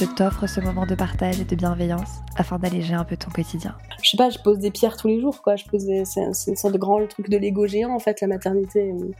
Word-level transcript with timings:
je 0.00 0.06
t'offre 0.06 0.46
ce 0.46 0.60
moment 0.60 0.86
de 0.86 0.94
partage 0.94 1.40
et 1.40 1.44
de 1.44 1.54
bienveillance 1.54 2.20
afin 2.36 2.58
d'alléger 2.58 2.94
un 2.94 3.04
peu 3.04 3.18
ton 3.18 3.30
quotidien. 3.30 3.76
Je 4.02 4.08
sais 4.08 4.16
pas, 4.16 4.30
je 4.30 4.38
pose 4.38 4.58
des 4.58 4.70
pierres 4.70 4.96
tous 4.96 5.08
les 5.08 5.20
jours, 5.20 5.42
quoi. 5.42 5.56
Je 5.56 5.66
pose 5.66 5.84
c'est, 6.04 6.22
une 6.22 6.56
sorte 6.56 6.72
de 6.72 6.78
grand 6.78 7.06
truc 7.06 7.28
de 7.28 7.36
Lego 7.36 7.66
géant, 7.66 7.94
en 7.94 7.98
fait, 7.98 8.22
la 8.22 8.26
maternité, 8.26 8.92
où, 8.92 9.12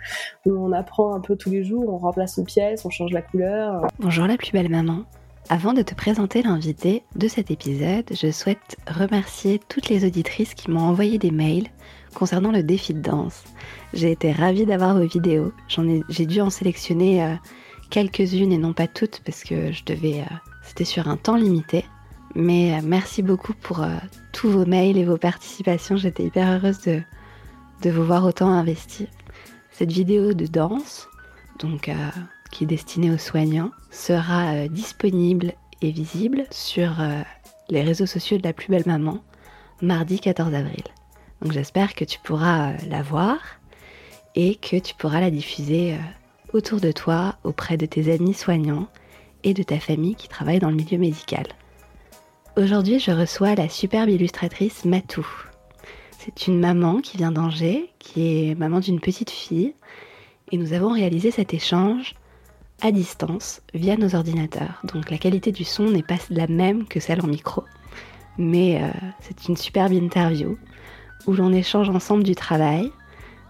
où, 0.47 0.57
on 0.57 0.73
apprend 0.73 1.15
un 1.15 1.21
peu 1.21 1.37
tous 1.37 1.51
les 1.51 1.65
jours, 1.65 1.85
on 1.87 1.99
remplace 1.99 2.39
une 2.39 2.47
pièce, 2.47 2.87
on 2.87 2.91
change 2.91 3.13
la 3.13 3.21
couleur. 3.21 3.89
Bonjour 3.99 4.27
la 4.27 4.39
plus 4.39 4.53
belle 4.53 4.71
maman. 4.71 5.03
Avant 5.51 5.75
de 5.75 5.83
te 5.83 5.95
présenter 5.95 6.43
l'invité 6.43 7.03
de 7.15 7.29
cet 7.29 7.51
épisode, 7.51 8.07
je 8.11 8.31
souhaite 8.31 8.79
remercier 8.87 9.61
toutes 9.69 9.91
les 9.91 10.07
auditrices 10.07 10.55
qui 10.55 10.71
m'ont 10.71 10.81
envoyé 10.81 11.19
des 11.19 11.31
mails 11.31 11.69
concernant 12.15 12.53
le 12.53 12.63
défi 12.63 12.95
de 12.95 13.01
danse. 13.01 13.45
J'ai 13.93 14.13
été 14.13 14.33
ravie 14.33 14.65
d'avoir 14.65 14.97
vos 14.97 15.07
vidéos. 15.07 15.53
J'en 15.69 15.87
ai, 15.87 16.01
j'ai 16.09 16.25
dû 16.25 16.41
en 16.41 16.49
sélectionner 16.49 17.23
euh, 17.23 17.35
quelques-unes 17.91 18.53
et 18.53 18.59
non 18.59 18.73
pas 18.73 18.87
toutes 18.87 19.21
parce 19.27 19.45
que 19.45 19.73
je 19.73 19.85
devais, 19.85 20.21
euh, 20.21 20.50
c'était 20.71 20.85
sur 20.85 21.09
un 21.09 21.17
temps 21.17 21.35
limité. 21.35 21.85
Mais 22.37 22.75
euh, 22.75 22.81
merci 22.85 23.23
beaucoup 23.23 23.55
pour 23.55 23.83
euh, 23.83 23.97
tous 24.31 24.49
vos 24.49 24.65
mails 24.65 24.97
et 24.97 25.05
vos 25.05 25.17
participations. 25.17 25.97
J'étais 25.97 26.23
hyper 26.23 26.49
heureuse 26.49 26.81
de, 26.83 27.91
vous 27.91 28.05
voir 28.05 28.25
autant 28.25 28.51
investis. 28.51 29.09
Cette 29.73 29.91
vidéo 29.91 30.33
de 30.33 30.47
danse, 30.47 31.09
donc 31.59 31.89
euh, 31.89 31.95
qui 32.53 32.65
est 32.65 32.69
destinée 32.69 33.11
aux 33.11 33.19
soignants, 33.19 33.73
sera 33.91 34.69
disponible 34.69 35.55
et 35.83 35.91
visible 35.91 36.45
sur 36.53 36.99
les 37.69 37.83
réseaux 37.83 38.07
sociaux 38.07 38.39
de 38.39 38.45
la 38.45 38.53
plus 38.53 38.69
belle 38.69 38.87
maman 38.87 39.19
mardi 39.83 40.21
14 40.21 40.55
avril. 40.55 40.85
Donc 41.43 41.51
j'espère 41.51 41.95
que 41.95 42.05
tu 42.05 42.21
pourras 42.21 42.75
la 42.89 43.03
voir 43.03 43.39
et 44.37 44.55
que 44.57 44.77
tu 44.77 44.95
pourras 44.95 45.21
la 45.21 45.31
diffuser 45.31 45.97
autour 46.53 46.81
de 46.81 46.93
toi, 46.93 47.37
auprès 47.43 47.77
de 47.77 47.87
tes 47.87 48.13
amis 48.13 48.35
soignants 48.35 48.89
et 49.45 49.55
de 49.55 49.63
ta 49.63 49.79
famille 49.79 50.15
qui 50.15 50.29
travaille 50.29 50.59
dans 50.59 50.71
le 50.71 50.77
milieu 50.77 50.99
médical. 50.99 51.47
Aujourd'hui, 52.57 52.99
je 52.99 53.11
reçois 53.11 53.55
la 53.55 53.69
superbe 53.69 54.09
illustratrice 54.09 54.85
Matou. 54.85 55.27
C'est 56.19 56.47
une 56.47 56.61
maman 56.61 57.01
qui 57.01 57.17
vient 57.17 57.33
d'Angers, 57.33 57.91
qui 57.99 58.51
est 58.51 58.55
maman 58.55 58.81
d'une 58.81 59.01
petite 59.01 59.31
fille, 59.31 59.75
et 60.53 60.59
nous 60.59 60.73
avons 60.73 60.93
réalisé 60.93 61.31
cet 61.31 61.55
échange 61.55 62.15
à 62.83 62.93
distance 62.93 63.63
via 63.75 63.97
nos 63.97 64.15
ordinateurs. 64.15 64.83
Donc 64.85 65.11
la 65.11 65.19
qualité 65.19 65.53
du 65.53 65.65
son 65.65 65.85
n'est 65.85 66.03
pas 66.03 66.19
la 66.29 66.47
même 66.47 66.87
que 66.87 67.01
celle 67.01 67.21
en 67.23 67.27
micro, 67.27 67.65
mais 68.37 68.83
euh, 68.83 68.89
c'est 69.21 69.49
une 69.49 69.57
superbe 69.57 69.93
interview 69.93 70.59
où 71.27 71.33
l'on 71.33 71.53
échange 71.53 71.89
ensemble 71.89 72.23
du 72.23 72.35
travail, 72.35 72.91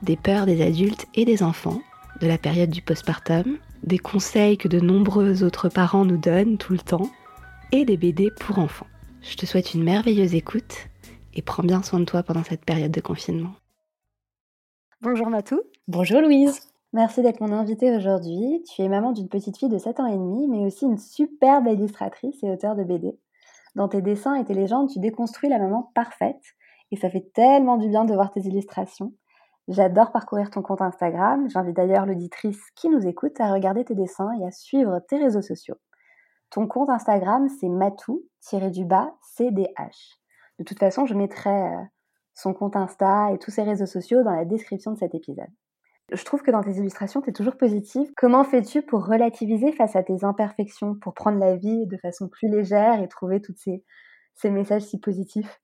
des 0.02 0.16
peurs 0.16 0.47
des 0.47 0.62
adultes 0.62 1.06
et 1.14 1.25
des 1.25 1.42
enfants, 1.42 1.80
de 2.20 2.27
la 2.27 2.38
période 2.38 2.70
du 2.70 2.82
postpartum, 2.82 3.56
des 3.82 3.98
conseils 3.98 4.58
que 4.58 4.68
de 4.68 4.80
nombreux 4.80 5.42
autres 5.42 5.68
parents 5.68 6.04
nous 6.04 6.18
donnent 6.18 6.58
tout 6.58 6.72
le 6.72 6.78
temps, 6.78 7.10
et 7.72 7.84
des 7.84 7.96
BD 7.96 8.30
pour 8.30 8.58
enfants. 8.58 8.86
Je 9.22 9.36
te 9.36 9.46
souhaite 9.46 9.74
une 9.74 9.84
merveilleuse 9.84 10.34
écoute 10.34 10.88
et 11.34 11.42
prends 11.42 11.62
bien 11.62 11.82
soin 11.82 12.00
de 12.00 12.04
toi 12.04 12.22
pendant 12.22 12.42
cette 12.42 12.64
période 12.64 12.90
de 12.90 13.00
confinement. 13.00 13.52
Bonjour 15.02 15.28
Matou. 15.28 15.60
Bonjour 15.88 16.20
Louise. 16.20 16.60
Merci 16.92 17.22
d'être 17.22 17.40
mon 17.40 17.52
invitée 17.52 17.94
aujourd'hui. 17.94 18.64
Tu 18.69 18.82
es 18.82 18.88
maman 18.88 19.12
d'une 19.12 19.28
petite 19.28 19.56
fille 19.56 19.69
de 19.69 19.78
7 19.78 20.00
ans 20.00 20.06
et 20.06 20.16
demi, 20.16 20.48
mais 20.48 20.66
aussi 20.66 20.84
une 20.84 20.98
superbe 20.98 21.69
illustratrice 21.69 22.42
et 22.42 22.50
auteure 22.50 22.74
de 22.74 22.82
BD. 22.82 23.16
Dans 23.76 23.88
tes 23.88 24.02
dessins 24.02 24.34
et 24.34 24.44
tes 24.44 24.54
légendes, 24.54 24.90
tu 24.90 24.98
déconstruis 24.98 25.48
la 25.48 25.60
maman 25.60 25.92
parfaite, 25.94 26.42
et 26.90 26.96
ça 26.96 27.08
fait 27.08 27.30
tellement 27.32 27.76
du 27.76 27.88
bien 27.88 28.04
de 28.04 28.12
voir 28.12 28.32
tes 28.32 28.40
illustrations. 28.40 29.12
J'adore 29.70 30.10
parcourir 30.10 30.50
ton 30.50 30.62
compte 30.62 30.82
Instagram. 30.82 31.48
J'invite 31.48 31.76
d'ailleurs 31.76 32.04
l'auditrice 32.04 32.60
qui 32.75 32.88
nous 32.88 33.06
écoute 33.06 33.41
à 33.41 33.53
regarder 33.53 33.84
tes 33.84 33.94
dessins 33.94 34.32
et 34.41 34.44
à 34.44 34.50
suivre 34.50 34.98
tes 35.08 35.16
réseaux 35.16 35.42
sociaux. 35.42 35.76
Ton 36.50 36.66
compte 36.66 36.91
Instagram, 36.91 37.48
c'est 37.48 37.69
matou-du-bas 37.69 39.14
CDH. 39.22 40.19
De 40.58 40.64
toute 40.64 40.81
façon, 40.81 41.06
je 41.06 41.14
mettrai 41.14 41.50
euh, 41.50 41.82
son 42.34 42.53
compte 42.53 42.75
Insta 42.75 43.31
et 43.32 43.38
tous 43.38 43.53
ses 43.53 43.62
réseaux 43.62 43.86
sociaux 43.86 44.25
dans 44.25 44.34
la 44.34 44.44
description 44.44 44.91
de 44.91 44.98
cet 44.98 45.14
épisode. 45.14 45.47
Je 46.10 46.25
trouve 46.25 46.42
que 46.42 46.50
dans 46.50 46.64
tes 46.64 46.72
illustrations, 46.72 47.22
tu 47.22 47.31
es 47.31 47.32
toujours 47.32 47.56
positive. 47.56 48.10
Comment 48.16 48.42
fais-tu 48.42 48.82
pour 48.82 49.06
relativiser 49.06 49.70
face 49.70 49.94
à 49.94 50.02
tes 50.02 50.25
imperfections, 50.25 50.97
pour 50.97 51.14
prendre 51.14 51.38
la 51.38 51.54
vie 51.54 51.87
de 51.87 51.97
façon 51.98 52.28
plus 52.28 52.48
légère 52.48 53.00
et 53.00 53.06
trouver 53.06 53.41
tous 53.41 53.54
ces, 53.56 53.84
ces 54.34 54.50
messages 54.50 54.82
si 54.82 54.98
positifs? 54.98 55.60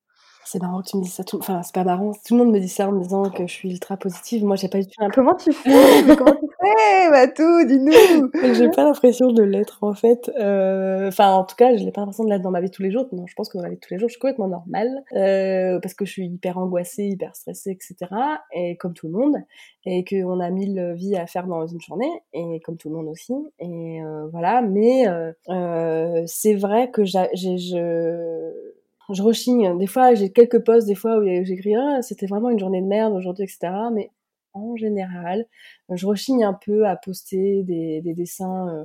C'est 0.47 0.63
marrant 0.63 0.81
que 0.81 0.89
tu 0.89 0.97
me 0.97 1.03
dises 1.03 1.15
ça. 1.15 1.25
Tout... 1.25 1.39
Enfin, 1.39 1.63
c'est 1.63 1.75
pas 1.75 1.85
marrant. 1.85 2.13
Tout 2.13 2.37
le 2.37 2.45
monde 2.45 2.53
me 2.53 2.61
dit 2.61 2.69
ça 2.69 2.89
en 2.89 2.93
me 2.93 3.03
disant 3.03 3.31
que 3.31 3.47
je 3.47 3.53
suis 3.53 3.71
ultra 3.71 3.97
positive. 3.97 4.45
Moi, 4.45 4.57
j'ai 4.57 4.69
pas 4.69 4.79
du 4.79 4.87
tout. 4.87 4.93
Comment 5.15 5.35
tu 5.35 5.53
fais? 5.53 5.71
Comment 6.17 6.33
tu 6.33 6.47
fais? 6.61 7.11
Matou, 7.11 7.65
dis-nous. 7.67 8.31
j'ai 8.55 8.71
pas 8.71 8.85
l'impression 8.85 9.33
de 9.33 9.43
l'être 9.43 9.79
en 9.83 9.95
fait. 9.95 10.31
Euh... 10.39 11.09
Enfin, 11.09 11.33
en 11.33 11.45
tout 11.45 11.57
cas, 11.57 11.77
je 11.77 11.85
n'ai 11.85 11.93
pas 11.93 12.01
l'impression 12.01 12.25
de 12.25 12.31
l'être 12.31 12.43
dans 12.43 12.51
ma 12.51 12.61
vie 12.61 12.69
de 12.69 12.75
tous 12.75 12.83
les 12.83 12.91
jours. 12.91 13.07
Non, 13.13 13.27
je 13.27 13.35
pense 13.35 13.49
que 13.49 13.59
dans 13.59 13.65
la 13.65 13.71
vie 13.71 13.77
de 13.77 13.81
tous 13.81 13.93
les 13.93 13.99
jours, 13.99 14.09
je 14.09 14.13
suis 14.13 14.21
complètement 14.21 14.49
normale 14.49 15.05
euh... 15.15 15.81
parce 15.81 15.95
que 15.95 16.05
je 16.05 16.13
suis 16.13 16.27
hyper 16.27 16.59
angoissée, 16.59 17.05
hyper 17.05 17.35
stressée, 17.35 17.71
etc. 17.71 18.11
Et 18.53 18.77
comme 18.77 18.95
tout 18.95 19.07
le 19.07 19.13
monde, 19.13 19.37
et 19.85 20.05
qu'on 20.05 20.41
a 20.41 20.51
mille 20.51 20.95
vies 20.97 21.17
à 21.17 21.27
faire 21.27 21.47
dans 21.47 21.67
une 21.67 21.81
journée, 21.81 22.11
et 22.33 22.61
comme 22.65 22.77
tout 22.77 22.89
le 22.89 22.97
monde 22.97 23.09
aussi. 23.09 23.35
Et 23.59 24.03
euh, 24.03 24.27
voilà. 24.31 24.63
Mais 24.63 25.07
euh, 25.09 26.23
c'est 26.27 26.55
vrai 26.55 26.91
que 26.91 27.05
j'ai, 27.05 27.29
je 27.35 28.76
je 29.13 29.23
rechigne. 29.23 29.77
Des 29.79 29.87
fois, 29.87 30.15
j'ai 30.15 30.31
quelques 30.33 30.65
posts, 30.65 30.87
des 30.87 30.95
fois 30.95 31.19
où 31.19 31.25
j'écris 31.25 31.75
ah, 31.75 32.03
c'était 32.03 32.27
vraiment 32.27 32.51
une 32.51 32.59
journée 32.59 32.81
de 32.81 32.87
merde 32.87 33.15
aujourd'hui, 33.15 33.45
etc. 33.45 33.73
Mais 33.93 34.11
en 34.55 34.77
général, 34.77 35.47
je 35.91 36.07
rechigne 36.07 36.45
un 36.45 36.55
peu 36.55 36.87
à 36.87 36.97
poster 36.97 37.63
des, 37.63 38.01
des 38.01 38.15
dessins 38.15 38.69
euh, 38.69 38.85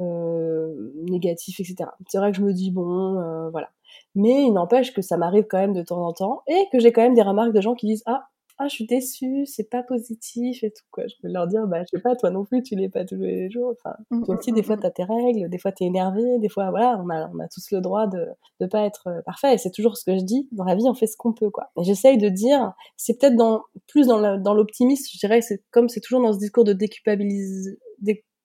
euh, 0.00 0.92
négatifs, 1.10 1.60
etc. 1.60 1.90
C'est 2.08 2.18
vrai 2.18 2.32
que 2.32 2.38
je 2.38 2.42
me 2.42 2.52
dis 2.52 2.70
bon, 2.70 3.18
euh, 3.18 3.50
voilà. 3.50 3.70
Mais 4.14 4.44
il 4.44 4.52
n'empêche 4.52 4.94
que 4.94 5.02
ça 5.02 5.16
m'arrive 5.16 5.46
quand 5.48 5.58
même 5.58 5.74
de 5.74 5.82
temps 5.82 6.04
en 6.06 6.12
temps 6.12 6.42
et 6.46 6.66
que 6.72 6.80
j'ai 6.80 6.92
quand 6.92 7.02
même 7.02 7.14
des 7.14 7.22
remarques 7.22 7.52
de 7.52 7.60
gens 7.60 7.74
qui 7.74 7.86
disent 7.86 8.02
ah 8.06 8.28
ah 8.62 8.68
je 8.68 8.74
suis 8.74 8.86
déçue, 8.86 9.46
c'est 9.46 9.70
pas 9.70 9.82
positif 9.82 10.62
et 10.62 10.70
tout 10.70 10.84
quoi. 10.90 11.04
Je 11.06 11.14
peux 11.22 11.28
leur 11.28 11.46
dire 11.46 11.66
bah 11.66 11.82
je 11.82 11.96
sais 11.96 12.02
pas 12.02 12.14
toi 12.14 12.30
non 12.30 12.44
plus 12.44 12.62
tu 12.62 12.76
l'es 12.76 12.90
pas 12.90 13.06
tous 13.06 13.16
les 13.16 13.50
jours. 13.50 13.74
Enfin 13.82 13.96
toi 14.24 14.36
aussi 14.36 14.52
des 14.52 14.62
fois 14.62 14.76
t'as 14.76 14.90
tes 14.90 15.04
règles, 15.04 15.48
des 15.48 15.58
fois 15.58 15.72
t'es 15.72 15.86
énervé, 15.86 16.38
des 16.40 16.50
fois 16.50 16.68
voilà 16.70 17.02
on 17.02 17.08
a 17.08 17.30
on 17.34 17.38
a 17.38 17.48
tous 17.48 17.70
le 17.72 17.80
droit 17.80 18.06
de 18.06 18.26
de 18.60 18.66
pas 18.66 18.84
être 18.84 19.22
parfait 19.24 19.54
et 19.54 19.58
c'est 19.58 19.70
toujours 19.70 19.96
ce 19.96 20.04
que 20.04 20.14
je 20.18 20.22
dis 20.24 20.46
dans 20.52 20.64
la 20.64 20.74
vie 20.74 20.84
on 20.86 20.94
fait 20.94 21.06
ce 21.06 21.16
qu'on 21.16 21.32
peut 21.32 21.48
quoi. 21.48 21.70
Et 21.78 21.84
j'essaye 21.84 22.18
de 22.18 22.28
dire 22.28 22.74
c'est 22.98 23.18
peut-être 23.18 23.36
dans 23.36 23.62
plus 23.88 24.06
dans 24.06 24.54
l'optimisme 24.54 25.08
je 25.10 25.18
dirais 25.18 25.40
c'est 25.40 25.62
comme 25.70 25.88
c'est 25.88 26.00
toujours 26.00 26.20
dans 26.20 26.34
ce 26.34 26.38
discours 26.38 26.64
de 26.64 26.74
déculpabiliser 26.74 27.78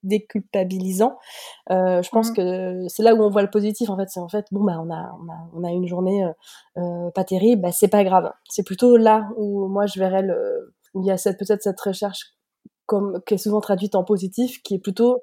déculpabilisant. 0.06 1.18
Euh, 1.72 2.02
je 2.02 2.10
pense 2.10 2.32
mmh. 2.32 2.34
que 2.36 2.88
c'est 2.88 3.04
là 3.04 3.16
où 3.16 3.22
on 3.24 3.30
voit 3.30 3.42
le 3.42 3.50
positif 3.50 3.90
en 3.90 3.98
fait. 3.98 4.10
C'est 4.10 4.20
en 4.20 4.30
fait 4.30 4.46
bon 4.52 4.64
bah 4.64 4.78
on 4.80 4.92
a 4.92 5.12
on 5.20 5.30
a 5.32 5.50
on 5.54 5.64
a 5.64 5.72
une 5.72 5.88
journée 5.88 6.26
euh, 6.78 7.12
pas 7.12 7.24
terrible, 7.24 7.62
bah 7.62 7.72
c'est 7.72 7.88
pas 7.88 8.04
grave. 8.04 8.32
C'est 8.50 8.64
plutôt 8.64 8.98
là 8.98 9.30
où 9.38 9.68
moi 9.68 9.86
je 9.86 10.00
verrais 10.00 10.22
le 10.22 10.74
où 10.94 11.02
il 11.02 11.08
y 11.08 11.12
a 11.12 11.18
cette 11.18 11.38
peut-être 11.38 11.62
cette 11.62 11.80
recherche 11.82 12.34
comme 12.86 13.22
qui 13.26 13.34
est 13.34 13.38
souvent 13.38 13.62
traduite 13.62 13.96
en 13.96 14.04
positif, 14.04 14.62
qui 14.64 14.76
est 14.76 14.80
plutôt 14.80 15.22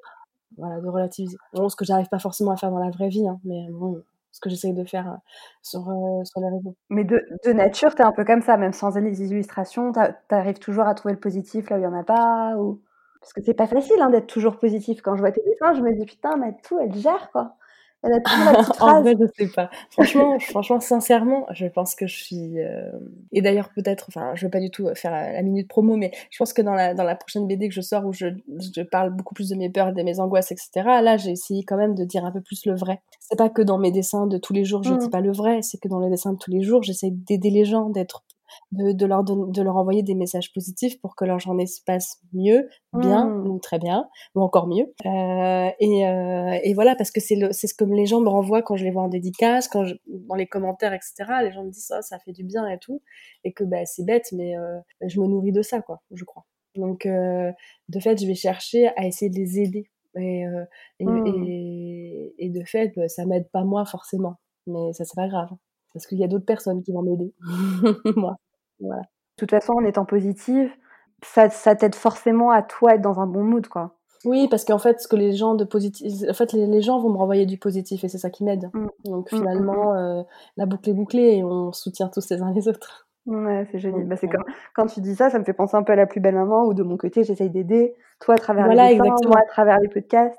voilà 0.58 0.80
de 0.80 0.88
relativiser. 0.88 1.36
Bon, 1.54 1.68
ce 1.68 1.76
que 1.76 1.84
j'arrive 1.84 2.08
pas 2.08 2.18
forcément 2.18 2.50
à 2.52 2.56
faire 2.56 2.70
dans 2.70 2.78
la 2.78 2.90
vraie 2.90 3.08
vie, 3.08 3.26
hein, 3.26 3.38
mais 3.44 3.68
bon 3.70 4.02
ce 4.32 4.40
que 4.40 4.50
j'essaye 4.50 4.72
de 4.72 4.84
faire 4.84 5.18
sur, 5.62 5.88
euh, 5.88 6.24
sur 6.24 6.40
les 6.40 6.48
réseaux. 6.48 6.74
Mais 6.90 7.04
de, 7.04 7.22
de 7.44 7.52
nature, 7.52 7.94
tu 7.94 8.02
es 8.02 8.04
un 8.04 8.12
peu 8.12 8.24
comme 8.24 8.40
ça, 8.40 8.56
même 8.56 8.72
sans 8.72 8.98
les 8.98 9.22
illustrations, 9.22 9.92
tu 9.92 10.34
arrives 10.34 10.58
toujours 10.58 10.86
à 10.86 10.94
trouver 10.94 11.14
le 11.14 11.20
positif 11.20 11.70
là 11.70 11.76
où 11.76 11.78
il 11.78 11.82
n'y 11.82 11.86
en 11.86 11.94
a 11.94 12.02
pas 12.02 12.56
ou... 12.56 12.80
Parce 13.22 13.32
que 13.32 13.40
c'est 13.40 13.54
pas 13.54 13.68
facile 13.68 14.00
hein, 14.00 14.10
d'être 14.10 14.26
toujours 14.26 14.58
positif. 14.58 15.00
Quand 15.00 15.14
je 15.14 15.20
vois 15.20 15.30
tes 15.30 15.42
dessins, 15.46 15.74
je 15.74 15.80
me 15.80 15.94
dis 15.94 16.04
putain, 16.04 16.36
mais 16.36 16.56
tout, 16.64 16.78
elle 16.80 16.92
gère 16.92 17.30
quoi. 17.30 17.54
Elle 18.02 18.14
a 18.14 18.20
toujours 18.20 18.44
la 18.44 18.52
petite 18.54 18.74
phrase. 18.74 18.94
en 18.94 19.02
vrai, 19.02 19.14
je 19.20 19.26
sais 19.38 19.52
pas. 19.52 19.70
Franchement, 19.90 20.38
franchement, 20.40 20.80
sincèrement, 20.80 21.46
je 21.52 21.66
pense 21.66 21.94
que 21.94 22.08
je 22.08 22.16
suis. 22.16 22.58
Euh... 22.58 22.90
Et 23.30 23.42
d'ailleurs, 23.42 23.70
peut-être, 23.76 24.06
enfin, 24.08 24.34
je 24.34 24.44
veux 24.44 24.50
pas 24.50 24.58
du 24.58 24.70
tout 24.70 24.88
faire 24.96 25.12
la 25.12 25.40
minute 25.42 25.68
promo, 25.68 25.94
mais 25.96 26.10
je 26.30 26.38
pense 26.38 26.52
que 26.52 26.62
dans 26.62 26.74
la 26.74 26.94
dans 26.94 27.04
la 27.04 27.14
prochaine 27.14 27.46
BD 27.46 27.68
que 27.68 27.74
je 27.74 27.80
sors 27.80 28.04
où 28.04 28.12
je, 28.12 28.26
je 28.74 28.82
parle 28.82 29.10
beaucoup 29.10 29.34
plus 29.34 29.50
de 29.50 29.54
mes 29.54 29.70
peurs, 29.70 29.92
de 29.92 30.02
mes 30.02 30.18
angoisses, 30.18 30.50
etc. 30.50 30.70
Là, 31.00 31.16
j'ai 31.16 31.30
essayé 31.30 31.62
quand 31.62 31.76
même 31.76 31.94
de 31.94 32.04
dire 32.04 32.24
un 32.24 32.32
peu 32.32 32.40
plus 32.40 32.66
le 32.66 32.74
vrai. 32.74 33.00
C'est 33.20 33.38
pas 33.38 33.48
que 33.48 33.62
dans 33.62 33.78
mes 33.78 33.92
dessins 33.92 34.26
de 34.26 34.36
tous 34.36 34.52
les 34.52 34.64
jours, 34.64 34.82
je 34.82 34.94
mmh. 34.94 34.98
dis 34.98 35.08
pas 35.08 35.20
le 35.20 35.30
vrai. 35.30 35.62
C'est 35.62 35.78
que 35.78 35.86
dans 35.86 36.00
les 36.00 36.10
dessins 36.10 36.32
de 36.32 36.38
tous 36.38 36.50
les 36.50 36.62
jours, 36.62 36.82
j'essaie 36.82 37.10
d'aider 37.12 37.50
les 37.50 37.64
gens, 37.64 37.88
d'être 37.88 38.24
de, 38.72 38.92
de, 38.92 39.06
leur 39.06 39.24
de 39.24 39.62
leur 39.62 39.76
envoyer 39.76 40.02
des 40.02 40.14
messages 40.14 40.52
positifs 40.52 41.00
pour 41.00 41.16
que 41.16 41.24
leur 41.24 41.38
journée 41.38 41.66
se 41.66 41.80
passe 41.84 42.18
mieux, 42.32 42.68
bien 42.92 43.26
Mmh. 43.26 43.48
ou 43.48 43.58
très 43.58 43.78
bien, 43.78 44.08
ou 44.34 44.42
encore 44.42 44.66
mieux. 44.66 44.92
Euh, 45.06 45.70
et, 45.80 46.06
euh, 46.06 46.58
et 46.62 46.74
voilà, 46.74 46.94
parce 46.96 47.10
que 47.10 47.20
c'est 47.20 47.36
ce 47.52 47.74
que 47.74 47.84
les 47.84 48.06
gens 48.06 48.20
me 48.20 48.28
renvoient 48.28 48.62
quand 48.62 48.76
je 48.76 48.84
les 48.84 48.90
vois 48.90 49.02
en 49.02 49.08
dédicace, 49.08 49.68
quand 49.68 49.84
je, 49.84 49.94
dans 50.06 50.34
les 50.34 50.46
commentaires, 50.46 50.92
etc. 50.92 51.14
Les 51.42 51.52
gens 51.52 51.64
me 51.64 51.70
disent 51.70 51.86
ça, 51.86 52.02
ça 52.02 52.18
fait 52.18 52.32
du 52.32 52.44
bien 52.44 52.66
et 52.68 52.78
tout. 52.78 53.02
Et 53.44 53.52
que 53.52 53.64
bah, 53.64 53.84
c'est 53.86 54.04
bête, 54.04 54.28
mais 54.32 54.56
euh, 54.56 54.78
je 55.06 55.20
me 55.20 55.26
nourris 55.26 55.52
de 55.52 55.62
ça, 55.62 55.80
quoi, 55.82 56.02
je 56.12 56.24
crois. 56.24 56.44
Donc, 56.76 57.06
de 57.06 58.00
fait, 58.00 58.20
je 58.20 58.26
vais 58.26 58.34
chercher 58.34 58.88
à 58.96 59.06
essayer 59.06 59.30
de 59.30 59.36
les 59.36 59.60
aider. 59.60 59.90
Et, 60.16 60.42
et, 61.00 61.04
Mmh. 61.04 61.26
et, 61.26 62.34
et 62.38 62.48
de 62.50 62.64
fait, 62.64 62.92
bah, 62.96 63.08
ça 63.08 63.26
m'aide 63.26 63.48
pas 63.50 63.64
moi 63.64 63.84
forcément. 63.84 64.36
Mais 64.66 64.92
ça, 64.92 65.04
c'est 65.04 65.16
pas 65.16 65.28
grave. 65.28 65.50
Parce 65.94 66.06
qu'il 66.06 66.18
y 66.18 66.24
a 66.24 66.28
d'autres 66.28 66.46
personnes 66.46 66.82
qui 66.82 66.92
vont 66.92 67.02
m'aider. 67.02 67.32
moi. 68.16 68.36
Voilà. 68.80 69.02
De 69.02 69.06
toute 69.36 69.50
façon, 69.50 69.74
en 69.74 69.84
étant 69.84 70.04
positive, 70.04 70.70
ça, 71.22 71.50
ça 71.50 71.74
t'aide 71.74 71.94
forcément 71.94 72.50
à 72.50 72.62
toi 72.62 72.94
être 72.94 73.02
dans 73.02 73.20
un 73.20 73.26
bon 73.26 73.44
mood, 73.44 73.66
quoi. 73.68 73.96
Oui, 74.24 74.46
parce 74.48 74.64
qu'en 74.64 74.78
fait, 74.78 75.00
ce 75.00 75.08
que 75.08 75.16
les 75.16 75.32
gens 75.32 75.54
de 75.54 75.64
positif, 75.64 76.06
en 76.28 76.34
fait, 76.34 76.52
les, 76.52 76.66
les 76.66 76.80
gens 76.80 77.00
vont 77.00 77.10
me 77.10 77.16
renvoyer 77.16 77.44
du 77.44 77.58
positif 77.58 78.04
et 78.04 78.08
c'est 78.08 78.18
ça 78.18 78.30
qui 78.30 78.44
m'aide. 78.44 78.70
Mm. 78.72 78.86
Donc 79.04 79.32
Mm, 79.32 79.36
mm, 79.36 79.38
finalement, 79.38 79.94
euh, 79.94 80.22
la 80.56 80.66
boucle 80.66 80.90
est 80.90 80.94
bouclée 80.94 81.36
et 81.38 81.44
on 81.44 81.72
soutient 81.72 82.08
tous 82.08 82.30
les 82.30 82.40
uns 82.40 82.52
les 82.52 82.68
autres. 82.68 83.08
Ouais, 83.26 83.66
c'est 83.70 83.78
génial. 83.78 84.06
Bah, 84.06 84.16
c'est 84.16 84.28
comme, 84.28 84.44
quand 84.74 84.86
tu 84.86 85.00
dis 85.00 85.14
ça, 85.14 85.30
ça 85.30 85.38
me 85.38 85.44
fait 85.44 85.52
penser 85.52 85.76
un 85.76 85.82
peu 85.82 85.92
à 85.92 85.96
la 85.96 86.06
plus 86.06 86.20
belle 86.20 86.34
maman, 86.34 86.64
où 86.64 86.74
de 86.74 86.82
mon 86.82 86.96
côté, 86.96 87.22
j'essaye 87.22 87.50
d'aider, 87.50 87.94
toi 88.20 88.34
à 88.34 88.38
travers 88.38 88.64
Voilà, 88.64 88.88
les 88.88 88.94
dessins, 88.94 89.04
exactement. 89.04 89.30
moi 89.30 89.40
à 89.40 89.48
travers 89.48 89.78
les 89.78 89.88
podcasts. 89.88 90.36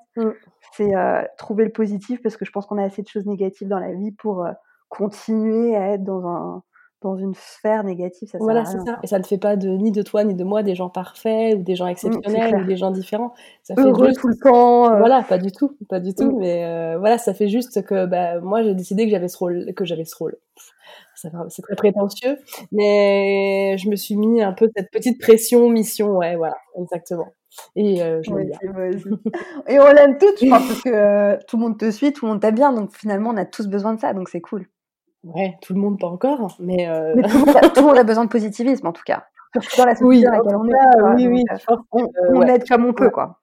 C'est 0.73 0.95
euh, 0.95 1.21
trouver 1.37 1.65
le 1.65 1.71
positif 1.71 2.21
parce 2.21 2.35
que 2.35 2.45
je 2.45 2.51
pense 2.51 2.65
qu'on 2.65 2.77
a 2.77 2.83
assez 2.83 3.01
de 3.01 3.07
choses 3.07 3.25
négatives 3.25 3.67
dans 3.67 3.79
la 3.79 3.93
vie 3.93 4.11
pour 4.11 4.43
euh, 4.45 4.51
continuer 4.97 5.75
à 5.75 5.93
être 5.93 6.03
dans 6.03 6.25
un 6.25 6.63
dans 7.01 7.17
une 7.17 7.33
sphère 7.33 7.83
négative. 7.83 8.29
Ça 8.29 8.37
sert 8.37 8.43
Voilà, 8.45 8.61
à 8.61 8.65
c'est 8.65 8.79
ça. 8.79 8.97
Et 9.03 9.07
ça 9.07 9.19
ne 9.19 9.25
fait 9.25 9.37
pas 9.37 9.57
de 9.57 9.67
ni 9.67 9.91
de 9.91 10.01
toi 10.03 10.23
ni 10.23 10.35
de 10.35 10.43
moi 10.45 10.63
des 10.63 10.73
gens 10.73 10.87
parfaits 10.89 11.53
ou 11.57 11.61
des 11.61 11.75
gens 11.75 11.87
exceptionnels 11.87 12.51
clair. 12.51 12.61
ou 12.61 12.65
des 12.65 12.77
gens 12.77 12.91
différents. 12.91 13.33
Ça 13.61 13.75
fait 13.75 13.81
Heureux 13.81 14.07
juste 14.07 14.21
tout 14.21 14.29
le 14.29 14.37
temps. 14.37 14.89
euh, 14.89 14.99
Voilà, 14.99 15.21
pas 15.21 15.37
du 15.37 15.51
tout, 15.51 15.75
pas 15.89 15.99
du 15.99 16.15
tout, 16.15 16.31
Mm. 16.31 16.39
mais 16.39 16.63
euh, 16.63 16.97
voilà, 16.99 17.17
ça 17.17 17.33
fait 17.33 17.49
juste 17.49 17.83
que 17.85 18.05
bah, 18.05 18.39
moi 18.39 18.63
j'ai 18.63 18.73
décidé 18.73 19.03
que 19.03 19.11
j'avais 19.11 19.27
ce 19.27 19.37
rôle, 19.37 19.73
que 19.75 19.83
j'avais 19.83 20.05
ce 20.05 20.15
rôle. 20.15 20.37
Ça 21.15 21.29
C'est 21.49 21.61
très 21.63 21.75
prétentieux, 21.75 22.37
mais 22.71 23.77
je 23.77 23.89
me 23.89 23.97
suis 23.97 24.15
mis 24.15 24.41
un 24.41 24.53
peu 24.53 24.69
cette 24.75 24.89
petite 24.89 25.19
pression, 25.19 25.67
mission, 25.69 26.15
ouais, 26.17 26.37
voilà, 26.37 26.55
exactement. 26.79 27.33
Et 27.75 28.01
euh, 28.01 28.21
je 28.23 28.31
aussi. 28.31 29.09
Et 29.67 29.79
on 29.79 29.91
l'aime 29.91 30.17
toutes, 30.17 30.39
je 30.41 30.49
pense, 30.49 30.67
parce 30.67 30.81
que 30.81 31.45
tout 31.45 31.57
le 31.57 31.63
monde 31.63 31.77
te 31.77 31.91
suit, 31.91 32.13
tout 32.13 32.25
le 32.25 32.31
monde 32.31 32.41
t'aime 32.41 32.55
bien, 32.55 32.71
donc 32.73 32.95
finalement, 32.95 33.31
on 33.31 33.37
a 33.37 33.45
tous 33.45 33.67
besoin 33.67 33.93
de 33.93 33.99
ça, 33.99 34.13
donc 34.13 34.29
c'est 34.29 34.41
cool. 34.41 34.67
Ouais, 35.23 35.57
tout 35.61 35.73
le 35.73 35.79
monde 35.79 35.99
pas 35.99 36.07
encore, 36.07 36.55
mais, 36.59 36.87
euh, 36.89 37.13
Mais 37.15 37.23
tout 37.23 37.37
le, 37.37 37.45
monde 37.45 37.55
a, 37.55 37.69
tout 37.69 37.81
le 37.81 37.87
monde 37.87 37.97
a 37.97 38.03
besoin 38.03 38.25
de 38.25 38.29
positivisme, 38.29 38.87
en 38.87 38.91
tout 38.93 39.03
cas. 39.05 39.25
Surtout 39.53 39.77
dans 39.77 39.85
la 39.85 39.95
société 39.95 40.07
oui, 40.07 40.21
dans 40.23 40.29
en 40.29 40.31
laquelle 40.31 40.51
tout 40.51 40.59
on 40.59 40.67
est. 40.67 41.15
oui, 41.15 41.27
oui, 41.27 41.43
euh, 41.51 41.75
on, 41.91 42.03
euh, 42.03 42.07
on 42.33 42.39
ouais, 42.39 42.55
aide 42.55 42.67
comme 42.67 42.85
on 42.85 42.93
peut, 42.93 43.09
quoi. 43.09 43.39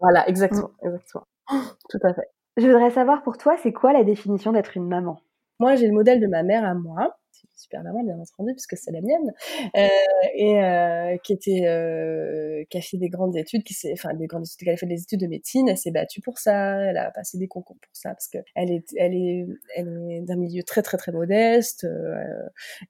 voilà, 0.00 0.26
exactement, 0.28 0.70
exactement. 0.82 1.24
Tout 1.90 1.98
à 2.02 2.14
fait. 2.14 2.28
Je 2.56 2.66
voudrais 2.66 2.90
savoir 2.90 3.22
pour 3.22 3.36
toi, 3.38 3.56
c'est 3.62 3.72
quoi 3.72 3.92
la 3.92 4.04
définition 4.04 4.52
d'être 4.52 4.76
une 4.76 4.88
maman? 4.88 5.20
Moi, 5.60 5.74
j'ai 5.76 5.86
le 5.86 5.92
modèle 5.94 6.20
de 6.20 6.26
ma 6.26 6.42
mère 6.42 6.64
à 6.64 6.74
moi, 6.74 7.16
super 7.58 7.82
maman 7.82 8.02
bien 8.04 8.18
entendu 8.18 8.52
puisque 8.52 8.76
c'est 8.76 8.92
la 8.92 9.00
mienne, 9.00 9.32
euh, 9.76 9.88
et 10.34 10.62
euh, 10.62 11.16
qui 11.18 11.32
était, 11.32 11.66
euh, 11.66 12.64
qui 12.70 12.78
a 12.78 12.80
fait 12.80 12.96
des 12.96 13.08
grandes 13.08 13.36
études, 13.36 13.64
qui 13.64 13.74
s'est, 13.74 13.92
enfin 13.92 14.14
des 14.14 14.26
grandes 14.26 14.46
études, 14.46 14.66
qui 14.66 14.70
a 14.70 14.76
fait 14.76 14.86
des 14.86 15.02
études 15.02 15.20
de 15.20 15.26
médecine, 15.26 15.68
elle 15.68 15.76
s'est 15.76 15.90
battue 15.90 16.20
pour 16.20 16.38
ça, 16.38 16.80
elle 16.82 16.96
a 16.96 17.10
passé 17.10 17.38
des 17.38 17.48
concours 17.48 17.76
pour 17.80 17.90
ça 17.92 18.10
parce 18.10 18.28
que 18.28 18.38
elle 18.54 18.70
est, 18.70 18.84
elle 18.96 19.14
est, 19.14 19.46
elle 19.76 19.88
est 20.10 20.20
d'un 20.22 20.36
milieu 20.36 20.62
très 20.62 20.82
très 20.82 20.96
très 20.96 21.12
modeste, 21.12 21.86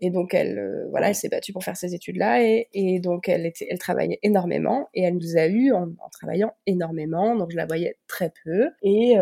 et 0.01 0.11
donc 0.11 0.35
elle, 0.35 0.87
voilà, 0.91 1.09
elle 1.09 1.15
s'est 1.15 1.29
battue 1.29 1.53
pour 1.53 1.65
faire 1.65 1.77
ces 1.77 1.95
études-là, 1.95 2.43
et, 2.43 2.69
et 2.75 3.01
donc 3.01 3.29
elle 3.29 3.47
était, 3.47 3.67
elle 3.71 3.79
travaillait 3.79 4.19
énormément, 4.23 4.89
et 4.95 5.03
elle 5.03 5.15
nous 5.15 5.37
a 5.37 5.47
eu 5.47 5.73
en, 5.73 5.85
en 5.85 6.09
travaillant 6.11 6.53
énormément, 6.67 7.35
donc 7.37 7.51
je 7.51 7.57
la 7.57 7.67
voyais 7.67 7.97
très 8.07 8.33
peu, 8.45 8.71
et 8.83 9.17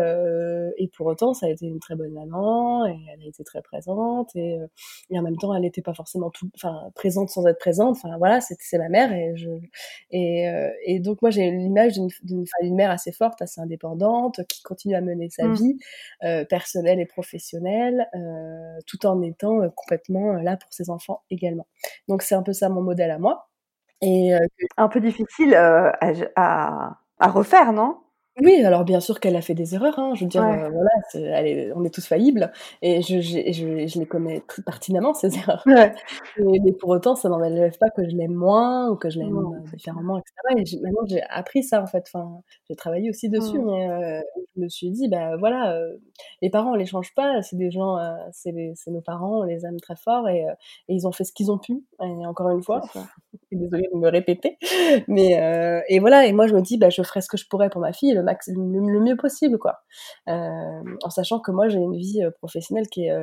et 0.77 0.89
pour 0.95 1.07
autant 1.07 1.33
ça 1.33 1.45
a 1.47 1.49
été 1.49 1.65
une 1.65 1.79
très 1.79 1.95
bonne 1.95 2.11
maman, 2.13 2.85
et 2.87 2.97
elle 3.13 3.21
a 3.21 3.27
été 3.27 3.43
très 3.43 3.61
présente, 3.61 4.35
et, 4.35 4.57
et 5.09 5.17
en 5.17 5.21
même 5.21 5.36
temps 5.37 5.53
elle 5.55 5.61
n'était 5.61 5.81
pas 5.81 5.93
forcément 5.93 6.29
tout, 6.31 6.49
enfin 6.55 6.91
présente 6.95 7.29
sans 7.29 7.45
être 7.47 7.59
présente, 7.59 7.97
enfin 7.97 8.17
voilà, 8.17 8.41
c'est 8.41 8.77
ma 8.77 8.89
mère, 8.89 9.11
et 9.13 9.35
je 9.37 9.49
et, 10.11 10.49
euh, 10.49 10.69
et 10.85 10.99
donc 10.99 11.21
moi 11.21 11.31
j'ai 11.31 11.51
l'image 11.51 11.93
d'une 12.23 12.75
mère 12.75 12.91
assez 12.91 13.11
forte, 13.11 13.41
assez 13.41 13.61
indépendante, 13.61 14.41
qui 14.47 14.61
continue 14.63 14.95
à 14.95 15.01
mener 15.01 15.29
sa 15.29 15.47
Mm. 15.47 15.53
vie 15.53 15.77
euh, 16.23 16.45
personnelle 16.45 16.99
et 16.99 17.05
professionnelle, 17.05 18.07
euh, 18.15 18.79
tout 18.87 19.05
en 19.05 19.21
étant 19.21 19.69
complètement 19.71 20.33
là 20.33 20.57
pour 20.57 20.71
ses 20.73 20.89
enfants 20.89 21.23
également. 21.29 21.67
Donc 22.07 22.21
c'est 22.21 22.35
un 22.35 22.43
peu 22.43 22.53
ça 22.53 22.69
mon 22.69 22.81
modèle 22.81 23.11
à 23.11 23.19
moi. 23.19 23.49
Et 24.01 24.31
Un 24.77 24.87
peu 24.89 24.99
difficile 25.01 25.55
à, 25.55 25.97
à, 26.35 26.99
à 27.19 27.27
refaire, 27.31 27.73
non? 27.73 27.97
Oui, 28.41 28.63
alors 28.63 28.83
bien 28.85 28.99
sûr 28.99 29.19
qu'elle 29.19 29.35
a 29.35 29.41
fait 29.41 29.53
des 29.55 29.73
erreurs, 29.75 29.97
hein, 29.99 30.13
je 30.15 30.23
veux 30.23 30.29
dire, 30.29 30.43
Ouais. 30.43 30.63
euh, 30.63 30.69
voilà, 30.69 30.89
c'est- 31.09 31.21
elle 31.23 31.47
est- 31.47 31.71
on 31.73 31.83
est 31.83 31.89
tous 31.93 32.05
faillibles, 32.05 32.51
et 32.81 33.01
je, 33.01 33.19
j'ai- 33.19 33.51
je, 33.53 33.87
je 33.87 33.99
les 33.99 34.05
connais 34.05 34.41
très 34.47 34.61
pertinemment, 34.61 35.13
ces 35.13 35.29
erreurs. 35.51 35.63
Ouais. 35.65 35.93
Et- 36.37 36.59
mais 36.59 36.71
pour 36.73 36.89
autant, 36.89 37.15
ça 37.15 37.29
n'enlève 37.29 37.77
pas 37.79 37.89
que 37.89 38.07
je 38.07 38.15
l'aime 38.15 38.33
moins 38.35 38.89
ou 38.89 38.95
que 38.95 39.09
je 39.09 39.19
l'aime 39.19 39.29
Non, 39.33 39.53
c'est 39.65 39.75
différemment, 39.77 40.17
etc. 40.19 40.33
Et 40.61 40.65
j'ai- 40.65 40.79
maintenant, 40.81 41.01
j'ai 41.07 41.21
appris 41.29 41.63
ça, 41.63 41.81
en 41.81 41.87
fait. 41.87 42.03
Enfin, 42.13 42.41
j'ai 42.69 42.75
travaillé 42.75 43.09
aussi 43.09 43.29
dessus, 43.29 43.57
Mm. 43.59 43.65
mais 43.65 43.89
euh, 43.89 44.21
je 44.55 44.61
me 44.61 44.69
suis 44.69 44.91
dit, 44.91 45.07
bah 45.09 45.35
voilà, 45.37 45.73
euh, 45.73 45.97
les 46.41 46.49
parents, 46.49 46.71
on 46.71 46.75
les 46.75 46.85
change 46.85 47.13
pas. 47.15 47.41
C'est 47.41 47.55
des 47.57 47.71
gens, 47.71 47.97
euh, 47.97 48.13
c'est 48.31 48.51
nos 48.91 49.01
parents, 49.01 49.39
on 49.39 49.43
les 49.43 49.65
aime 49.65 49.79
très 49.79 49.95
fort 49.95 50.29
et, 50.29 50.45
euh, 50.47 50.51
et 50.89 50.93
ils 50.95 51.07
ont 51.07 51.11
fait 51.11 51.23
ce 51.23 51.33
qu'ils 51.33 51.51
ont 51.51 51.57
pu. 51.57 51.83
Et 52.01 52.25
encore 52.27 52.49
une 52.51 52.61
fois, 52.63 52.81
désolée 53.51 53.87
de 53.93 53.97
me 53.97 54.09
répéter, 54.09 54.57
mais 55.07 55.39
euh, 55.39 55.81
et 55.89 55.99
voilà. 55.99 56.25
Et 56.25 56.33
moi, 56.33 56.47
je 56.47 56.55
me 56.55 56.61
dis, 56.61 56.77
bah 56.77 56.89
je 56.89 57.01
ferai 57.01 57.21
ce 57.21 57.27
que 57.27 57.37
je 57.37 57.47
pourrais 57.47 57.69
pour 57.69 57.81
ma 57.81 57.93
fille, 57.93 58.13
le 58.13 58.99
mieux 58.99 59.17
possible, 59.17 59.57
quoi. 59.57 59.79
Euh, 60.29 60.95
en 61.03 61.09
sachant 61.09 61.39
que 61.39 61.51
moi, 61.51 61.67
j'ai 61.69 61.79
une 61.79 61.97
vie 61.97 62.23
euh, 62.23 62.31
professionnelle 62.31 62.87
qui 62.87 63.05
est 63.05 63.13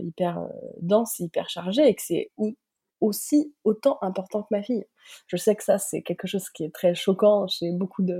hyper 0.00 0.40
dense, 0.80 1.18
hyper 1.18 1.48
chargée, 1.48 1.86
et 1.88 1.94
que 1.94 2.02
c'est 2.02 2.30
aussi 3.02 3.52
autant 3.64 3.98
important 4.00 4.42
que 4.42 4.48
ma 4.52 4.62
fille. 4.62 4.86
Je 5.26 5.36
sais 5.36 5.56
que 5.56 5.64
ça, 5.64 5.78
c'est 5.78 6.02
quelque 6.02 6.26
chose 6.26 6.48
qui 6.50 6.64
est 6.64 6.72
très 6.72 6.94
choquant 6.94 7.48
chez 7.48 7.72
beaucoup 7.72 8.02
de 8.02 8.14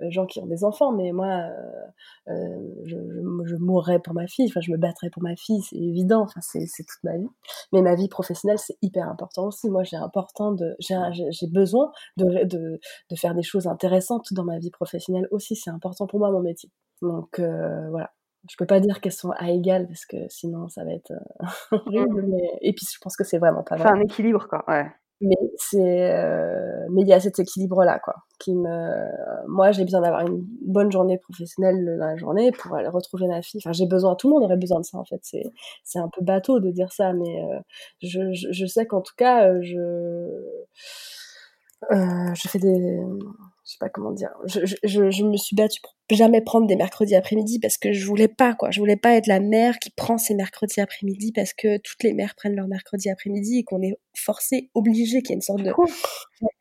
euh, 0.00 0.10
gens 0.10 0.26
qui 0.26 0.38
ont 0.40 0.46
des 0.46 0.62
enfants, 0.64 0.92
mais 0.92 1.10
moi, 1.12 1.26
euh, 1.26 2.32
euh, 2.32 2.60
je, 2.84 2.96
je, 3.44 3.56
mourrais 3.56 3.98
pour 3.98 4.14
ma 4.14 4.28
fille, 4.28 4.46
enfin, 4.48 4.60
je 4.60 4.70
me 4.70 4.76
battrais 4.76 5.10
pour 5.10 5.22
ma 5.22 5.34
fille, 5.34 5.60
c'est 5.62 5.76
évident, 5.76 6.22
enfin, 6.22 6.40
c'est 6.40 6.66
toute 6.66 7.02
ma 7.02 7.16
vie. 7.18 7.28
Mais 7.72 7.82
ma 7.82 7.96
vie 7.96 8.08
professionnelle, 8.08 8.58
c'est 8.58 8.78
hyper 8.80 9.08
important 9.08 9.48
aussi. 9.48 9.68
Moi, 9.68 9.82
j'ai 9.82 9.96
important 9.96 10.54
j'ai 10.78 11.46
besoin 11.48 11.90
de, 12.16 12.78
faire 13.16 13.34
des 13.34 13.42
choses 13.42 13.66
intéressantes 13.66 14.32
dans 14.32 14.44
ma 14.44 14.58
vie 14.58 14.70
professionnelle 14.70 15.26
aussi. 15.32 15.56
C'est 15.56 15.70
important 15.70 16.06
pour 16.06 16.20
moi, 16.20 16.30
mon 16.30 16.40
métier. 16.40 16.70
Donc, 17.02 17.40
voilà. 17.40 18.10
Je 18.50 18.56
peux 18.56 18.66
pas 18.66 18.80
dire 18.80 19.00
qu'elles 19.00 19.12
sont 19.12 19.30
à 19.30 19.50
égal 19.50 19.86
parce 19.86 20.06
que 20.06 20.16
sinon 20.28 20.68
ça 20.68 20.84
va 20.84 20.92
être 20.92 21.12
euh, 21.12 21.38
horrible. 21.72 22.26
Mais... 22.28 22.58
Et 22.60 22.72
puis 22.72 22.86
je 22.92 22.98
pense 23.00 23.16
que 23.16 23.24
c'est 23.24 23.38
vraiment 23.38 23.62
pas 23.62 23.76
C'est 23.76 23.84
vrai. 23.84 23.92
un 23.92 24.00
équilibre, 24.00 24.46
quoi. 24.48 24.64
Ouais. 24.68 24.86
Mais 25.20 25.36
c'est, 25.56 26.12
euh, 26.12 26.86
mais 26.90 27.02
il 27.02 27.08
y 27.08 27.12
a 27.12 27.20
cet 27.20 27.38
équilibre 27.38 27.84
là, 27.84 27.98
quoi, 27.98 28.14
qui 28.38 28.54
me, 28.54 29.48
moi 29.48 29.70
j'ai 29.70 29.84
besoin 29.84 30.00
d'avoir 30.00 30.22
une 30.26 30.44
bonne 30.66 30.90
journée 30.90 31.18
professionnelle 31.18 31.96
dans 31.98 32.06
la 32.06 32.16
journée 32.16 32.50
pour 32.52 32.74
aller 32.74 32.88
retrouver 32.88 33.28
ma 33.28 33.40
fille. 33.40 33.60
Enfin, 33.64 33.72
j'ai 33.72 33.86
besoin, 33.86 34.16
tout 34.16 34.28
le 34.28 34.34
monde 34.34 34.42
aurait 34.42 34.56
besoin 34.56 34.80
de 34.80 34.84
ça 34.84 34.98
en 34.98 35.04
fait. 35.04 35.20
C'est, 35.22 35.44
c'est 35.84 36.00
un 36.00 36.08
peu 36.12 36.22
bateau 36.22 36.58
de 36.60 36.70
dire 36.70 36.92
ça, 36.92 37.12
mais 37.12 37.42
euh, 37.42 37.60
je, 38.02 38.32
je, 38.32 38.66
sais 38.66 38.86
qu'en 38.86 39.00
tout 39.00 39.14
cas, 39.16 39.60
je, 39.62 39.78
euh, 41.92 42.34
je 42.34 42.48
fais 42.48 42.58
des, 42.58 43.00
je 43.64 43.72
sais 43.72 43.78
pas 43.80 43.88
comment 43.88 44.12
dire, 44.12 44.30
je, 44.44 44.60
je, 44.64 44.76
je, 44.82 45.10
je 45.10 45.24
me 45.24 45.36
suis 45.36 45.56
battue 45.56 45.80
pour 45.80 45.94
jamais 46.10 46.42
prendre 46.42 46.66
des 46.66 46.76
mercredis 46.76 47.14
après-midi 47.14 47.58
parce 47.60 47.78
que 47.78 47.92
je 47.92 48.06
voulais 48.06 48.28
pas 48.28 48.54
quoi, 48.54 48.70
je 48.70 48.78
voulais 48.78 48.96
pas 48.96 49.14
être 49.14 49.26
la 49.26 49.40
mère 49.40 49.78
qui 49.78 49.90
prend 49.90 50.18
ses 50.18 50.34
mercredis 50.34 50.80
après-midi 50.80 51.32
parce 51.32 51.54
que 51.54 51.78
toutes 51.78 52.02
les 52.02 52.12
mères 52.12 52.34
prennent 52.34 52.56
leur 52.56 52.68
mercredi 52.68 53.08
après-midi 53.08 53.60
et 53.60 53.64
qu'on 53.64 53.80
est 53.80 53.98
forcé, 54.14 54.70
obligé, 54.74 55.22
qu'il 55.22 55.30
y 55.30 55.32
a 55.32 55.36
une 55.36 55.40
sorte 55.40 55.62
de, 55.62 55.72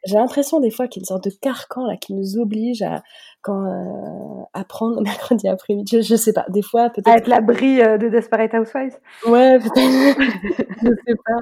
j'ai 0.06 0.16
l'impression 0.16 0.60
des 0.60 0.72
fois 0.72 0.88
qu'il 0.88 1.02
y 1.02 1.02
a 1.02 1.04
une 1.04 1.08
sorte 1.08 1.26
de 1.26 1.32
carcan 1.42 1.86
là 1.86 1.98
qui 1.98 2.14
nous 2.14 2.38
oblige 2.38 2.82
à 2.82 3.04
quand 3.42 3.66
euh, 3.66 4.44
à 4.54 4.64
prendre 4.64 4.96
le 4.96 5.02
mercredi 5.02 5.48
après-midi. 5.48 5.98
Je, 5.98 6.02
je 6.02 6.16
sais 6.16 6.34
pas, 6.34 6.46
des 6.50 6.62
fois 6.62 6.90
peut-être. 6.90 7.16
Être 7.16 7.28
la 7.28 7.42
brie 7.42 7.82
euh, 7.82 7.98
de 7.98 8.08
Desperate 8.08 8.54
Housewives. 8.54 8.98
Ouais, 9.28 9.60
peut-être. 9.60 10.22
je 10.82 10.88
sais 10.88 11.16
pas. 11.26 11.40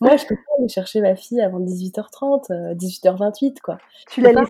Moi, 0.00 0.16
je 0.16 0.26
peux 0.26 0.36
pas 0.36 0.52
aller 0.58 0.68
chercher 0.68 1.00
ma 1.00 1.16
fille 1.16 1.40
avant 1.40 1.60
18h30, 1.60 2.50
euh, 2.50 2.74
18h28 2.74 3.56
quoi. 3.62 3.78
Tu 4.10 4.22
l'as 4.22 4.32
pas. 4.32 4.44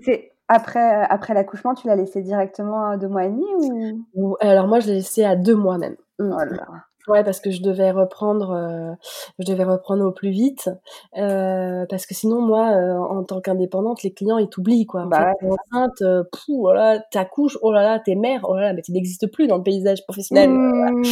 Après, 0.53 1.07
après 1.09 1.35
l'accouchement, 1.35 1.75
tu 1.75 1.87
l'as 1.87 1.97
laissé 1.97 2.23
directement 2.23 2.91
à 2.91 2.97
deux 2.97 3.09
mois 3.09 3.25
et 3.25 3.31
demi 3.31 4.05
ou? 4.15 4.37
Alors 4.41 4.67
moi, 4.67 4.81
je 4.81 4.89
l'ai 4.89 4.95
laissé 4.95 5.25
à 5.25 5.37
deux 5.37 5.57
mois 5.57 5.79
même. 5.79 5.97
Mm. 6.19 6.33
Oh 6.33 6.45
là. 6.55 6.67
Ouais, 7.09 7.25
parce 7.25 7.41
que 7.41 7.51
je 7.51 7.63
devais 7.63 7.91
reprendre, 7.91 8.53
euh, 8.53 8.95
je 9.41 9.51
devais 9.51 9.65
reprendre 9.65 10.05
au 10.05 10.13
plus 10.13 10.31
vite, 10.31 10.71
euh, 11.19 11.85
parce 11.91 12.07
que 12.07 12.15
sinon 12.15 12.41
moi, 12.41 12.77
euh, 12.77 12.97
en 12.97 13.25
tant 13.25 13.41
qu'indépendante, 13.41 14.05
les 14.05 14.13
clients 14.13 14.39
ils 14.39 14.49
t'oublient 14.49 14.87
quoi. 14.87 15.07
Bah 15.07 15.33
t'es 15.41 15.47
enceinte, 15.47 16.01
euh, 16.03 16.23
pou, 16.31 16.69
oh 16.69 16.73
là, 16.73 16.95
là, 16.95 17.05
t'accouches, 17.11 17.59
oh 17.61 17.73
là 17.73 17.83
là, 17.83 17.99
t'es 17.99 18.15
mère, 18.15 18.43
oh 18.45 18.55
là 18.55 18.67
là, 18.67 18.73
mais 18.73 18.83
tu 18.83 18.93
n'existes 18.93 19.27
plus 19.33 19.49
dans 19.49 19.57
le 19.57 19.65
paysage 19.65 20.05
professionnel. 20.05 20.51
Mmh. 20.51 21.03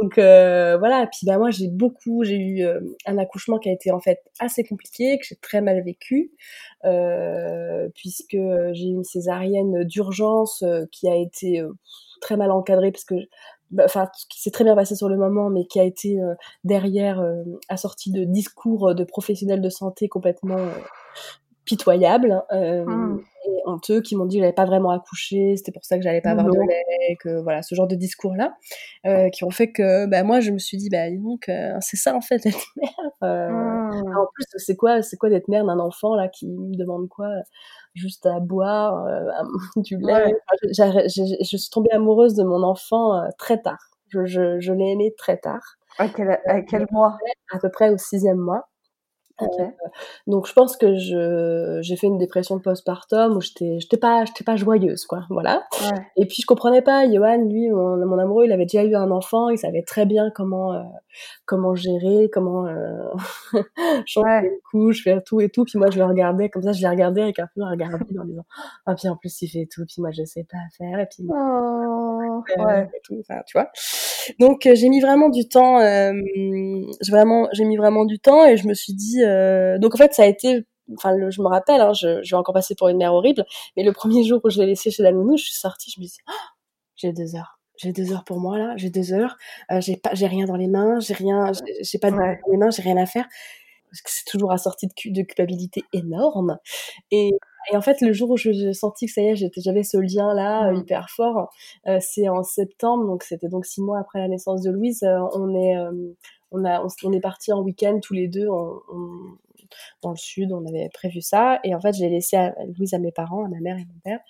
Donc 0.00 0.16
euh, 0.16 0.78
voilà, 0.78 1.06
puis 1.06 1.26
bah 1.26 1.36
moi 1.36 1.50
j'ai 1.50 1.68
beaucoup, 1.68 2.24
j'ai 2.24 2.36
eu 2.36 2.64
euh, 2.64 2.80
un 3.04 3.18
accouchement 3.18 3.58
qui 3.58 3.68
a 3.68 3.72
été 3.72 3.90
en 3.92 4.00
fait 4.00 4.20
assez 4.38 4.64
compliqué, 4.64 5.18
que 5.18 5.26
j'ai 5.26 5.36
très 5.36 5.60
mal 5.60 5.82
vécu, 5.84 6.32
euh, 6.86 7.88
puisque 7.94 8.38
j'ai 8.72 8.84
eu 8.84 8.94
une 8.94 9.04
césarienne 9.04 9.84
d'urgence 9.84 10.62
euh, 10.62 10.86
qui 10.90 11.08
a 11.08 11.16
été 11.16 11.62
très 12.22 12.36
mal 12.38 12.50
encadrée 12.50 12.92
parce 12.92 13.04
que 13.04 13.14
bah, 13.70 13.82
enfin 13.84 14.08
qui 14.30 14.40
s'est 14.40 14.50
très 14.50 14.64
bien 14.64 14.74
passé 14.74 14.94
sur 14.94 15.08
le 15.08 15.16
moment 15.16 15.50
mais 15.50 15.66
qui 15.66 15.78
a 15.78 15.84
été 15.84 16.16
derrière 16.64 17.22
assorti 17.68 18.10
de 18.10 18.24
discours 18.24 18.94
de 18.94 19.04
professionnels 19.04 19.60
de 19.60 19.70
santé 19.70 20.08
complètement 20.08 20.66
pitoyables 21.64 22.42
euh, 22.52 22.84
Mmh. 22.84 23.20
et 23.46 23.62
honteux 23.66 24.00
qui 24.00 24.16
m'ont 24.16 24.26
dit 24.26 24.36
que 24.36 24.42
j'avais 24.42 24.52
pas 24.54 24.64
vraiment 24.64 24.90
accouché, 24.90 25.56
c'était 25.56 25.72
pour 25.72 25.84
ça 25.84 25.96
que 25.96 26.02
j'allais 26.02 26.20
pas 26.20 26.30
avoir 26.30 26.46
de 26.48 26.56
Non. 26.58 26.66
lait, 26.66 27.16
que 27.20 27.40
voilà 27.42 27.62
ce 27.62 27.74
genre 27.74 27.86
de 27.86 27.94
discours 27.94 28.34
là 28.34 28.54
euh, 29.06 29.28
qui 29.30 29.44
ont 29.44 29.50
fait 29.50 29.70
que 29.72 30.06
bah 30.06 30.22
moi 30.24 30.40
je 30.40 30.50
me 30.50 30.58
suis 30.58 30.76
dit 30.76 30.88
bah 30.90 31.10
donc 31.10 31.48
euh, 31.48 31.76
c'est 31.80 31.96
ça 31.96 32.14
en 32.16 32.20
fait 32.20 32.44
être 32.46 32.66
mère. 32.76 32.90
Euh, 33.22 33.48
Mmh. 33.50 34.16
En 34.16 34.26
plus 34.34 34.44
c'est 34.56 34.76
quoi 34.76 35.02
c'est 35.02 35.16
quoi 35.16 35.30
d'être 35.30 35.48
mère 35.48 35.64
d'un 35.64 35.78
enfant 35.80 36.14
là 36.14 36.28
qui 36.28 36.46
me 36.48 36.76
demande 36.76 37.08
quoi 37.08 37.28
juste 37.94 38.24
à 38.26 38.38
boire 38.40 39.04
euh, 39.06 39.28
à- 39.30 39.42
du 39.80 39.96
lait? 39.98 40.12
Ouais. 40.12 40.34
Je 40.72 41.56
suis 41.56 41.70
tombée 41.70 41.90
amoureuse 41.92 42.34
de 42.34 42.44
mon 42.44 42.62
enfant 42.62 43.16
euh, 43.16 43.28
très 43.38 43.60
tard. 43.60 43.78
Je, 44.08 44.24
je, 44.26 44.58
je 44.60 44.72
l'ai 44.72 44.90
aimé 44.92 45.14
très 45.16 45.36
tard, 45.38 45.76
À 45.98 46.08
quel, 46.08 46.40
à 46.46 46.62
quel 46.62 46.86
mois? 46.90 47.16
À 47.52 47.58
peu 47.58 47.70
près 47.70 47.90
au 47.90 47.96
sixième 47.98 48.38
mois. 48.38 48.68
Ok. 49.40 49.60
Donc 50.26 50.46
je 50.46 50.52
pense 50.52 50.76
que 50.76 50.96
je 50.96 51.78
j'ai 51.82 51.96
fait 51.96 52.06
une 52.06 52.18
dépression 52.18 52.58
postpartum 52.58 53.36
où 53.36 53.40
j'étais 53.40 53.78
j'étais 53.80 53.96
pas 53.96 54.24
j'étais 54.24 54.44
pas 54.44 54.56
joyeuse 54.56 55.04
quoi 55.06 55.24
voilà. 55.30 55.64
Ouais. 55.82 55.98
Et 56.16 56.26
puis 56.26 56.42
je 56.42 56.46
comprenais 56.46 56.82
pas 56.82 57.10
Johan 57.10 57.44
lui 57.48 57.70
mon, 57.70 57.96
mon 58.06 58.18
amoureux 58.18 58.44
il 58.46 58.52
avait 58.52 58.66
déjà 58.66 58.84
eu 58.84 58.94
un 58.94 59.10
enfant 59.10 59.48
il 59.48 59.58
savait 59.58 59.82
très 59.82 60.06
bien 60.06 60.30
comment 60.34 60.74
euh, 60.74 60.82
comment 61.46 61.74
gérer 61.74 62.28
comment 62.32 62.66
euh, 62.66 63.08
changer 64.06 64.26
Ouais. 64.26 64.44
une 64.46 64.60
couche 64.70 65.02
faire 65.04 65.22
tout 65.24 65.40
et 65.40 65.48
tout 65.48 65.64
puis 65.64 65.78
moi 65.78 65.90
je 65.90 65.98
le 65.98 66.04
regardais 66.04 66.48
comme 66.50 66.62
ça 66.62 66.72
je 66.72 66.80
les 66.82 66.88
regardais 66.88 67.22
avec 67.22 67.38
un 67.38 67.48
peu 67.54 67.62
un 67.62 67.70
regard 67.70 67.90
vide 68.08 68.20
en 68.20 68.24
disant 68.24 68.44
ah 68.86 68.94
puis 68.94 69.08
en 69.08 69.16
plus 69.16 69.40
il 69.42 69.48
fait 69.48 69.66
tout 69.72 69.84
puis 69.86 69.96
moi 70.02 70.10
je 70.12 70.24
sais 70.24 70.46
pas 70.50 70.58
faire 70.76 70.98
et 71.00 71.06
puis 71.06 71.22
moi, 71.24 71.36
Oh, 71.42 72.42
euh, 72.58 72.64
ouais. 72.64 72.90
et 72.94 73.00
tout, 73.02 73.16
enfin, 73.20 73.40
tu 73.46 73.58
vois. 73.58 73.70
Donc 74.38 74.66
euh, 74.66 74.74
j'ai 74.74 74.88
mis 74.88 75.00
vraiment 75.00 75.28
du 75.28 75.48
temps, 75.48 75.78
euh, 75.80 76.12
j'ai 77.00 77.10
vraiment, 77.12 77.48
j'ai 77.52 77.64
mis 77.64 77.76
vraiment 77.76 78.04
du 78.04 78.18
temps 78.18 78.44
et 78.46 78.56
je 78.56 78.66
me 78.68 78.74
suis 78.74 78.94
dit, 78.94 79.22
euh, 79.24 79.78
donc 79.78 79.94
en 79.94 79.98
fait 79.98 80.12
ça 80.14 80.22
a 80.22 80.26
été, 80.26 80.64
enfin 80.96 81.12
le- 81.16 81.30
je 81.30 81.40
me 81.42 81.48
rappelle, 81.48 81.80
hein, 81.80 81.92
je, 81.92 82.22
je 82.22 82.34
vais 82.34 82.38
encore 82.38 82.54
passer 82.54 82.74
pour 82.74 82.88
une 82.88 82.96
mère 82.98 83.14
horrible, 83.14 83.44
mais 83.76 83.82
le 83.82 83.92
premier 83.92 84.24
jour 84.24 84.40
où 84.44 84.50
je 84.50 84.58
l'ai 84.60 84.66
laissé 84.66 84.90
chez 84.90 85.02
la 85.02 85.12
nounou, 85.12 85.36
je 85.36 85.44
suis 85.44 85.54
sortie, 85.54 85.90
je 85.94 86.00
me 86.00 86.06
dis, 86.06 86.18
oh, 86.28 86.32
j'ai 86.96 87.12
deux 87.12 87.34
heures. 87.36 87.56
J'ai 87.82 87.92
deux 87.94 88.12
heures 88.12 88.24
pour 88.24 88.38
moi 88.40 88.58
là, 88.58 88.74
j'ai 88.76 88.90
deux 88.90 89.14
heures, 89.14 89.38
euh, 89.72 89.80
j'ai 89.80 89.96
pas, 89.96 90.10
j'ai 90.12 90.26
rien 90.26 90.44
dans 90.44 90.56
les 90.56 90.66
mains, 90.68 91.00
j'ai 91.00 91.14
rien, 91.14 91.50
j'ai- 91.54 91.82
j'ai 91.82 91.98
pas 91.98 92.10
de 92.10 92.16
Ouais. 92.16 92.38
dans 92.44 92.52
les 92.52 92.58
mains, 92.58 92.70
j'ai 92.70 92.82
rien 92.82 92.98
à 92.98 93.06
faire, 93.06 93.26
parce 93.90 94.02
que 94.02 94.10
c'est 94.10 94.24
toujours 94.26 94.52
assorti 94.52 94.86
de, 94.88 94.92
de 95.10 95.22
culpabilité 95.22 95.82
énorme. 95.92 96.58
Et, 97.10 97.30
et 97.72 97.76
en 97.76 97.80
fait, 97.82 98.00
le 98.00 98.12
jour 98.12 98.30
où 98.30 98.36
je- 98.36 98.52
j'ai 98.52 98.72
senti 98.72 99.06
que 99.06 99.12
ça 99.12 99.20
y 99.22 99.26
est, 99.28 99.36
j'avais 99.58 99.82
ce 99.82 99.96
lien 99.98 100.34
là 100.34 100.72
Mm. 100.72 100.76
hyper 100.78 101.10
fort, 101.10 101.50
euh, 101.88 101.98
c'est 102.00 102.28
en 102.28 102.42
septembre, 102.42 103.06
donc 103.06 103.22
c'était 103.24 103.48
donc 103.48 103.66
six 103.66 103.82
mois 103.82 103.98
après 104.00 104.18
la 104.20 104.28
naissance 104.28 104.62
de 104.62 104.70
Louise. 104.70 105.02
euh, 105.02 105.18
on 105.34 105.54
est, 105.54 105.76
euh, 105.76 105.92
on 106.52 106.64
a, 106.64 106.82
on, 107.04 107.12
est 107.12 107.20
parti 107.20 107.52
en 107.52 107.60
week-end 107.62 107.98
tous 108.02 108.14
les 108.14 108.28
deux 108.28 108.48
on- 108.48 108.80
on- 108.92 109.36
dans 110.02 110.10
le 110.10 110.16
sud. 110.16 110.52
On 110.52 110.66
avait 110.66 110.88
prévu 110.92 111.20
ça, 111.20 111.60
et 111.64 111.74
en 111.74 111.80
fait, 111.80 111.92
j'ai 111.94 112.08
laissé 112.08 112.36
à- 112.36 112.54
Louise 112.78 112.92
à 112.94 112.98
mes 112.98 113.12
parents, 113.12 113.44
à 113.44 113.48
ma 113.48 113.60
mère 113.60 113.76
et 113.76 113.84
mon 113.84 114.00
père. 114.04 114.20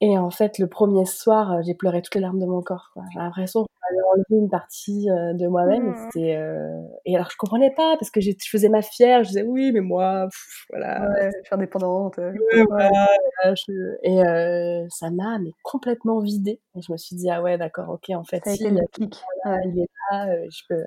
Et 0.00 0.16
en 0.18 0.30
fait, 0.30 0.58
le 0.58 0.68
premier 0.68 1.04
soir, 1.06 1.52
euh, 1.52 1.60
j'ai 1.66 1.74
pleuré 1.74 2.02
toutes 2.02 2.14
les 2.16 2.20
larmes 2.20 2.38
de 2.40 2.46
mon 2.46 2.62
corps. 2.62 2.92
J'ai 3.12 3.18
l'impression 3.18 3.66
j'avais 3.90 4.02
enlevé 4.12 4.42
une 4.42 4.48
partie 4.50 5.10
euh, 5.10 5.32
de 5.34 5.46
moi-même. 5.46 5.86
Et, 5.88 5.90
Mm. 5.90 5.96
c'était, 6.12 6.36
euh, 6.36 6.82
et 7.04 7.14
alors, 7.16 7.30
je 7.30 7.36
comprenais 7.36 7.70
pas 7.70 7.96
parce 7.98 8.10
que 8.10 8.20
je 8.20 8.30
faisais 8.50 8.68
ma 8.68 8.82
fière. 8.82 9.22
Je 9.24 9.28
disais 9.28 9.42
oui, 9.42 9.72
mais 9.72 9.80
moi, 9.80 10.26
pff, 10.30 10.64
voilà, 10.70 11.08
Ouais, 11.10 11.26
je 11.32 11.44
suis 11.44 11.54
indépendante. 11.54 12.18
euh, 12.18 12.32
Ouais, 12.32 12.38
ouais. 12.60 12.64
voilà, 12.68 13.06
voilà, 13.42 13.54
je- 13.54 13.96
Et 14.02 14.22
euh, 14.22 14.86
ça 14.90 15.10
m'a 15.10 15.38
mais 15.38 15.52
complètement 15.62 16.20
vidée. 16.20 16.60
Et 16.76 16.82
je 16.82 16.92
me 16.92 16.96
suis 16.96 17.16
dit 17.16 17.28
ah 17.30 17.42
ouais 17.42 17.58
d'accord 17.58 17.88
ok 17.90 18.10
en 18.10 18.24
fait 18.24 18.42
si 18.46 18.54
été 18.54 18.70
le 18.70 18.86
clic. 18.92 19.16
là, 19.44 19.52
Ouais. 19.54 19.60
il 19.66 19.80
est 19.80 19.88
là 20.10 20.28
euh, 20.28 20.46
je 20.50 20.62
peux 20.68 20.84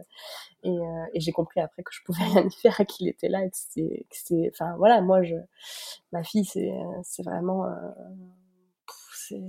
et, 0.63 0.69
euh, 0.69 1.03
et 1.13 1.19
j'ai 1.19 1.31
compris 1.31 1.59
après 1.59 1.83
que 1.83 1.91
je 1.93 1.99
pouvais 2.05 2.23
rien 2.23 2.47
y 2.47 2.51
faire 2.61 2.75
qu'il 2.87 3.07
était 3.09 3.27
là 3.29 3.43
et 3.43 3.49
que 3.49 3.55
c'était 4.11 4.51
enfin 4.53 4.75
voilà 4.77 5.01
moi 5.01 5.21
je 5.23 5.35
ma 6.13 6.23
fille 6.23 6.45
c'est 6.45 6.69
euh, 6.71 6.99
c'est 7.03 7.23
vraiment 7.23 7.65
euh, 7.65 7.69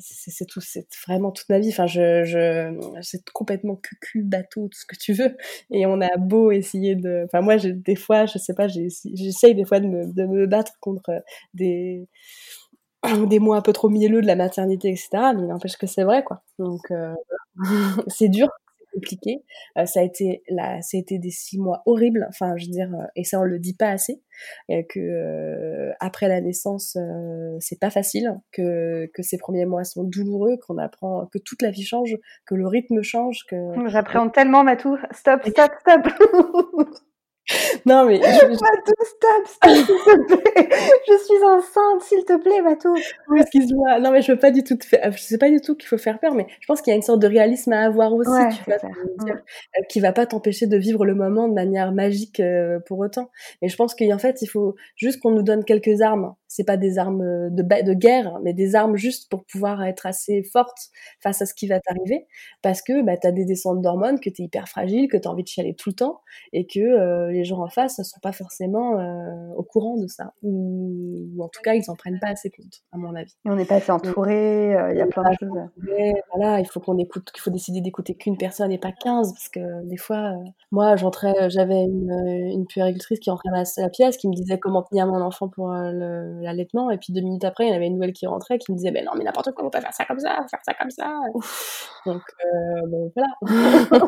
c'est- 0.01 0.47
tout 0.47 0.61
c'est 0.61 0.87
vraiment 1.07 1.31
toute 1.33 1.49
ma 1.49 1.59
vie. 1.59 1.71
Enfin 1.71 1.87
je 1.87 2.25
je 2.25 2.99
c'est 3.03 3.29
complètement 3.31 3.77
cucu 3.77 4.23
bateau 4.23 4.69
tout 4.69 4.79
ce 4.79 4.87
que 4.87 4.97
tu 4.97 5.12
veux. 5.12 5.37
Et 5.71 5.87
on 5.87 6.01
a 6.01 6.17
beau 6.19 6.51
essayer 6.53 6.95
de 6.97 7.23
enfin 7.27 7.41
moi 7.43 7.57
des 7.59 7.97
fois 7.97 8.27
je 8.27 8.39
sais 8.39 8.55
pas 8.55 8.69
j'essaye 8.69 9.55
des 9.55 9.65
fois 9.65 9.81
de 9.81 9.87
me, 9.87 10.07
de 10.12 10.25
me 10.27 10.47
battre 10.47 10.73
contre 10.81 11.23
des 11.55 12.09
des 13.29 13.39
mots 13.41 13.55
un 13.55 13.62
peu 13.62 13.73
trop 13.73 13.89
mielleux 13.91 14.23
de 14.23 14.27
la 14.27 14.37
maternité 14.37 14.89
etc 14.91 15.09
mais 15.37 15.43
il 15.43 15.49
n'empêche 15.49 15.77
que 15.77 15.87
c'est 15.87 16.05
vrai 16.05 16.25
quoi. 16.25 16.43
Donc 16.59 16.91
euh, 16.91 17.15
c'est 18.09 18.29
dur 18.29 18.49
compliqué 18.93 19.43
Euh, 19.79 19.87
ça 19.87 20.01
a 20.01 20.03
été 20.03 20.43
là 20.49 20.81
ça 20.83 20.97
a 20.97 21.01
été 21.01 21.19
des 21.19 21.31
six 21.31 21.59
mois 21.59 21.83
horribles 21.87 22.27
enfin 22.29 22.57
je 22.57 22.67
veux 22.67 22.73
dire 22.73 22.93
euh, 22.95 23.07
et 23.17 23.25
ça 23.25 23.41
on 23.41 23.45
le 23.45 23.59
dit 23.59 23.75
pas 23.75 23.89
assez 23.89 24.23
et 24.69 24.87
que 24.87 25.01
euh, 25.01 25.93
après 26.01 26.29
la 26.29 26.41
naissance 26.41 26.97
euh, 26.97 27.57
c'est 27.61 27.79
pas 27.79 27.91
facile 27.91 28.35
que 28.53 29.07
que 29.15 29.23
ces 29.23 29.39
premiers 29.39 29.67
mois 29.67 29.85
sont 29.85 30.05
douloureux 30.05 30.59
qu'on 30.67 30.79
apprend 30.79 31.27
que 31.27 31.39
toute 31.39 31.63
la 31.63 31.71
vie 31.71 31.85
change 31.85 32.17
que 32.47 32.55
le 32.55 32.67
rythme 32.67 33.03
change 33.03 33.45
que 33.49 33.57
J'appréhende 33.89 34.33
tellement, 34.33 34.65
Matou. 34.65 34.97
Stop, 35.13 35.43
stop, 35.47 35.73
stop. 35.81 36.09
non 37.87 38.05
mais 38.07 38.17
je- 38.17 38.23
Matou, 38.23 38.93
stop, 39.05 39.47
stop, 39.47 39.71
s'il 39.73 39.87
te 39.87 40.35
plaît. 40.35 40.69
Je 41.09 41.17
suis 41.25 41.45
enceinte, 41.45 42.03
s'il 42.03 42.25
te 42.25 42.37
plaît. 42.41 42.63
Oui, 43.29 43.41
excuse-moi. 43.41 43.99
Non, 44.01 44.11
mais 44.13 44.23
je 44.23 44.33
veux 44.33 44.39
pas 44.39 44.51
du 44.51 44.63
tout 44.63 44.77
te 44.77 44.85
faire. 44.85 45.11
Je 45.13 45.19
sais 45.19 45.39
pas 45.39 45.51
du 45.51 45.61
tout 45.61 45.75
qu'il 45.77 45.89
faut 45.89 45.99
faire 45.99 46.19
peur, 46.21 46.35
mais 46.35 46.47
je 46.61 46.67
pense 46.67 46.81
qu'il 46.81 46.91
y 46.93 46.95
a 46.95 46.97
une 46.97 47.03
sorte 47.03 47.21
de 47.21 47.27
réalisme 47.27 47.73
à 47.73 47.81
avoir 47.85 48.13
aussi, 48.15 48.31
Ouais, 48.31 48.49
tu 48.51 48.63
vois, 48.65 48.77
dire, 48.79 49.37
euh, 49.37 49.83
qui 49.89 50.01
va 50.01 50.13
pas 50.13 50.27
t'empêcher 50.27 50.67
de 50.67 50.77
vivre 50.77 51.05
le 51.05 51.15
moment 51.15 51.49
de 51.49 51.55
manière 51.55 51.93
magique 51.93 52.39
euh, 52.41 52.79
pour 52.87 52.99
autant. 53.01 53.31
Mais 53.61 53.69
je 53.69 53.77
pense 53.77 53.95
qu'en 53.95 54.19
fait, 54.19 54.41
il 54.43 54.47
faut 54.47 54.77
juste 54.97 55.21
qu'on 55.21 55.33
nous 55.33 55.43
donne 55.43 55.65
quelques 55.65 56.01
armes. 56.01 56.35
C'est 56.52 56.64
pas 56.64 56.76
des 56.76 56.99
armes 56.99 57.23
euh, 57.23 57.50
de, 57.50 57.62
de 57.62 57.94
guerre, 57.94 58.38
mais 58.42 58.52
des 58.52 58.75
armes 58.75 58.97
juste 58.97 59.30
pour 59.30 59.44
pouvoir 59.44 59.82
être 59.85 60.06
assez 60.06 60.42
forte 60.42 60.90
face 61.21 61.40
à 61.42 61.47
ce 61.47 61.54
qui 61.54 61.66
va 61.66 61.80
t'arriver, 61.80 62.26
parce 62.62 62.82
que 62.82 63.02
bah, 63.02 63.16
t'as 63.16 63.32
des 63.32 63.44
descentes 63.44 63.80
d'hormones, 63.80 64.21
que 64.21 64.30
t'es 64.30 64.42
hyper 64.42 64.68
fragile, 64.68 65.09
que 65.09 65.16
t'as 65.16 65.30
envie 65.30 65.42
de 65.42 65.49
chialer 65.49 65.75
tout 65.75 65.90
le 65.90 65.94
temps, 65.94 66.21
et 66.52 66.66
que 66.66 66.80
euh, 66.80 67.30
les 67.30 67.44
gens 67.44 67.61
en 67.62 67.68
face 67.68 67.99
ne 67.99 68.04
sont 68.04 68.21
pas 68.21 68.32
forcément 68.32 68.99
euh, 68.99 69.54
au 69.56 69.62
courant 69.62 69.97
de 69.97 70.06
ça, 70.06 70.32
ou, 70.42 71.26
ou 71.37 71.42
en 71.42 71.49
tout 71.49 71.61
cas, 71.62 71.75
ils 71.75 71.90
en 71.90 71.94
prennent 71.97 72.18
pas 72.21 72.28
assez 72.28 72.50
compte, 72.50 72.82
à 72.92 72.99
mon 72.99 73.14
avis. 73.14 73.35
Et 73.44 73.50
on 73.50 73.56
n'est 73.56 73.64
pas 73.64 73.76
assez 73.76 73.92
entouré, 73.92 74.76
il 74.92 74.97
y 74.97 75.00
a 75.00 75.06
plein 75.06 75.23
de 75.23 75.37
choses. 75.38 75.68
Voilà, 76.35 76.61
il 76.61 76.66
faut 76.66 76.80
qu'on 76.80 76.99
écoute, 76.99 77.30
qu'il 77.32 77.40
faut 77.40 77.50
décider 77.50 77.80
d'écouter 77.80 78.14
qu'une 78.14 78.37
personne 78.37 78.73
et 78.73 78.78
pas 78.78 78.92
15, 78.92 79.32
parce 79.32 79.49
que 79.49 79.85
des 79.85 79.97
fois, 79.97 80.32
euh, 80.32 80.44
moi, 80.71 80.97
j'entrais, 80.97 81.50
j'avais 81.50 81.82
une, 81.85 82.11
une 82.52 82.66
puéricultrice 82.66 83.18
qui 83.21 83.30
rentrait 83.30 83.50
dans 83.50 83.56
la, 83.56 83.64
la 83.76 83.88
pièce, 83.88 84.16
qui 84.16 84.28
me 84.28 84.35
disait 84.35 84.59
comment 84.59 84.82
tenir 84.82 85.06
mon 85.06 85.21
enfant 85.21 85.49
pour 85.49 85.68
le- 85.73 86.42
l'allaitement, 86.43 86.91
et 86.91 86.99
puis 86.99 87.13
deux 87.13 87.21
minutes 87.21 87.45
après, 87.45 87.67
il 87.67 87.71
y 87.71 87.73
en 87.73 87.77
avait 87.77 87.87
une 87.87 87.95
nouvelle 87.95 88.13
qui 88.13 88.27
rentrait, 88.27 88.59
qui 88.59 88.73
me 88.73 88.77
disait, 88.77 88.91
mais 88.91 89.03
non, 89.03 89.13
mais 89.17 89.25
n'importe 89.25 89.53
quoi, 89.53 89.65
on 89.65 89.71
pas 89.71 89.81
faire 89.81 89.95
ça 89.95 90.05
comme 90.05 90.19
ça, 90.19 90.37
faut 90.43 90.49
faire 90.49 90.61
ça 90.65 90.75
comme 90.75 90.91
ça. 90.91 91.21
Donc, 92.07 92.23
euh, 92.45 92.87
bon, 92.87 93.13
voilà. 93.15 93.29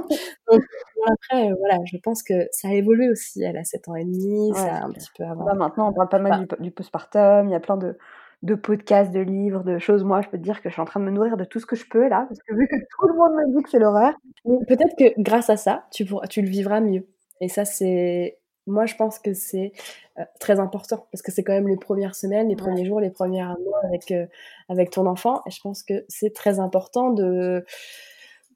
Donc, 0.50 0.62
après, 1.06 1.50
euh, 1.50 1.54
voilà, 1.58 1.78
je 1.84 1.96
pense 1.98 2.22
que 2.22 2.48
ça 2.50 2.68
a 2.68 2.72
évolué 2.72 3.08
aussi, 3.10 3.42
elle 3.42 3.56
a 3.56 3.64
7 3.64 3.88
ans 3.88 3.94
et 3.94 4.04
demi, 4.04 4.52
Ouais, 4.52 4.58
ça 4.58 4.74
a 4.74 4.84
un 4.84 4.90
petit 4.90 5.10
peu 5.16 5.24
avant. 5.24 5.44
Bah, 5.44 5.54
maintenant, 5.54 5.90
on 5.90 5.92
parle 5.92 6.08
pas 6.08 6.18
mal 6.18 6.46
du, 6.46 6.62
du 6.62 6.70
postpartum, 6.70 7.48
il 7.48 7.52
y 7.52 7.56
a 7.56 7.60
plein 7.60 7.76
de, 7.76 7.96
de 8.44 8.54
podcasts, 8.54 9.10
de 9.10 9.20
livres, 9.20 9.64
de 9.64 9.78
choses. 9.78 10.04
Moi, 10.04 10.20
je 10.20 10.28
peux 10.28 10.36
te 10.36 10.42
dire 10.42 10.60
que 10.60 10.68
je 10.68 10.74
suis 10.74 10.82
en 10.82 10.84
train 10.84 11.00
de 11.00 11.06
me 11.06 11.10
nourrir 11.10 11.36
de 11.36 11.44
tout 11.44 11.58
ce 11.60 11.66
que 11.66 11.76
je 11.76 11.88
peux 11.88 12.08
là, 12.08 12.26
parce 12.28 12.40
que 12.42 12.54
vu 12.54 12.68
que 12.68 12.76
tout 13.00 13.08
le 13.08 13.14
monde 13.14 13.32
me 13.32 13.56
dit 13.56 13.62
que 13.62 13.70
c'est 13.70 13.78
l'horreur. 13.78 14.12
Peut-être 14.44 14.94
que 14.98 15.20
grâce 15.20 15.48
à 15.50 15.56
ça, 15.56 15.86
tu, 15.90 16.04
pourras, 16.04 16.26
tu 16.26 16.42
le 16.42 16.48
vivras 16.48 16.80
mieux. 16.80 17.06
Et 17.40 17.48
ça, 17.48 17.64
c'est. 17.64 18.38
Moi, 18.66 18.86
je 18.86 18.94
pense 18.94 19.18
que 19.18 19.34
c'est 19.34 19.72
euh, 20.18 20.24
très 20.40 20.58
important 20.60 21.06
parce 21.12 21.20
que 21.22 21.30
c'est 21.30 21.42
quand 21.44 21.52
même 21.52 21.68
les 21.68 21.76
premières 21.76 22.14
semaines, 22.14 22.48
les 22.48 22.54
Ouais. 22.54 22.60
premiers 22.60 22.84
jours, 22.86 23.00
les 23.00 23.10
premiers 23.10 23.42
mois 23.44 23.80
avec, 23.84 24.10
euh, 24.10 24.26
avec 24.68 24.90
ton 24.90 25.06
enfant. 25.06 25.42
Et 25.46 25.50
je 25.50 25.60
pense 25.60 25.82
que 25.82 26.04
c'est 26.08 26.32
très 26.32 26.60
important 26.60 27.10
de 27.10 27.64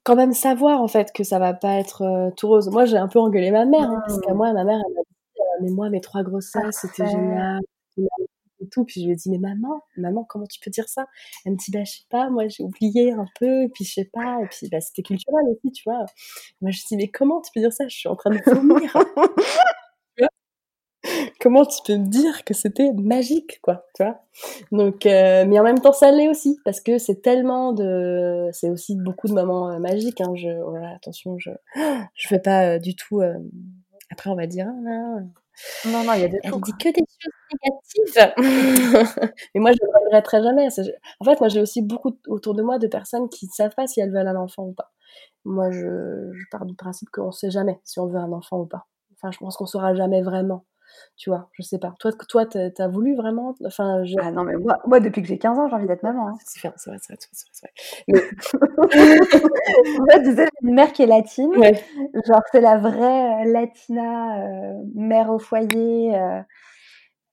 quand 0.03 0.15
même 0.15 0.33
savoir 0.33 0.81
en 0.81 0.87
fait 0.87 1.11
que 1.13 1.23
ça 1.23 1.37
va 1.39 1.53
pas 1.53 1.75
être 1.75 2.01
euh, 2.03 2.31
tout 2.35 2.47
rose. 2.47 2.69
Moi, 2.69 2.85
j'ai 2.85 2.97
un 2.97 3.07
peu 3.07 3.19
engueulé 3.19 3.51
ma 3.51 3.65
mère 3.65 3.89
hein, 3.89 4.01
parce 4.07 4.19
que 4.19 4.31
Mmh. 4.31 4.35
moi, 4.37 4.53
ma 4.53 4.63
mère, 4.63 4.79
elle 4.87 4.93
m'a 4.95 5.01
dit 5.01 5.41
euh, 5.41 5.43
Mais 5.63 5.69
moi, 5.71 5.89
mes 5.89 6.01
trois 6.01 6.23
grossesses, 6.23 6.77
c'était 6.81 7.05
génial. 7.05 7.59
Et 8.61 8.67
tout. 8.67 8.83
Puis 8.83 8.99
je 9.01 9.05
lui 9.05 9.13
ai 9.13 9.15
dit, 9.15 9.29
mais 9.29 9.37
maman, 9.37 9.83
maman, 9.95 10.25
comment 10.27 10.45
tu 10.45 10.59
peux 10.59 10.69
dire 10.69 10.89
ça? 10.89 11.05
Elle 11.45 11.53
me 11.53 11.57
dit, 11.57 11.71
bah, 11.71 11.83
je 11.85 11.91
sais 11.91 12.03
pas, 12.09 12.29
moi 12.29 12.45
j'ai 12.49 12.61
oublié 12.61 13.13
un 13.13 13.25
peu, 13.39 13.63
et 13.63 13.69
puis 13.69 13.85
je 13.85 13.93
sais 13.93 14.09
pas, 14.11 14.39
et 14.43 14.47
puis 14.47 14.67
bah, 14.69 14.81
c'était 14.81 15.01
culturel 15.01 15.45
aussi, 15.49 15.71
tu 15.71 15.83
vois. 15.85 16.03
Moi 16.61 16.71
je 16.71 16.79
lui 16.79 16.83
dis, 16.89 16.97
mais 16.97 17.07
comment 17.07 17.39
tu 17.39 17.51
peux 17.53 17.61
dire 17.61 17.71
ça? 17.71 17.87
Je 17.87 17.95
suis 17.95 18.09
en 18.09 18.17
train 18.17 18.31
de 18.31 18.41
vomir. 18.53 18.93
Comment 21.49 21.65
tu 21.65 21.79
peux 21.83 21.97
me 21.97 22.05
dire 22.05 22.43
que 22.43 22.53
c'était 22.53 22.93
magique, 22.93 23.59
quoi, 23.63 23.83
tu 23.95 24.03
vois 24.03 24.19
Donc, 24.71 25.07
euh, 25.07 25.45
mais 25.47 25.59
en 25.59 25.63
même 25.63 25.79
temps, 25.81 25.93
ça 25.93 26.11
l'est 26.11 26.29
aussi, 26.29 26.59
parce 26.63 26.79
que 26.79 26.99
c'est 26.99 27.23
tellement 27.23 27.73
de... 27.73 28.49
C'est 28.51 28.69
aussi 28.69 28.95
beaucoup 28.95 29.27
de 29.27 29.33
moments 29.33 29.71
euh, 29.71 29.79
magiques, 29.79 30.21
hein, 30.21 30.35
je... 30.35 30.47
Voilà, 30.61 30.91
attention, 30.91 31.39
je 31.39 31.49
je 32.13 32.27
fais 32.27 32.37
pas 32.37 32.75
euh, 32.75 32.77
du 32.77 32.95
tout... 32.95 33.23
Après, 34.11 34.29
on 34.29 34.35
va 34.35 34.45
dire... 34.45 34.67
Ah, 34.69 34.81
là, 34.83 35.21
Non, 35.87 36.03
non, 36.03 36.13
il 36.13 36.21
y 36.21 36.25
a 36.25 36.29
elle 36.43 36.51
tout. 36.51 36.61
dit 36.61 36.71
que 36.73 36.89
des 36.89 37.03
choses 37.17 37.97
négatives. 38.05 38.33
Mais 39.55 39.61
moi, 39.61 39.71
je 39.71 39.79
ne 39.83 40.05
regretterai 40.05 40.43
jamais. 40.43 40.67
En 41.19 41.25
fait, 41.25 41.39
moi, 41.39 41.49
j'ai 41.49 41.61
aussi 41.61 41.81
beaucoup 41.81 42.15
autour 42.27 42.53
de 42.53 42.61
moi 42.61 42.77
de 42.77 42.85
personnes 42.85 43.27
qui 43.27 43.47
ne 43.47 43.51
savent 43.51 43.73
pas 43.73 43.87
si 43.87 44.01
elles 44.01 44.11
veulent 44.13 44.27
un 44.27 44.35
enfant 44.35 44.65
ou 44.65 44.73
pas. 44.73 44.91
Moi, 45.45 45.71
je, 45.71 46.29
je 46.31 46.43
pars 46.51 46.67
du 46.67 46.75
principe 46.75 47.09
qu'on 47.09 47.25
ne 47.25 47.31
sait 47.31 47.49
jamais 47.49 47.79
si 47.85 47.99
on 47.99 48.05
veut 48.05 48.19
un 48.19 48.33
enfant 48.33 48.59
ou 48.59 48.67
pas. 48.67 48.85
Enfin, 49.15 49.31
je 49.31 49.39
pense 49.39 49.57
qu'on 49.57 49.65
saura 49.65 49.95
jamais 49.95 50.21
vraiment. 50.21 50.63
Tu 51.17 51.29
vois, 51.29 51.49
je 51.53 51.63
sais 51.63 51.79
pas. 51.79 51.93
Toi, 51.99 52.11
toi, 52.29 52.45
t'as 52.45 52.87
voulu 52.87 53.15
vraiment 53.15 53.55
Enfin, 53.65 54.03
je... 54.05 54.15
Ah 54.21 54.31
non, 54.31 54.43
mais 54.43 54.55
moi, 54.55 54.77
moi 54.87 54.99
depuis 54.99 55.21
que 55.21 55.27
j'ai 55.27 55.37
15 55.37 55.57
ans, 55.59 55.67
j'ai 55.69 55.75
envie 55.75 55.87
d'être 55.87 56.03
maman. 56.03 56.29
hein. 56.29 56.33
c'est 56.45 56.67
vrai, 56.67 56.73
c'est 56.77 56.89
vrai, 56.89 56.99
c'est 57.01 57.13
vrai, 57.13 57.19
c'est 57.21 57.45
vrai, 57.45 57.71
c'est 58.07 58.17
vrai. 58.17 58.29
Moi, 59.99 60.19
tu 60.23 60.35
sais, 60.35 60.47
une 60.63 60.73
mère 60.73 60.91
qui 60.93 61.03
est 61.03 61.07
latine. 61.07 61.55
Ouais. 61.57 61.73
Genre, 62.25 62.41
c'est 62.51 62.61
la 62.61 62.77
vraie 62.77 63.45
euh, 63.47 63.51
latina, 63.51 64.39
euh, 64.45 64.73
mère 64.95 65.29
au 65.31 65.39
foyer, 65.39 66.15
euh, 66.15 66.41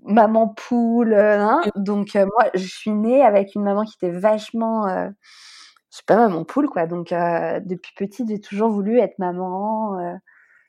maman 0.05 0.49
poule. 0.49 1.15
hein. 1.15 1.61
Donc, 1.77 2.17
euh, 2.17 2.27
moi, 2.27 2.51
je 2.55 2.67
suis 2.67 2.91
née 2.91 3.23
avec 3.23 3.55
une 3.55 3.63
maman 3.63 3.85
qui 3.85 3.95
était 4.01 4.17
vachement, 4.17 4.87
je 4.89 5.11
sais 5.91 6.03
pas, 6.07 6.17
maman 6.17 6.45
poule, 6.45 6.69
quoi. 6.69 6.87
Donc, 6.87 7.13
euh, 7.13 7.61
depuis 7.65 7.93
petite, 7.97 8.29
j'ai 8.29 8.41
toujours 8.41 8.71
voulu 8.71 8.99
être 9.01 9.19
maman, 9.19 9.99
euh, 9.99 10.15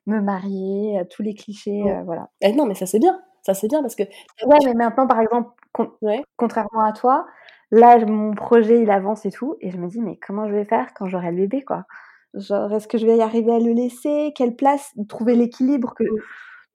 me 0.08 0.22
marier, 0.22 1.00
euh, 1.00 1.04
tous 1.10 1.22
les 1.24 1.36
clichés, 1.36 1.84
Ouais. 1.84 1.98
euh, 1.98 2.04
voilà. 2.04 2.30
Eh 2.42 2.54
non, 2.54 2.66
mais 2.66 2.76
ça 2.76 2.86
c'est 2.88 3.00
bien. 3.00 3.22
Ça 3.44 3.54
c'est 3.54 3.68
bien 3.70 3.82
parce 3.82 3.96
que. 3.96 4.04
Ouais, 4.04 4.58
mais 4.66 4.74
maintenant, 4.74 5.08
par 5.08 5.20
exemple, 5.22 5.52
con- 5.74 5.92
Ouais. 6.02 6.24
contrairement 6.38 6.84
à 6.84 6.94
toi, 6.94 7.28
là, 7.72 7.98
mon 8.06 8.34
projet, 8.34 8.82
il 8.82 8.90
avance 8.92 9.26
et 9.26 9.32
tout, 9.32 9.56
et 9.62 9.72
je 9.72 9.78
me 9.78 9.88
dis, 9.88 10.02
mais 10.02 10.18
comment 10.18 10.48
je 10.50 10.54
vais 10.56 10.66
faire 10.66 10.94
quand 10.96 11.08
j'aurai 11.08 11.32
le 11.32 11.38
bébé, 11.38 11.64
quoi? 11.64 11.86
Genre, 12.34 12.74
est-ce 12.74 12.88
que 12.88 12.98
je 12.98 13.06
vais 13.06 13.18
y 13.18 13.22
arriver 13.22 13.54
à 13.56 13.60
le 13.60 13.72
laisser? 13.74 14.34
Quelle 14.36 14.56
place? 14.56 14.94
Trouver 15.10 15.36
l'équilibre 15.36 15.94
que 15.96 16.04
Mm. 16.04 16.18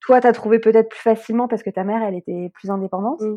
toi, 0.01 0.21
t'as 0.21 0.33
trouvé 0.33 0.59
peut-être 0.61 0.89
plus 0.91 1.01
facilement 1.01 1.49
parce 1.49 1.63
que 1.63 1.71
ta 1.71 1.85
mère, 1.85 2.03
elle 2.03 2.15
était 2.17 2.51
plus 2.55 2.71
indépendante. 2.71 3.21
Mm. 3.21 3.37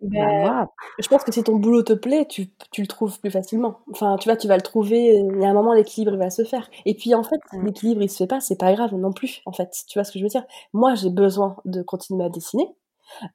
Bah, 0.00 0.08
Ben, 0.30 0.68
Je 0.98 1.08
pense 1.08 1.24
que 1.24 1.32
si 1.32 1.42
ton 1.44 1.56
boulot 1.56 1.82
te 1.82 1.92
plaît, 1.92 2.26
tu, 2.28 2.48
tu 2.70 2.80
le 2.82 2.86
trouves 2.86 3.18
plus 3.20 3.30
facilement. 3.30 3.78
Enfin, 3.92 4.16
tu 4.18 4.28
vois, 4.28 4.36
tu 4.36 4.48
vas 4.48 4.56
le 4.56 4.62
trouver. 4.62 5.14
Il 5.14 5.40
y 5.40 5.44
a 5.44 5.48
un 5.50 5.54
moment, 5.54 5.72
l'équilibre 5.74 6.12
il 6.14 6.18
va 6.18 6.30
se 6.30 6.44
faire. 6.44 6.68
Et 6.86 6.94
puis, 6.94 7.14
en 7.14 7.22
fait, 7.22 7.40
Mm. 7.52 7.66
l'équilibre 7.66 8.02
il 8.02 8.10
se 8.10 8.16
fait 8.18 8.26
pas, 8.26 8.40
c'est 8.40 8.58
pas 8.58 8.72
grave 8.74 8.94
non 8.94 9.12
plus. 9.12 9.40
En 9.46 9.52
fait, 9.52 9.70
tu 9.88 9.98
vois 9.98 10.04
ce 10.04 10.12
que 10.12 10.18
je 10.18 10.24
veux 10.24 10.28
dire? 10.30 10.44
Moi, 10.72 10.94
j'ai 10.94 11.10
besoin 11.10 11.56
de 11.64 11.82
continuer 11.82 12.24
à 12.24 12.28
dessiner. 12.28 12.74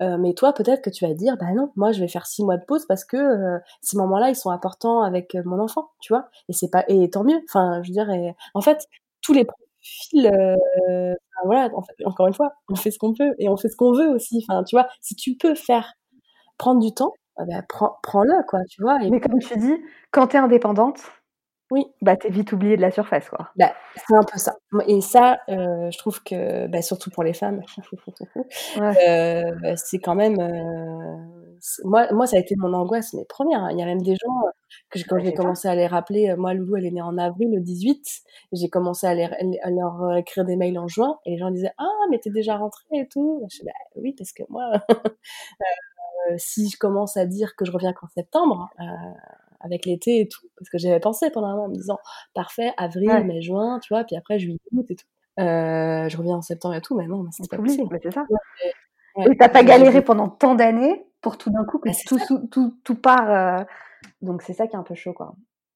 Euh, 0.01 0.17
mais 0.19 0.33
toi, 0.33 0.53
peut-être 0.53 0.81
que 0.83 0.89
tu 0.91 1.05
vas 1.07 1.13
dire, 1.13 1.37
bah 1.39 1.51
non, 1.55 1.71
moi, 1.75 1.91
je 1.93 1.99
vais 2.01 2.07
faire 2.07 2.27
six 2.27 2.43
mois 2.43 2.57
de 2.57 2.65
pause 2.65 2.85
parce 2.87 3.05
que 3.05 3.17
euh, 3.17 3.59
ces 3.81 3.97
moments-là, 3.97 4.29
ils 4.29 4.35
sont 4.35 4.51
importants 4.51 5.01
avec 5.03 5.35
euh, 5.35 5.43
mon 5.45 5.59
enfant, 5.59 5.89
tu 6.01 6.13
vois? 6.13 6.29
Et 6.49 6.53
c'est 6.53 6.69
pas, 6.69 6.85
et 6.89 7.09
tant 7.09 7.23
mieux. 7.23 7.41
Enfin, 7.49 7.81
je 7.83 7.89
veux 7.89 7.93
dire, 7.93 8.09
et- 8.11 8.35
en 8.55 8.61
fait, 8.61 8.87
tous 9.21 9.33
les 9.33 9.45
profils, 9.45 10.27
euh, 10.27 10.55
enfin, 11.13 11.41
voilà, 11.45 11.69
en 11.75 11.81
fait, 11.83 11.95
encore 12.05 12.27
une 12.27 12.33
fois, 12.33 12.53
on 12.69 12.75
fait 12.75 12.91
ce 12.91 12.99
qu'on 12.99 13.13
peut 13.13 13.33
et 13.39 13.49
on 13.49 13.57
fait 13.57 13.69
ce 13.69 13.75
qu'on 13.75 13.93
veut 13.93 14.07
aussi. 14.09 14.45
Enfin, 14.47 14.63
tu 14.63 14.75
vois, 14.75 14.87
si 15.01 15.15
tu 15.15 15.35
peux 15.35 15.55
faire 15.55 15.93
prendre 16.63 16.79
du 16.79 16.93
temps, 16.93 17.13
ah 17.35 17.43
bah, 17.45 17.61
prends, 17.67 17.97
prends-le, 18.03 18.41
quoi, 18.47 18.59
tu 18.69 18.81
vois. 18.81 19.01
Et 19.03 19.09
mais 19.09 19.19
comme 19.19 19.37
tu 19.39 19.57
dis, 19.57 19.75
quand 20.11 20.27
t'es 20.27 20.37
indépendante, 20.37 20.99
Oui. 21.71 21.85
bah, 22.01 22.15
t'es 22.15 22.29
vite 22.29 22.53
oubliée 22.53 22.77
de 22.77 22.81
la 22.81 22.89
surface, 22.91 23.27
quoi. 23.29 23.49
bah, 23.57 23.73
c'est 23.95 24.15
un 24.15 24.23
peu 24.23 24.37
ça. 24.37 24.53
Et 24.87 25.01
ça, 25.01 25.39
euh, 25.49 25.91
je 25.91 25.97
trouve 25.97 26.23
que, 26.23 26.67
bah, 26.67 26.81
surtout 26.81 27.09
pour 27.09 27.23
les 27.23 27.33
femmes, 27.33 27.61
Ouais. 28.77 29.07
euh, 29.09 29.73
c'est 29.75 29.99
quand 29.99 30.15
même. 30.15 30.39
euh, 30.39 31.17
c'est- 31.59 31.83
moi, 31.83 32.07
moi, 32.13 32.27
ça 32.27 32.37
a 32.37 32.39
été 32.39 32.55
mon 32.57 32.73
angoisse, 32.73 33.13
mais 33.13 33.25
première. 33.25 33.69
Il 33.71 33.77
y 33.79 33.81
a 33.83 33.85
même 33.85 34.01
des 34.01 34.15
gens 34.15 34.33
que 34.89 34.99
j'ai- 34.99 35.05
quand 35.05 35.19
j'ai 35.19 35.33
commencé 35.33 35.67
à 35.67 35.75
les 35.75 35.87
rappeler, 35.87 36.33
moi, 36.37 36.53
Loulou, 36.53 36.77
elle 36.77 36.85
est 36.85 36.91
née 36.91 37.01
en 37.01 37.17
avril, 37.17 37.51
le 37.53 37.61
18, 37.61 38.05
et 38.53 38.55
j'ai 38.55 38.69
commencé 38.69 39.05
à, 39.07 39.13
les- 39.15 39.59
à 39.63 39.69
leur 39.69 40.15
écrire 40.17 40.45
des 40.45 40.55
mails 40.55 40.79
en 40.79 40.87
juin, 40.87 41.17
et 41.25 41.31
les 41.31 41.37
gens 41.37 41.51
disaient 41.51 41.73
Ah, 41.77 41.85
mais 42.09 42.19
t'es 42.19 42.29
déjà 42.31 42.55
rentrée 42.57 42.85
et 42.93 43.07
tout. 43.07 43.45
Je 43.51 43.57
dis, 43.59 43.65
bah, 43.65 43.71
oui, 43.97 44.13
parce 44.17 44.31
que 44.31 44.43
moi, 44.49 44.71
si 46.37 46.69
je 46.69 46.77
commence 46.77 47.17
à 47.17 47.25
dire 47.25 47.55
que 47.55 47.65
je 47.65 47.71
reviens 47.71 47.93
qu'en 47.93 48.07
septembre, 48.07 48.69
euh, 48.79 48.83
avec 49.59 49.85
l'été 49.85 50.19
et 50.21 50.27
tout, 50.27 50.45
parce 50.57 50.69
que 50.69 50.77
j'avais 50.77 50.99
pensé 50.99 51.29
pendant 51.31 51.47
un 51.47 51.51
moment 51.53 51.65
en 51.65 51.69
me 51.69 51.75
disant 51.75 51.97
parfait, 52.33 52.73
avril, 52.77 53.09
Ouais. 53.09 53.23
mai, 53.23 53.41
juin, 53.41 53.79
tu 53.81 53.93
vois, 53.93 54.03
puis 54.03 54.15
après 54.15 54.39
juillet, 54.39 54.59
août 54.73 54.85
et 54.89 54.95
tout. 54.95 55.05
Euh, 55.39 56.09
je 56.09 56.17
reviens 56.17 56.35
en 56.35 56.41
septembre 56.41 56.75
et 56.75 56.81
tout, 56.81 56.95
mais 56.95 57.07
non, 57.07 57.23
mais 57.23 57.29
On 57.29 57.31
c'était 57.31 57.57
pas 57.57 57.63
possible. 57.63 57.99
c'est 58.03 58.11
ça. 58.13 58.25
Ouais, 59.15 59.25
Et 59.31 59.37
t'as 59.37 59.49
pas 59.49 59.63
galéré 59.63 60.01
pendant 60.03 60.27
tant 60.29 60.55
d'années 60.55 61.05
pour 61.21 61.37
tout 61.37 61.49
d'un 61.49 61.63
coup 61.65 61.79
que 61.79 61.89
Bah, 61.89 61.93
c'est 61.95 62.05
tout, 62.05 62.19
tout, 62.51 62.75
tout 62.83 62.95
part. 62.95 63.29
euh, 63.31 63.63
Donc, 64.21 64.41
c'est 64.41 64.53
ça 64.53 64.67
qui 64.67 64.75
est 64.75 64.79
un 64.79 64.83
peu 64.83 64.95
chaud, 64.95 65.13
quoi. 65.13 65.35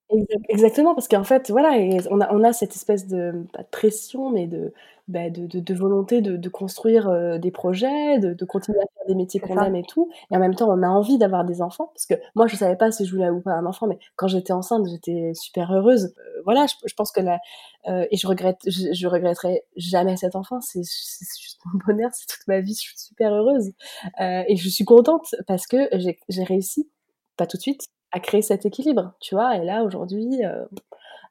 Exact- 0.09 0.45
Exactement, 0.49 0.95
parce 0.95 1.07
qu'en 1.07 1.23
fait, 1.23 1.49
voilà, 1.49 1.71
on 2.11 2.21
a, 2.21 2.33
on 2.33 2.43
a 2.43 2.53
cette 2.53 2.75
espèce 2.75 3.07
de, 3.07 3.45
pas 3.53 3.63
de 3.63 3.67
pression, 3.67 4.29
mais 4.31 4.47
de, 4.47 4.73
bah, 5.07 5.29
de, 5.29 5.45
de, 5.47 5.59
de 5.59 5.73
volonté 5.73 6.21
de, 6.21 6.37
de 6.37 6.49
construire 6.49 7.07
euh, 7.09 7.37
des 7.37 7.51
projets, 7.51 8.19
de, 8.19 8.33
de 8.33 8.45
continuer 8.45 8.79
à 8.79 8.87
faire 8.93 9.07
des 9.07 9.15
métiers 9.15 9.39
qu'on 9.39 9.57
aime 9.61 9.75
et 9.75 9.83
tout. 9.83 10.09
Et 10.31 10.35
en 10.35 10.39
même 10.39 10.55
temps, 10.55 10.69
on 10.69 10.83
a 10.83 10.87
envie 10.87 11.17
d'avoir 11.17 11.45
des 11.45 11.61
enfants, 11.61 11.91
parce 11.93 12.05
que 12.05 12.15
moi, 12.35 12.47
je 12.47 12.55
savais 12.55 12.75
pas 12.75 12.91
si 12.91 13.05
je 13.05 13.11
voulais 13.15 13.29
ou 13.29 13.41
pas 13.41 13.53
un 13.53 13.65
enfant, 13.65 13.87
mais 13.87 13.99
quand 14.15 14.27
j'étais 14.27 14.53
enceinte, 14.53 14.85
j'étais 14.89 15.33
super 15.33 15.71
heureuse. 15.71 16.13
Euh, 16.17 16.41
voilà, 16.43 16.65
je, 16.67 16.75
je 16.85 16.93
pense 16.93 17.11
que 17.11 17.21
la, 17.21 17.39
euh, 17.87 18.05
et 18.11 18.17
je 18.17 18.27
regrette, 18.27 18.59
je, 18.65 18.93
je 18.93 19.07
regretterai 19.07 19.63
jamais 19.75 20.17
cet 20.17 20.35
enfant. 20.35 20.59
C'est 20.61 20.83
juste 20.83 21.59
mon 21.65 21.79
bonheur, 21.85 22.09
c'est 22.13 22.27
toute 22.27 22.47
ma 22.47 22.59
vie. 22.61 22.73
Je 22.73 22.81
suis 22.89 22.97
super 22.97 23.33
heureuse 23.33 23.71
et 24.19 24.55
je 24.55 24.69
suis 24.69 24.85
contente 24.85 25.35
parce 25.47 25.67
que 25.67 25.89
j'ai 25.93 26.19
j'ai 26.29 26.43
réussi, 26.43 26.89
pas 27.37 27.47
tout 27.47 27.57
de 27.57 27.61
suite, 27.61 27.87
à 28.11 28.19
créer 28.19 28.41
cet 28.41 28.65
équilibre, 28.65 29.13
tu 29.19 29.35
vois. 29.35 29.57
Et 29.57 29.65
là, 29.65 29.83
aujourd'hui, 29.83 30.45
euh, 30.45 30.65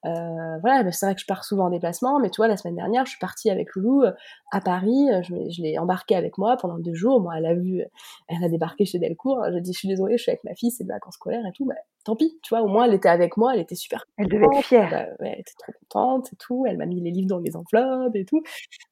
euh, 0.04 0.58
voilà, 0.60 0.90
c'est 0.92 1.06
vrai 1.06 1.14
que 1.14 1.20
je 1.20 1.26
pars 1.26 1.44
souvent 1.44 1.66
en 1.66 1.70
déplacement, 1.70 2.20
mais 2.20 2.30
tu 2.30 2.36
vois, 2.36 2.48
la 2.48 2.56
semaine 2.56 2.76
dernière, 2.76 3.04
je 3.06 3.10
suis 3.10 3.18
partie 3.18 3.50
avec 3.50 3.74
Loulou 3.74 4.02
euh, 4.02 4.12
à 4.52 4.60
Paris, 4.60 5.08
euh, 5.12 5.22
je, 5.22 5.34
l'ai- 5.34 5.50
je 5.50 5.62
l'ai 5.62 5.78
embarqué 5.78 6.14
avec 6.14 6.38
moi 6.38 6.56
pendant 6.56 6.78
deux 6.78 6.94
jours. 6.94 7.20
Moi, 7.20 7.34
elle 7.38 7.46
a 7.46 7.54
vu, 7.54 7.82
elle 8.28 8.44
a 8.44 8.48
débarqué 8.48 8.84
chez 8.84 8.98
Delcourt. 8.98 9.42
Je 9.52 9.58
dis, 9.58 9.72
je 9.72 9.78
suis 9.78 9.88
désolée, 9.88 10.16
je 10.18 10.22
suis 10.22 10.30
avec 10.30 10.44
ma 10.44 10.54
fille, 10.54 10.70
c'est 10.70 10.84
de 10.84 10.88
vacances 10.88 11.14
scolaires 11.14 11.44
et 11.46 11.52
tout. 11.52 11.64
Bah, 11.64 11.74
tant 12.04 12.14
pis, 12.16 12.38
tu 12.42 12.54
vois, 12.54 12.62
au 12.62 12.68
moins, 12.68 12.84
elle 12.84 12.94
était 12.94 13.08
avec 13.08 13.36
moi, 13.36 13.54
elle 13.54 13.60
était 13.60 13.74
super 13.74 14.04
Elle 14.16 14.28
devait 14.28 14.44
être 14.46 14.64
fière. 14.64 14.90
bah, 14.90 15.06
ouais, 15.20 15.32
elle 15.34 15.40
était 15.40 15.52
trop 15.58 15.72
contente 15.80 16.32
et 16.32 16.36
tout. 16.36 16.64
Elle 16.68 16.76
m'a 16.76 16.86
mis 16.86 17.00
les 17.00 17.10
livres 17.10 17.28
dans 17.28 17.38
les 17.38 17.56
enveloppes 17.56 18.14
et 18.14 18.24
tout. 18.24 18.42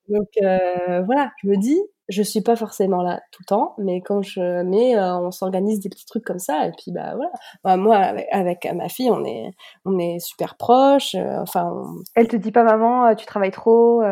Donc 0.09 0.29
euh, 0.43 1.03
voilà, 1.03 1.33
je 1.43 1.49
me 1.49 1.57
dis, 1.57 1.81
je 2.09 2.23
suis 2.23 2.41
pas 2.43 2.57
forcément 2.57 3.03
là 3.03 3.21
tout 3.33 3.43
le 3.43 3.47
temps, 3.47 3.75
mais 3.79 4.01
quand 4.03 4.23
je, 4.23 4.63
mais 4.63 4.97
euh, 4.97 5.17
on 5.19 5.31
s'organise 5.31 5.81
des 5.81 5.89
petits 5.89 6.07
trucs 6.07 6.25
comme 6.25 6.39
ça 6.39 6.67
et 6.67 6.73
puis 6.73 6.93
bah 6.93 7.15
voilà. 7.15 7.31
Bah, 7.63 7.77
moi 7.77 7.97
avec, 8.33 8.67
ma 8.75 8.89
fille, 8.89 9.11
on 9.11 9.25
est, 9.25 9.51
on 9.85 9.99
est 9.99 10.19
super 10.21 10.57
proches. 10.57 11.15
euh, 11.15 11.41
enfin, 11.41 11.73
Elle 12.15 12.29
te 12.29 12.37
dit 12.37 12.53
pas, 12.53 12.65
maman, 12.65 13.07
euh, 13.07 13.15
tu 13.15 13.27
travailles 13.27 13.51
trop. 13.51 14.03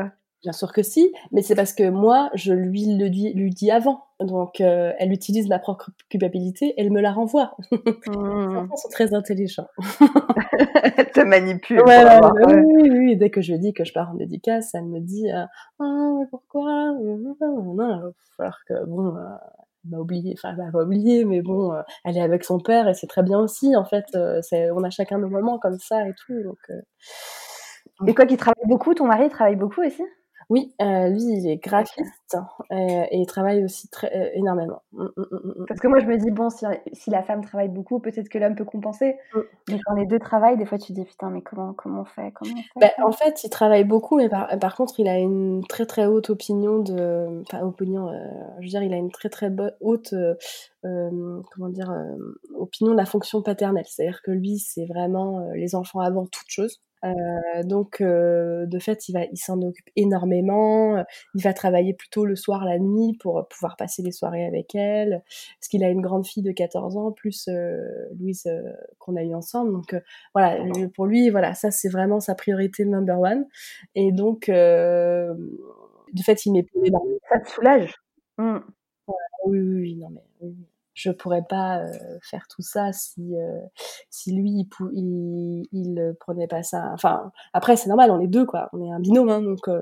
Bien 0.42 0.52
sûr 0.52 0.72
que 0.72 0.82
si, 0.82 1.12
mais 1.30 1.42
c'est 1.42 1.54
parce 1.54 1.72
que 1.72 1.88
moi, 1.88 2.30
je 2.34 2.52
lui 2.52 2.96
le 2.98 3.08
dis, 3.10 3.32
lui 3.34 3.50
dis 3.50 3.70
avant. 3.70 4.04
Donc 4.20 4.60
euh, 4.60 4.92
elle 4.98 5.12
utilise 5.12 5.48
ma 5.48 5.58
propre 5.58 5.90
culpabilité, 6.08 6.74
elle 6.76 6.90
me 6.90 7.00
la 7.00 7.12
renvoie. 7.12 7.56
Les 7.72 7.92
Mmh. 8.16 8.56
enfants 8.56 8.76
sont 8.76 8.88
très 8.88 9.14
intelligents. 9.14 9.66
Elle 10.96 11.10
te 11.12 11.20
manipule. 11.20 11.80
Ouais, 11.80 12.04
ouais. 12.04 12.20
oui, 12.64 12.90
oui, 12.90 12.98
oui. 12.98 13.16
Dès 13.16 13.30
que 13.30 13.40
je 13.40 13.52
lui 13.52 13.58
dis 13.58 13.72
que 13.72 13.84
je 13.84 13.92
pars 13.92 14.10
en 14.10 14.14
dédicace, 14.14 14.74
elle 14.74 14.84
me 14.86 15.00
dit 15.00 15.30
euh, 15.30 15.44
Ah, 15.80 16.10
mais 16.18 16.26
pourquoi? 16.30 16.92
Non, 17.00 18.12
falloir 18.36 18.58
que, 18.68 18.84
bon, 18.86 19.16
euh, 19.16 19.20
elle 19.84 19.90
m'a 19.90 19.98
oublié, 19.98 20.34
enfin, 20.38 20.54
elle 20.56 20.70
m'a 20.72 20.82
oublié, 20.82 21.24
mais 21.24 21.42
bon, 21.42 21.72
euh, 21.72 21.82
elle 22.04 22.16
est 22.16 22.20
avec 22.22 22.44
son 22.44 22.58
père 22.60 22.88
et 22.88 22.94
c'est 22.94 23.08
très 23.08 23.22
bien 23.24 23.38
aussi, 23.40 23.74
en 23.76 23.84
fait. 23.84 24.04
euh, 24.14 24.40
c'est, 24.42 24.70
on 24.70 24.82
a 24.84 24.90
chacun 24.90 25.18
nos 25.18 25.28
moments 25.28 25.58
comme 25.58 25.78
ça 25.78 26.06
et 26.08 26.12
tout. 26.26 26.40
Donc, 26.42 26.58
euh, 26.70 26.80
Et 28.06 28.14
quoi, 28.14 28.26
qui 28.26 28.36
travaille 28.36 28.66
beaucoup 28.68 28.94
Ton 28.94 29.06
mari 29.06 29.28
travaille 29.28 29.56
beaucoup 29.56 29.82
aussi? 29.82 30.02
Oui, 30.52 30.74
euh, 30.82 31.08
lui, 31.08 31.22
il 31.22 31.48
est 31.48 31.56
graphiste 31.56 32.36
euh, 32.72 32.76
et 33.10 33.16
il 33.16 33.24
travaille 33.24 33.64
aussi 33.64 33.88
très, 33.88 34.14
euh, 34.14 34.28
énormément. 34.34 34.82
Mm, 34.92 35.04
mm, 35.04 35.24
mm. 35.32 35.64
Parce 35.66 35.80
que 35.80 35.88
moi, 35.88 35.98
je 35.98 36.04
me 36.04 36.18
dis, 36.18 36.30
bon, 36.30 36.50
si, 36.50 36.66
si 36.92 37.08
la 37.08 37.22
femme 37.22 37.42
travaille 37.42 37.70
beaucoup, 37.70 38.00
peut-être 38.00 38.28
que 38.28 38.36
l'homme 38.36 38.54
peut 38.54 38.66
compenser. 38.66 39.16
Mais 39.70 39.80
quand 39.82 39.94
les 39.94 40.04
deux 40.04 40.18
travaillent, 40.18 40.58
des 40.58 40.66
fois, 40.66 40.76
tu 40.76 40.88
te 40.88 40.92
dis, 40.92 41.06
putain, 41.06 41.30
mais 41.30 41.40
comment, 41.40 41.72
comment 41.72 42.02
on 42.02 42.04
fait 42.04 42.32
comment 42.32 42.52
on 42.52 42.80
fait 42.80 42.86
Bah, 42.98 43.06
en 43.06 43.12
fait, 43.12 43.42
il 43.44 43.48
travaille 43.48 43.84
beaucoup, 43.84 44.18
mais 44.18 44.28
par, 44.28 44.46
par 44.58 44.76
contre, 44.76 45.00
il 45.00 45.08
a 45.08 45.18
une 45.18 45.64
très 45.66 45.86
très 45.86 46.04
haute 46.04 46.28
opinion 46.28 46.80
de, 46.80 47.40
enfin 47.40 47.62
opinion, 47.62 48.12
je 48.58 48.64
veux 48.64 48.68
dire, 48.68 48.82
il 48.82 48.92
a 48.92 48.98
une 48.98 49.10
très 49.10 49.30
très 49.30 49.48
bo- 49.48 49.70
haute, 49.80 50.14
comment 50.82 51.68
dire, 51.70 51.90
opinion 52.58 52.92
de 52.92 52.98
la 52.98 53.06
fonction 53.06 53.40
paternelle. 53.40 53.86
C'est-à-dire 53.88 54.20
que 54.20 54.32
lui, 54.32 54.58
c'est 54.58 54.84
vraiment 54.84 55.48
les 55.54 55.74
enfants 55.74 56.00
avant 56.00 56.26
toute 56.26 56.48
chose. 56.50 56.82
Euh, 57.04 57.62
donc, 57.64 58.00
euh, 58.00 58.66
de 58.66 58.78
fait, 58.78 59.08
il 59.08 59.12
va, 59.12 59.24
il 59.24 59.36
s'en 59.38 59.60
occupe 59.62 59.88
énormément. 59.96 61.04
Il 61.34 61.42
va 61.42 61.52
travailler 61.52 61.94
plutôt 61.94 62.24
le 62.24 62.36
soir, 62.36 62.64
la 62.64 62.78
nuit, 62.78 63.16
pour 63.20 63.46
pouvoir 63.48 63.76
passer 63.76 64.02
les 64.02 64.12
soirées 64.12 64.46
avec 64.46 64.74
elle. 64.74 65.22
Parce 65.60 65.68
qu'il 65.68 65.84
a 65.84 65.88
une 65.90 66.00
grande 66.02 66.26
fille 66.26 66.42
de 66.42 66.52
14 66.52 66.96
ans, 66.96 67.12
plus 67.12 67.48
euh, 67.48 67.78
Louise 68.18 68.46
euh, 68.46 68.62
qu'on 68.98 69.16
a 69.16 69.22
eu 69.22 69.34
ensemble. 69.34 69.72
Donc, 69.72 69.94
euh, 69.94 70.00
voilà, 70.34 70.58
pour 70.94 71.06
lui, 71.06 71.30
voilà, 71.30 71.54
ça 71.54 71.70
c'est 71.70 71.88
vraiment 71.88 72.20
sa 72.20 72.34
priorité 72.34 72.84
number 72.84 73.18
one. 73.20 73.46
Et 73.94 74.12
donc, 74.12 74.48
euh, 74.48 75.34
de 76.12 76.22
fait, 76.22 76.46
il 76.46 76.52
m'épaule 76.52 76.86
énormément. 76.86 77.18
Ça 77.28 77.40
te 77.40 77.48
soulage 77.48 77.94
Mmh. 78.38 78.58
oui, 79.46 79.58
oui, 79.60 79.74
oui, 79.82 79.96
non 79.96 80.10
mais 80.10 80.22
oui. 80.40 80.56
Je 80.94 81.10
pourrais 81.10 81.42
pas 81.48 81.80
euh, 81.84 81.88
faire 82.22 82.46
tout 82.48 82.62
ça 82.62 82.92
si 82.92 83.36
euh, 83.36 83.60
si 84.10 84.32
lui 84.34 84.50
il, 84.50 84.66
il 84.92 85.68
il 85.72 86.14
prenait 86.20 86.48
pas 86.48 86.62
ça. 86.62 86.90
Enfin 86.94 87.32
après 87.52 87.76
c'est 87.76 87.88
normal, 87.88 88.10
on 88.10 88.20
est 88.20 88.26
deux 88.28 88.46
quoi, 88.46 88.68
on 88.72 88.82
est 88.84 88.92
un 88.92 89.00
binôme 89.00 89.28
hein, 89.30 89.42
donc 89.42 89.68
euh, 89.68 89.80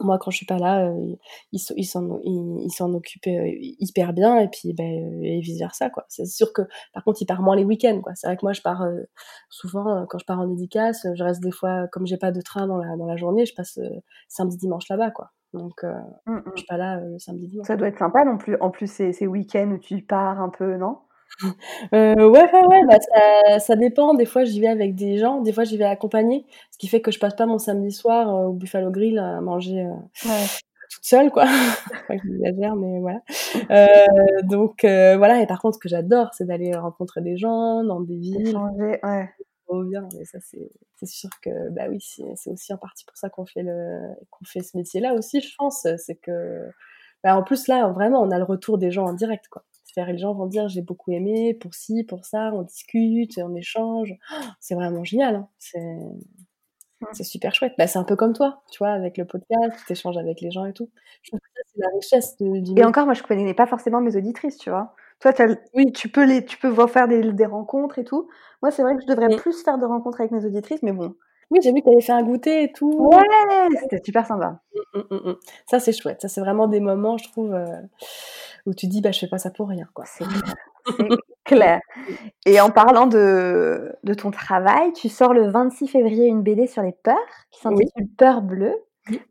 moi 0.00 0.18
quand 0.18 0.30
je 0.30 0.36
suis 0.38 0.46
pas 0.46 0.58
là, 0.58 0.86
euh, 0.88 1.14
il, 1.52 1.60
il 1.76 1.84
s'en- 1.84 2.20
il 2.24 2.70
s'en 2.70 2.92
occupe 2.94 3.26
euh, 3.28 3.46
hyper 3.78 4.12
bien 4.12 4.38
et 4.38 4.48
puis 4.48 4.72
ben 4.74 4.84
euh, 4.84 5.22
et 5.22 5.40
vice 5.40 5.58
versa 5.58 5.88
quoi. 5.90 6.04
C'est 6.08 6.26
sûr 6.26 6.52
que 6.52 6.62
par 6.92 7.04
contre 7.04 7.22
il 7.22 7.26
part 7.26 7.42
moins 7.42 7.56
les 7.56 7.64
week-ends 7.64 8.00
quoi. 8.02 8.12
C'est 8.16 8.26
vrai 8.26 8.36
que 8.36 8.44
moi 8.44 8.52
je 8.52 8.60
pars 8.62 8.82
euh, 8.82 9.02
souvent 9.50 9.88
euh, 10.02 10.04
quand 10.08 10.18
je 10.18 10.24
pars 10.24 10.40
en 10.40 10.48
dédicace, 10.48 11.06
je 11.14 11.22
reste 11.24 11.42
des 11.42 11.52
fois 11.52 11.86
comme 11.92 12.06
j'ai 12.06 12.16
pas 12.18 12.32
de 12.32 12.40
train 12.40 12.66
dans 12.66 12.78
la 12.78 12.96
dans 12.96 13.06
la 13.06 13.16
journée, 13.16 13.46
je 13.46 13.54
passe 13.54 13.78
euh, 13.78 13.88
samedi 14.28 14.56
dimanche 14.56 14.88
là-bas 14.88 15.10
quoi. 15.12 15.30
Donc 15.54 15.84
euh, 15.84 15.92
Mmh, 16.26 16.32
mmh. 16.34 16.42
je 16.52 16.58
suis 16.58 16.66
pas 16.66 16.76
là 16.76 16.98
euh, 16.98 17.12
le 17.12 17.18
samedi 17.18 17.48
dimanche. 17.48 17.66
Ça 17.66 17.76
doit 17.76 17.88
être 17.88 17.98
sympa 17.98 18.24
non 18.24 18.36
plus. 18.36 18.56
En 18.60 18.70
plus, 18.70 18.90
ces, 18.90 19.12
ces 19.12 19.26
week-ends 19.26 19.70
où 19.72 19.78
tu 19.78 20.02
pars 20.02 20.40
un 20.40 20.48
peu, 20.50 20.76
non? 20.76 20.98
Euh, 21.94 22.14
ouais, 22.28 22.52
ouais, 22.52 22.66
ouais, 22.66 22.84
bah, 22.86 22.98
ça, 23.00 23.58
ça 23.58 23.76
dépend. 23.76 24.14
Des 24.14 24.24
fois, 24.26 24.44
j'y 24.44 24.60
vais 24.60 24.68
avec 24.68 24.94
des 24.94 25.18
gens, 25.18 25.40
des 25.40 25.52
fois, 25.52 25.64
j'y 25.64 25.76
vais 25.76 25.84
accompagnée, 25.84 26.46
ce 26.70 26.78
qui 26.78 26.86
fait 26.86 27.00
que 27.00 27.10
je 27.10 27.18
passe 27.18 27.34
pas 27.34 27.46
mon 27.46 27.58
samedi 27.58 27.90
soir 27.90 28.28
euh, 28.34 28.46
au 28.48 28.52
Buffalo 28.52 28.90
Grill 28.90 29.18
à 29.18 29.40
manger 29.40 29.80
euh, 29.80 30.28
Ouais. 30.28 30.44
toute 30.92 31.04
seule, 31.04 31.30
quoi. 31.30 31.44
Que 32.08 32.14
j'exagère, 32.24 32.76
mais 32.76 33.00
voilà. 33.00 33.20
Euh, 33.70 33.86
donc, 34.44 34.84
euh, 34.84 35.16
voilà. 35.16 35.40
Et 35.42 35.46
par 35.46 35.60
contre, 35.60 35.74
ce 35.76 35.80
que 35.80 35.88
j'adore, 35.88 36.28
c'est 36.34 36.44
d'aller 36.46 36.72
rencontrer 36.76 37.20
des 37.20 37.36
gens 37.36 37.82
dans 37.82 38.00
des 38.00 38.16
villes. 38.16 38.56
Ouais. 38.78 39.00
Bien. 39.72 40.08
Et 40.20 40.24
ça, 40.24 40.38
c'est, 40.40 40.70
sûr 41.06 41.30
que, 41.42 41.70
bah 41.70 41.86
oui, 41.88 41.98
c'est, 42.00 42.50
aussi 42.50 42.72
en 42.72 42.76
partie 42.78 43.04
pour 43.04 43.16
ça 43.16 43.28
qu'on 43.30 43.46
fait 43.46 43.62
le, 43.62 44.14
qu'on 44.30 44.44
fait 44.44 44.62
ce 44.62 44.76
métier-là 44.76 45.14
aussi, 45.14 45.40
je 45.40 45.54
pense. 45.56 45.86
C'est 45.98 46.16
que, 46.16 46.70
bah, 47.24 47.36
en 47.36 47.42
plus, 47.42 47.66
là, 47.68 47.88
vraiment, 47.88 48.20
on 48.22 48.30
a 48.30 48.38
le 48.38 48.44
retour 48.44 48.78
des 48.78 48.90
gens 48.90 49.06
en 49.06 49.14
direct, 49.14 49.48
quoi. 49.48 49.64
C'est-à-dire, 49.84 50.12
les 50.12 50.18
gens 50.18 50.34
vont 50.34 50.46
dire, 50.46 50.68
j'ai 50.68 50.82
beaucoup 50.82 51.12
aimé, 51.12 51.54
pour 51.54 51.74
ci, 51.74 52.04
pour 52.04 52.24
ça, 52.24 52.50
on 52.54 52.62
discute, 52.62 53.38
on 53.38 53.54
échange. 53.54 54.14
Oh, 54.32 54.36
C'est 54.60 54.74
vraiment 54.74 55.04
génial, 55.04 55.36
hein. 55.36 55.48
C'est, 55.58 55.80
c'est 57.12 57.24
super 57.24 57.54
chouette. 57.54 57.74
Bah, 57.78 57.86
c'est 57.86 57.98
un 57.98 58.04
peu 58.04 58.16
comme 58.16 58.32
toi, 58.32 58.62
tu 58.70 58.78
vois, 58.78 58.90
avec 58.92 59.18
le 59.18 59.24
podcast, 59.26 59.72
tu 59.86 59.92
échanges 59.92 60.16
avec 60.16 60.40
les 60.40 60.50
gens 60.50 60.64
et 60.64 60.72
tout. 60.72 60.90
Je 61.22 61.30
trouve 61.30 61.40
que 61.40 61.46
c'est 61.66 61.80
la 61.80 61.88
richesse 61.94 62.36
de- 62.38 62.60
du 62.60 62.80
Et 62.80 62.84
encore, 62.84 63.04
moi, 63.04 63.14
je 63.14 63.22
connais 63.22 63.54
pas 63.54 63.66
forcément 63.66 64.00
mes 64.00 64.16
auditrices, 64.16 64.58
tu 64.58 64.70
vois. 64.70 64.94
Toi, 65.32 65.46
Oui. 65.74 65.92
tu 65.92 66.08
peux 66.08 66.24
les, 66.24 66.44
tu 66.44 66.58
peux 66.58 66.68
voir 66.68 66.88
faire 66.90 67.08
des, 67.08 67.32
des 67.32 67.46
rencontres 67.46 67.98
et 67.98 68.04
tout. 68.04 68.28
Moi, 68.62 68.70
c'est 68.70 68.82
vrai 68.82 68.94
que 68.94 69.02
je 69.02 69.06
devrais 69.06 69.28
Mm. 69.28 69.36
plus 69.36 69.62
faire 69.64 69.78
de 69.78 69.86
rencontres 69.86 70.20
avec 70.20 70.30
mes 70.32 70.44
auditrices, 70.44 70.82
mais 70.82 70.92
bon. 70.92 71.14
Oui, 71.50 71.58
j'ai 71.62 71.72
vu 71.72 71.80
que 71.80 71.84
tu 71.86 71.90
avais 71.92 72.00
fait 72.00 72.12
un 72.12 72.22
goûter 72.22 72.62
et 72.64 72.72
tout. 72.72 72.90
Ouais, 72.92 73.22
c'était 73.80 74.00
super 74.04 74.26
sympa. 74.26 74.60
Mm, 74.94 74.98
mm, 75.10 75.30
mm. 75.30 75.36
Ça, 75.66 75.78
c'est 75.80 75.92
chouette. 75.92 76.20
Ça, 76.22 76.28
c'est 76.28 76.40
vraiment 76.40 76.68
des 76.68 76.80
moments, 76.80 77.16
je 77.18 77.30
trouve, 77.30 77.54
euh, 77.54 77.64
où 78.66 78.74
tu 78.74 78.86
dis, 78.86 79.00
bah, 79.02 79.10
je 79.12 79.18
fais 79.20 79.28
pas 79.28 79.38
ça 79.38 79.50
pour 79.50 79.68
rien, 79.68 79.86
quoi. 79.94 80.04
C'est 80.06 80.24
clair. 81.44 81.80
Et 82.46 82.60
en 82.60 82.70
parlant 82.70 83.06
de, 83.06 83.92
de 84.04 84.14
ton 84.14 84.30
travail, 84.30 84.92
tu 84.94 85.08
sors 85.08 85.32
le 85.34 85.48
26 85.48 85.88
février 85.88 86.26
une 86.26 86.42
BD 86.42 86.66
sur 86.66 86.82
les 86.82 86.92
peurs 86.92 87.16
qui 87.50 87.60
s'intitule 87.60 88.08
Peur 88.18 88.40
bleue, 88.42 88.74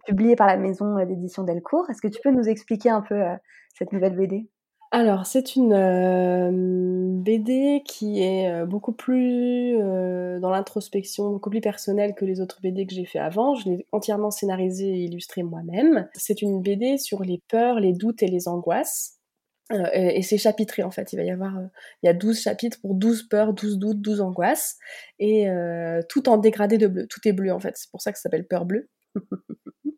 publiée 0.06 0.36
par 0.36 0.47
la 0.47 0.58
maison 0.58 1.03
d'édition 1.06 1.43
Delcourt. 1.43 1.89
Est-ce 1.89 2.01
que 2.01 2.08
tu 2.08 2.21
peux 2.21 2.32
nous 2.32 2.47
expliquer 2.47 2.89
un 2.89 3.01
peu 3.01 3.15
euh, 3.15 3.36
cette 3.75 3.91
nouvelle 3.91 4.15
BD 4.15 4.47
Alors, 4.95 5.25
c'est 5.25 5.56
une 5.56 5.73
euh, 5.73 6.51
BD 6.53 7.82
qui 7.84 8.21
est 8.21 8.47
euh, 8.47 8.67
beaucoup 8.67 8.91
plus 8.91 9.75
euh, 9.82 10.39
dans 10.39 10.51
l'introspection, 10.51 11.32
beaucoup 11.32 11.49
plus 11.49 11.62
personnelle 11.62 12.13
que 12.13 12.25
les 12.25 12.41
autres 12.41 12.60
BD 12.62 12.86
que 12.86 12.93
j'ai 12.93 13.06
fait 13.06 13.17
avant. 13.17 13.56
Je 13.56 13.69
l'ai 13.69 13.88
entièrement 13.91 14.29
scénarisée 14.29 14.89
et 14.89 15.06
illustrée 15.06 15.41
moi-même. 15.41 16.08
C'est 16.13 16.43
une 16.43 16.62
BD 16.62 16.99
sur 16.99 17.23
les 17.23 17.41
peurs, 17.47 17.79
les 17.79 17.93
doutes 17.93 18.21
et 18.21 18.27
les 18.27 18.47
angoisses. 18.47 19.17
Et 19.93 20.21
c'est 20.21 20.38
chapitré 20.38 20.84
en 20.84 20.91
fait. 20.91 21.12
Il 21.13 21.15
va 21.15 21.23
y 21.23 21.32
avoir, 21.32 21.53
il 22.03 22.06
y 22.06 22.10
a 22.10 22.13
12 22.13 22.39
chapitres 22.39 22.77
pour 22.79 22.93
12 22.93 23.23
peurs, 23.23 23.53
12 23.53 23.79
doutes, 23.79 24.01
12 24.01 24.21
angoisses. 24.21 24.77
Et 25.17 25.47
tout 26.10 26.29
en 26.29 26.38
dégradé 26.38 26.77
de 26.77 26.86
bleu. 26.88 27.08
Tout 27.08 27.21
est 27.27 27.34
bleu 27.34 27.51
en 27.51 27.60
fait. 27.60 27.75
C'est 27.77 27.89
pour 27.89 28.01
ça 28.01 28.12
que 28.12 28.19
ça 28.19 28.23
s'appelle 28.23 28.45
Peur 28.45 28.65
bleue. 28.65 28.89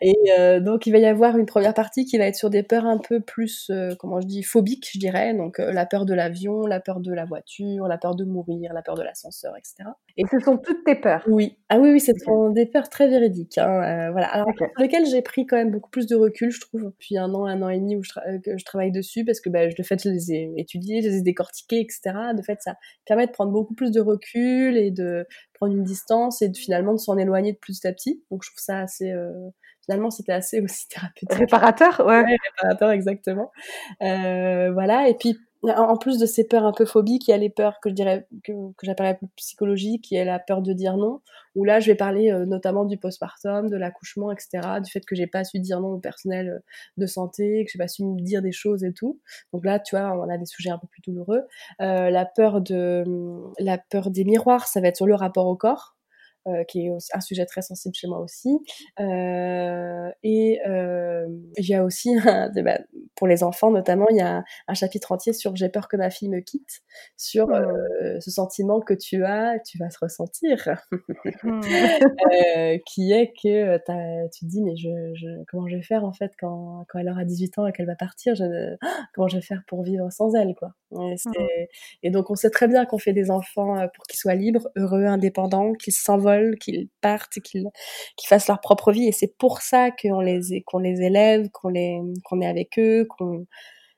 Et 0.00 0.14
euh, 0.38 0.60
donc 0.60 0.86
il 0.86 0.92
va 0.92 0.98
y 0.98 1.06
avoir 1.06 1.36
une 1.36 1.46
première 1.46 1.74
partie 1.74 2.04
qui 2.04 2.18
va 2.18 2.24
être 2.26 2.36
sur 2.36 2.50
des 2.50 2.62
peurs 2.62 2.86
un 2.86 2.98
peu 2.98 3.20
plus, 3.20 3.68
euh, 3.70 3.94
comment 3.98 4.20
je 4.20 4.26
dis, 4.26 4.42
phobiques, 4.42 4.88
je 4.92 4.98
dirais. 4.98 5.34
Donc 5.34 5.58
euh, 5.60 5.72
la 5.72 5.86
peur 5.86 6.04
de 6.06 6.14
l'avion, 6.14 6.66
la 6.66 6.80
peur 6.80 7.00
de 7.00 7.12
la 7.12 7.24
voiture, 7.24 7.86
la 7.88 7.98
peur 7.98 8.14
de 8.14 8.24
mourir, 8.24 8.72
la 8.72 8.82
peur 8.82 8.94
de 8.94 9.02
l'ascenseur, 9.02 9.54
etc. 9.56 9.90
Et 10.16 10.24
Ce 10.30 10.38
sont 10.40 10.56
toutes 10.58 10.84
tes 10.84 10.94
peurs. 10.96 11.22
oui, 11.26 11.58
ah 11.68 11.78
oui, 11.78 11.90
oui, 11.92 12.00
ce 12.00 12.12
sont 12.24 12.50
des 12.50 12.66
peurs 12.66 12.88
très 12.88 13.08
véridiques. 13.08 13.58
Hein, 13.58 14.10
voilà. 14.12 14.28
Alors 14.28 14.46
sur 14.56 14.68
lesquelles 14.78 15.06
j'ai 15.06 15.22
pris 15.22 15.46
quand 15.46 15.56
même 15.56 15.70
beaucoup 15.70 15.90
plus 15.90 16.06
de 16.06 16.16
recul, 16.16 16.50
je 16.50 16.60
trouve, 16.60 16.84
depuis 16.84 17.18
un 17.18 17.32
an, 17.34 17.46
un 17.46 17.62
an 17.62 17.68
et 17.68 17.78
demi 17.78 17.96
où 17.96 18.02
je, 18.02 18.10
tra- 18.10 18.40
que 18.40 18.56
je 18.56 18.64
travaille 18.64 18.92
dessus, 18.92 19.24
parce 19.24 19.40
que 19.40 19.48
bah, 19.50 19.66
de 19.66 19.82
fait, 19.82 20.02
je 20.02 20.08
les 20.08 20.32
ai 20.32 20.52
étudiés, 20.56 21.02
je 21.02 21.08
les 21.08 21.16
ai 21.18 21.22
décortiqués, 21.22 21.80
etc. 21.80 22.00
De 22.36 22.42
fait, 22.42 22.58
ça 22.62 22.74
permet 23.06 23.26
de 23.26 23.32
prendre 23.32 23.52
beaucoup 23.52 23.74
plus 23.74 23.90
de 23.90 24.00
recul 24.00 24.76
et 24.76 24.90
de 24.90 25.26
prendre 25.56 25.74
une 25.74 25.84
distance 25.84 26.42
et 26.42 26.48
de 26.48 26.56
finalement 26.56 26.92
de 26.92 26.98
s'en 26.98 27.16
éloigner 27.18 27.52
de 27.52 27.58
plus 27.58 27.84
à 27.84 27.92
petit. 27.92 28.22
Donc 28.30 28.42
je 28.44 28.50
trouve 28.50 28.60
ça 28.60 28.80
assez, 28.80 29.10
euh, 29.10 29.32
finalement, 29.84 30.10
c'était 30.10 30.32
assez 30.32 30.60
aussi 30.64 30.88
thérapeutique 30.88 31.32
Réparateur 31.32 32.00
Ouais. 32.00 32.22
Ouais, 32.22 32.36
réparateur, 32.56 32.90
exactement. 32.90 33.50
Euh, 34.02 34.72
voilà. 34.72 35.08
Et 35.08 35.14
puis, 35.14 35.36
en 35.70 35.96
plus 35.96 36.18
de 36.18 36.26
ces 36.26 36.46
peurs 36.46 36.64
un 36.64 36.72
peu 36.72 36.84
phobiques, 36.84 37.28
il 37.28 37.30
y 37.30 37.34
a 37.34 37.38
les 37.38 37.50
peurs 37.50 37.80
que 37.80 37.88
je 37.88 37.94
dirais 37.94 38.26
que, 38.44 38.52
que 38.52 38.86
j'appellerais 38.86 39.16
plus 39.16 39.28
psychologiques, 39.36 40.04
qui 40.04 40.14
est 40.14 40.24
la 40.24 40.38
peur 40.38 40.62
de 40.62 40.72
dire 40.72 40.96
non. 40.96 41.20
Où 41.54 41.64
là, 41.64 41.80
je 41.80 41.86
vais 41.86 41.94
parler 41.94 42.30
euh, 42.30 42.44
notamment 42.44 42.84
du 42.84 42.98
postpartum, 42.98 43.68
de 43.68 43.76
l'accouchement, 43.76 44.30
etc. 44.30 44.80
Du 44.82 44.90
fait 44.90 45.00
que 45.00 45.14
j'ai 45.16 45.26
pas 45.26 45.44
su 45.44 45.58
dire 45.58 45.80
non 45.80 45.94
au 45.94 45.98
personnel 45.98 46.48
euh, 46.48 46.58
de 46.98 47.06
santé, 47.06 47.64
que 47.64 47.70
j'ai 47.72 47.78
pas 47.78 47.88
su 47.88 48.02
dire 48.16 48.42
des 48.42 48.52
choses 48.52 48.84
et 48.84 48.92
tout. 48.92 49.20
Donc 49.52 49.64
là, 49.64 49.80
tu 49.80 49.96
vois, 49.96 50.12
on 50.12 50.28
a 50.28 50.36
des 50.36 50.46
sujets 50.46 50.70
un 50.70 50.78
peu 50.78 50.86
plus 50.86 51.02
douloureux. 51.02 51.42
Euh, 51.80 52.10
la 52.10 52.26
peur 52.26 52.60
de, 52.60 53.04
la 53.58 53.78
peur 53.78 54.10
des 54.10 54.24
miroirs, 54.24 54.66
ça 54.68 54.80
va 54.80 54.88
être 54.88 54.96
sur 54.96 55.06
le 55.06 55.14
rapport 55.14 55.46
au 55.46 55.56
corps. 55.56 55.95
Euh, 56.46 56.64
qui 56.64 56.86
est 56.86 56.90
un 57.12 57.20
sujet 57.20 57.46
très 57.46 57.62
sensible 57.62 57.94
chez 57.94 58.06
moi 58.08 58.20
aussi. 58.20 58.58
Euh, 59.00 60.10
et 60.22 60.60
euh, 60.66 61.26
il 61.56 61.68
y 61.68 61.74
a 61.74 61.84
aussi, 61.84 62.14
un, 62.26 62.50
bah, 62.62 62.78
pour 63.14 63.26
les 63.26 63.42
enfants 63.42 63.70
notamment, 63.70 64.06
il 64.10 64.16
y 64.16 64.20
a 64.20 64.38
un, 64.38 64.44
un 64.68 64.74
chapitre 64.74 65.12
entier 65.12 65.32
sur 65.32 65.56
J'ai 65.56 65.68
peur 65.68 65.88
que 65.88 65.96
ma 65.96 66.10
fille 66.10 66.28
me 66.28 66.40
quitte, 66.40 66.82
sur 67.16 67.50
euh, 67.50 67.72
ce 68.20 68.30
sentiment 68.30 68.80
que 68.80 68.94
tu 68.94 69.24
as, 69.24 69.58
tu 69.60 69.78
vas 69.78 69.90
se 69.90 69.98
ressentir, 70.00 70.76
Hmm. 71.42 71.60
qui 72.86 73.12
est 73.12 73.32
que 73.42 73.76
tu 74.28 74.40
te 74.40 74.50
dis, 74.50 74.62
mais 74.62 74.76
je, 74.76 74.88
je, 75.14 75.44
comment 75.48 75.68
je 75.68 75.76
vais 75.76 75.82
faire 75.82 76.04
en 76.04 76.12
fait 76.12 76.32
quand, 76.38 76.84
quand 76.88 76.98
elle 76.98 77.08
aura 77.08 77.24
18 77.24 77.58
ans 77.58 77.66
et 77.66 77.72
qu'elle 77.72 77.86
va 77.86 77.96
partir 77.96 78.34
je, 78.34 78.76
Comment 79.14 79.28
je 79.28 79.36
vais 79.36 79.42
faire 79.42 79.62
pour 79.66 79.82
vivre 79.82 80.10
sans 80.10 80.34
elle 80.34 80.54
quoi 80.54 80.74
et, 80.92 81.68
et 82.02 82.10
donc 82.10 82.30
on 82.30 82.34
sait 82.34 82.50
très 82.50 82.68
bien 82.68 82.84
qu'on 82.86 82.98
fait 82.98 83.12
des 83.12 83.30
enfants 83.30 83.76
pour 83.94 84.04
qu'ils 84.04 84.18
soient 84.18 84.34
libres, 84.34 84.68
heureux, 84.76 85.04
indépendants, 85.04 85.72
qu'ils 85.72 85.92
s'envolent, 85.92 86.35
qu'ils 86.60 86.88
partent, 87.00 87.38
qu'ils 87.40 87.70
fassent 88.26 88.48
leur 88.48 88.60
propre 88.60 88.92
vie. 88.92 89.08
Et 89.08 89.12
c'est 89.12 89.36
pour 89.38 89.60
ça 89.60 89.90
qu'on 89.90 90.20
les, 90.20 90.62
qu'on 90.66 90.78
les 90.78 91.02
élève, 91.02 91.48
qu'on 91.50 91.68
les, 91.68 92.00
qu'on 92.24 92.40
est 92.40 92.46
avec 92.46 92.78
eux, 92.78 93.06
qu'on, 93.08 93.46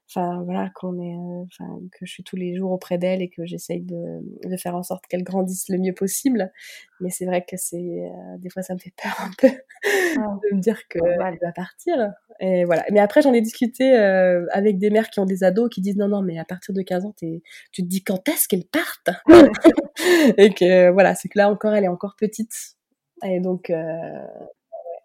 enfin 0.08 0.42
voilà, 0.44 0.70
qu'on 0.74 0.98
est, 1.00 1.14
euh, 1.14 1.44
enfin 1.44 1.80
que 1.92 2.06
je 2.06 2.12
suis 2.12 2.24
tous 2.24 2.36
les 2.36 2.56
jours 2.56 2.72
auprès 2.72 2.98
d'elle 2.98 3.22
et 3.22 3.28
que 3.28 3.44
j'essaye 3.46 3.82
de, 3.82 4.20
de 4.44 4.56
faire 4.56 4.74
en 4.74 4.82
sorte 4.82 5.06
qu'elle 5.06 5.22
grandisse 5.22 5.68
le 5.68 5.78
mieux 5.78 5.94
possible. 5.94 6.52
Mais 7.00 7.10
c'est 7.10 7.26
vrai 7.26 7.44
que 7.48 7.56
c'est, 7.56 7.76
euh, 7.76 8.38
des 8.38 8.50
fois 8.50 8.62
ça 8.62 8.74
me 8.74 8.78
fait 8.78 8.92
peur 9.00 9.16
un 9.20 9.30
peu 9.38 9.48
de 10.50 10.56
me 10.56 10.60
dire 10.60 10.88
que 10.88 10.98
Normal. 10.98 11.34
elle 11.40 11.46
va 11.46 11.52
partir. 11.52 12.12
Et 12.40 12.64
voilà. 12.64 12.84
Mais 12.90 13.00
après 13.00 13.22
j'en 13.22 13.32
ai 13.32 13.40
discuté 13.40 13.94
euh, 13.96 14.46
avec 14.52 14.78
des 14.78 14.90
mères 14.90 15.10
qui 15.10 15.20
ont 15.20 15.26
des 15.26 15.44
ados 15.44 15.68
qui 15.70 15.80
disent 15.80 15.96
non 15.96 16.08
non 16.08 16.22
mais 16.22 16.38
à 16.38 16.44
partir 16.44 16.74
de 16.74 16.82
15 16.82 17.04
ans 17.04 17.14
tu 17.18 17.40
te 17.72 17.82
dis 17.82 18.02
quand 18.02 18.28
est-ce 18.28 18.48
qu'elles 18.48 18.66
partent 18.66 19.10
et 20.38 20.50
que 20.54 20.90
voilà 20.90 21.14
c'est 21.14 21.28
que 21.28 21.38
là 21.38 21.50
encore 21.50 21.74
elle 21.74 21.84
est 21.84 21.88
encore 21.88 22.16
petite 22.16 22.76
et 23.24 23.40
donc 23.40 23.70
euh, 23.70 24.26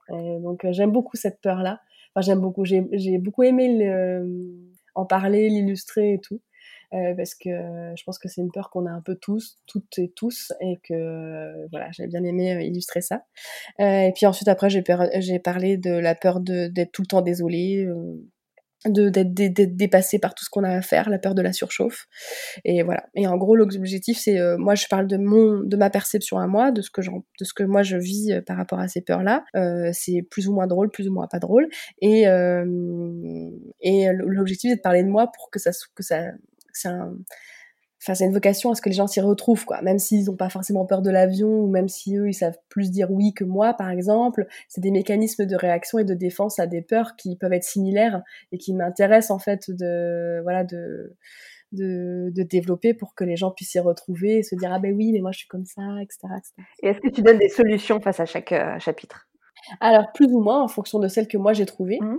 ouais. 0.09 0.35
Et 0.35 0.39
donc 0.39 0.65
euh, 0.65 0.73
j'aime 0.73 0.91
beaucoup 0.91 1.17
cette 1.17 1.41
peur 1.41 1.63
là. 1.63 1.79
Enfin 2.15 2.25
j'aime 2.25 2.39
beaucoup. 2.39 2.65
J'ai 2.65 2.87
j'ai 2.91 3.17
beaucoup 3.17 3.43
aimé 3.43 3.77
le, 3.77 4.72
en 4.95 5.05
parler, 5.05 5.49
l'illustrer 5.49 6.13
et 6.13 6.19
tout. 6.19 6.41
Euh, 6.93 7.15
parce 7.15 7.33
que 7.33 7.49
euh, 7.49 7.95
je 7.95 8.03
pense 8.03 8.19
que 8.19 8.27
c'est 8.27 8.41
une 8.41 8.51
peur 8.51 8.69
qu'on 8.69 8.85
a 8.85 8.91
un 8.91 9.01
peu 9.01 9.15
tous, 9.15 9.57
toutes 9.65 9.97
et 9.97 10.11
tous, 10.15 10.53
et 10.61 10.77
que 10.83 10.93
euh, 10.93 11.67
voilà, 11.71 11.89
j'ai 11.91 12.05
bien 12.05 12.23
aimé 12.23 12.53
euh, 12.53 12.61
illustrer 12.61 13.01
ça. 13.01 13.23
Et 13.79 14.11
puis 14.15 14.27
ensuite 14.27 14.47
après 14.47 14.69
j'ai 14.69 14.83
parlé 15.39 15.77
de 15.77 15.91
la 15.91 16.13
peur 16.13 16.39
d'être 16.39 16.91
tout 16.91 17.01
le 17.01 17.07
temps 17.07 17.21
désolé, 17.21 17.85
de 17.85 18.23
d'être 18.85 19.33
dé- 19.33 19.49
d'être 19.49 19.75
dépassé 19.75 20.19
par 20.19 20.33
tout 20.35 20.43
ce 20.45 20.49
qu'on 20.49 20.63
a 20.63 20.69
à 20.69 20.81
faire, 20.81 21.09
la 21.09 21.19
peur 21.19 21.35
de 21.35 21.41
la 21.41 21.53
surchauffe. 21.53 22.07
Et 22.65 22.83
voilà. 22.83 23.05
Et 23.15 23.27
en 23.27 23.37
gros 23.37 23.55
l'objectif 23.55 24.17
c'est 24.17 24.39
euh, 24.39 24.57
moi 24.57 24.75
je 24.75 24.87
parle 24.87 25.07
de 25.07 25.17
mon 25.17 25.59
de 25.61 25.77
ma 25.77 25.89
perception 25.89 26.37
à 26.39 26.47
moi, 26.47 26.71
de 26.71 26.81
ce 26.81 26.91
que 26.91 27.01
j'en 27.01 27.23
de 27.39 27.45
ce 27.45 27.53
que 27.53 27.63
moi 27.63 27.83
je 27.83 27.97
vis 27.97 28.31
euh, 28.33 28.41
par 28.41 28.57
rapport 28.57 28.79
à 28.79 28.87
ces 28.87 29.01
peurs 29.01 29.23
là. 29.23 29.43
Euh, 29.55 29.89
c'est 29.93 30.21
plus 30.29 30.47
ou 30.47 30.53
moins 30.53 30.67
drôle, 30.67 30.89
plus 30.91 31.07
ou 31.07 31.13
moins 31.13 31.27
pas 31.27 31.39
drôle. 31.39 31.67
Et 32.01 32.27
euh, 32.27 32.65
et 33.81 34.07
l'objectif 34.13 34.71
c'est 34.71 34.77
de 34.77 34.81
parler 34.81 35.03
de 35.03 35.09
moi 35.09 35.31
pour 35.31 35.49
que 35.49 35.59
ça 35.59 35.71
que 35.95 36.03
ça 36.03 36.31
que 36.31 36.79
ça 36.79 37.09
enfin 38.03 38.15
c'est 38.15 38.25
une 38.25 38.33
vocation 38.33 38.71
à 38.71 38.75
ce 38.75 38.81
que 38.81 38.89
les 38.89 38.95
gens 38.95 39.07
s'y 39.07 39.21
retrouvent 39.21 39.65
quoi 39.65 39.81
même 39.81 39.99
s'ils 39.99 40.25
n'ont 40.25 40.35
pas 40.35 40.49
forcément 40.49 40.85
peur 40.85 41.01
de 41.01 41.09
l'avion 41.09 41.47
ou 41.47 41.67
même 41.67 41.87
si 41.87 42.17
eux 42.17 42.27
ils 42.27 42.33
savent 42.33 42.57
plus 42.69 42.91
dire 42.91 43.09
oui 43.09 43.33
que 43.33 43.43
moi 43.43 43.73
par 43.73 43.89
exemple 43.89 44.45
c'est 44.67 44.81
des 44.81 44.91
mécanismes 44.91 45.45
de 45.45 45.55
réaction 45.55 45.99
et 45.99 46.03
de 46.03 46.13
défense 46.13 46.59
à 46.59 46.67
des 46.67 46.81
peurs 46.81 47.15
qui 47.15 47.37
peuvent 47.37 47.53
être 47.53 47.63
similaires 47.63 48.21
et 48.51 48.57
qui 48.57 48.73
m'intéressent 48.73 49.31
en 49.31 49.39
fait 49.39 49.71
de 49.71 50.41
voilà 50.43 50.63
de 50.63 51.15
de, 51.71 52.29
de, 52.35 52.43
développer 52.43 52.93
pour 52.93 53.15
que 53.15 53.23
les 53.23 53.35
gens 53.35 53.49
puissent 53.49 53.71
s'y 53.71 53.79
retrouver 53.79 54.37
et 54.37 54.43
se 54.43 54.53
dire 54.53 54.71
ah 54.71 54.77
ben 54.77 54.95
oui 54.95 55.11
mais 55.11 55.21
moi 55.21 55.31
je 55.31 55.39
suis 55.39 55.47
comme 55.47 55.65
ça 55.65 55.81
etc, 56.01 56.27
etc. 56.37 56.53
et 56.83 56.89
est-ce 56.89 56.99
que 56.99 57.09
tu 57.09 57.23
donnes 57.23 57.39
des 57.39 57.49
solutions 57.49 57.99
face 57.99 58.19
à 58.19 58.25
chaque 58.25 58.51
euh, 58.51 58.77
chapitre? 58.77 59.27
Alors 59.79 60.11
plus 60.13 60.27
ou 60.27 60.39
moins 60.39 60.61
en 60.61 60.67
fonction 60.67 60.99
de 60.99 61.07
celles 61.07 61.27
que 61.27 61.37
moi 61.37 61.53
j'ai 61.53 61.65
trouvées 61.65 61.97
mmh. 61.99 62.17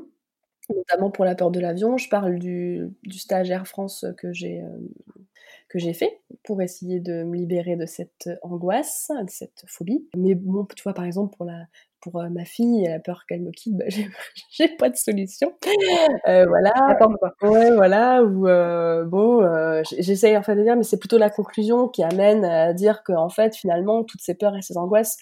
notamment 0.75 1.11
pour 1.13 1.25
la 1.25 1.37
peur 1.37 1.53
de 1.53 1.61
l'avion 1.61 1.97
je 1.99 2.09
parle 2.09 2.41
du, 2.41 2.89
du 3.05 3.19
stage 3.19 3.49
Air 3.49 3.69
France 3.69 4.05
que 4.19 4.33
j'ai 4.33 4.61
euh, 4.61 4.79
que 5.75 5.81
j'ai 5.81 5.93
fait 5.93 6.21
pour 6.45 6.63
essayer 6.63 7.01
de 7.01 7.25
me 7.25 7.37
libérer 7.37 7.75
de 7.75 7.85
cette 7.85 8.31
angoisse, 8.43 9.11
de 9.11 9.29
cette 9.29 9.65
phobie. 9.67 10.09
Mais 10.17 10.37
bon, 10.37 10.65
tu 10.77 10.85
vois, 10.85 10.95
par 10.95 11.05
exemple, 11.05 11.37
pour 11.37 11.45
la, 11.47 11.65
pour 12.01 12.21
euh, 12.21 12.29
ma 12.29 12.45
fille, 12.45 12.85
elle 12.85 12.93
a 12.93 13.01
peur 13.01 13.25
qu'elle 13.29 13.43
me 13.43 13.51
quitte, 13.51 13.77
bah, 13.77 13.87
j'ai 14.53 14.69
pas 14.69 14.89
de 14.89 14.95
solution. 14.95 15.53
Euh, 16.29 16.47
voilà. 16.47 16.71
Attends. 16.89 17.11
Ouais, 17.43 17.75
voilà. 17.75 18.23
Ou 18.23 18.47
euh, 18.47 19.05
bon, 19.05 19.43
euh, 19.43 19.83
j'essaye 19.99 20.37
en 20.37 20.45
fait 20.45 20.55
de 20.55 20.63
dire, 20.63 20.77
mais 20.77 20.85
c'est 20.85 21.01
plutôt 21.01 21.19
la 21.19 21.29
conclusion 21.29 21.89
qui 21.89 22.05
amène 22.05 22.45
à 22.45 22.73
dire 22.73 23.03
que 23.03 23.13
en 23.13 23.29
fait, 23.29 23.57
finalement, 23.57 24.05
toutes 24.05 24.23
ces 24.23 24.37
peurs 24.37 24.57
et 24.57 24.63
ces 24.63 24.77
angoisses, 24.77 25.17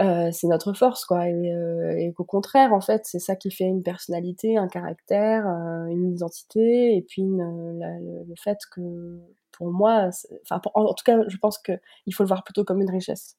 euh, 0.00 0.30
c'est 0.32 0.48
notre 0.48 0.72
force, 0.72 1.04
quoi. 1.04 1.28
Et, 1.28 1.52
euh, 1.52 1.96
et 1.96 2.12
qu'au 2.12 2.24
contraire, 2.24 2.72
en 2.72 2.80
fait, 2.80 3.02
c'est 3.04 3.20
ça 3.20 3.36
qui 3.36 3.50
fait 3.50 3.64
une 3.64 3.82
personnalité, 3.82 4.56
un 4.56 4.68
caractère, 4.68 5.46
euh, 5.46 5.86
une 5.86 6.12
identité, 6.12 6.96
et 6.96 7.02
puis 7.02 7.22
une, 7.22 7.78
la, 7.78 7.98
le, 8.00 8.24
le, 8.26 8.34
fait 8.36 8.58
que, 8.72 9.20
pour 9.52 9.70
moi, 9.70 10.10
enfin, 10.42 10.60
en, 10.74 10.82
en, 10.82 10.94
tout 10.94 11.04
cas, 11.04 11.18
je 11.28 11.36
pense 11.36 11.58
qu'il 11.58 12.14
faut 12.14 12.24
le 12.24 12.28
voir 12.28 12.42
plutôt 12.42 12.64
comme 12.64 12.80
une 12.80 12.90
richesse. 12.90 13.36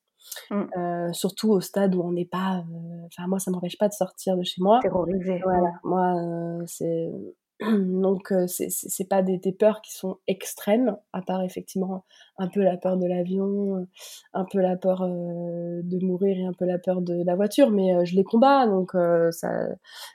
Euh, 0.52 1.14
surtout 1.14 1.52
au 1.52 1.62
stade 1.62 1.94
où 1.94 2.02
on 2.02 2.12
n'est 2.12 2.26
pas. 2.26 2.64
Enfin, 3.06 3.28
moi, 3.28 3.38
ça 3.38 3.52
m'empêche 3.52 3.78
pas 3.78 3.88
de 3.88 3.94
sortir 3.94 4.36
de 4.36 4.44
chez 4.44 4.60
moi. 4.60 4.80
Terrorisé. 4.82 5.40
Voilà. 5.44 5.74
Moi, 5.84 6.64
c'est 6.66 7.12
donc 7.62 8.34
c'est 8.48 8.70
c'est 8.70 9.08
pas 9.08 9.22
des, 9.22 9.38
des, 9.38 9.54
peurs 9.54 9.82
qui 9.82 9.94
sont 9.94 10.18
extrêmes, 10.28 10.98
à 11.14 11.22
part 11.22 11.42
effectivement 11.44 12.04
un 12.38 12.48
peu 12.48 12.62
la 12.62 12.78
peur 12.78 12.98
de 12.98 13.06
l'avion, 13.08 13.88
un 14.34 14.46
peu 14.46 14.60
la 14.60 14.76
peur 14.76 15.04
euh, 15.04 15.82
de 15.84 16.06
mourir 16.06 16.38
et 16.38 16.46
un 16.46 16.54
peu 16.54 16.66
la 16.66 16.78
peur 16.78 17.02
de 17.02 17.24
la 17.24 17.36
voiture, 17.36 17.72
mais 17.72 17.96
euh, 17.96 18.04
je 18.04 18.16
les 18.16 18.24
combats, 18.24 18.68
donc 18.68 18.94
euh, 18.96 19.32
ça, 19.32 19.68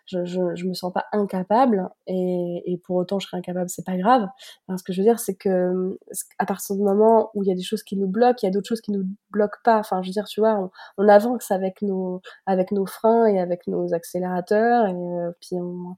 je, 0.06 0.24
je, 0.26 0.54
je, 0.54 0.66
me 0.66 0.74
sens 0.74 0.92
pas 0.92 1.06
incapable 1.12 1.88
et, 2.06 2.62
et 2.66 2.76
pour 2.78 2.96
autant 2.96 3.18
je 3.18 3.26
serais 3.26 3.38
incapable, 3.38 3.70
c'est 3.70 3.86
pas 3.86 3.96
grave. 3.96 4.28
Enfin, 4.66 4.76
ce 4.76 4.84
que 4.84 4.92
je 4.92 5.00
veux 5.00 5.06
dire, 5.06 5.18
c'est 5.18 5.34
que 5.34 5.98
à 6.38 6.44
partir 6.46 6.76
du 6.76 6.82
moment 6.82 7.30
où 7.34 7.42
il 7.42 7.48
y 7.48 7.52
a 7.52 7.54
des 7.54 7.62
choses 7.62 7.82
qui 7.82 7.96
nous 7.96 8.08
bloquent, 8.08 8.40
il 8.42 8.46
y 8.46 8.48
a 8.48 8.52
d'autres 8.52 8.68
choses 8.68 8.82
qui 8.82 8.92
nous 8.92 9.04
bloquent 9.30 9.58
pas. 9.64 9.78
Enfin, 9.78 10.02
je 10.02 10.08
veux 10.08 10.12
dire, 10.12 10.26
tu 10.26 10.40
vois, 10.40 10.54
on, 10.56 10.70
on 10.98 11.08
avance 11.08 11.50
avec 11.50 11.80
nos 11.82 12.20
avec 12.46 12.72
nos 12.72 12.86
freins 12.86 13.26
et 13.26 13.40
avec 13.40 13.66
nos 13.66 13.94
accélérateurs 13.94 14.86
et 14.86 14.94
puis 15.40 15.56
on 15.56 15.96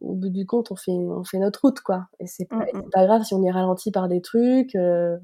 au 0.00 0.14
bout 0.14 0.30
du 0.30 0.46
compte, 0.46 0.70
on 0.70 0.76
fait, 0.76 0.92
on 0.92 1.24
fait 1.24 1.38
notre 1.38 1.60
route, 1.62 1.80
quoi. 1.80 2.06
Et 2.20 2.26
c'est 2.26 2.46
pas, 2.46 2.56
mmh, 2.56 2.78
mmh. 2.78 2.90
pas 2.92 3.06
grave 3.06 3.22
si 3.22 3.34
on 3.34 3.44
est 3.44 3.50
ralenti 3.50 3.90
par 3.90 4.08
des 4.08 4.20
trucs. 4.20 4.74
Euh, 4.74 5.16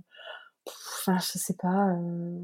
enfin, 0.67 1.19
je 1.19 1.39
sais 1.39 1.57
pas. 1.61 1.89
Euh... 1.95 2.39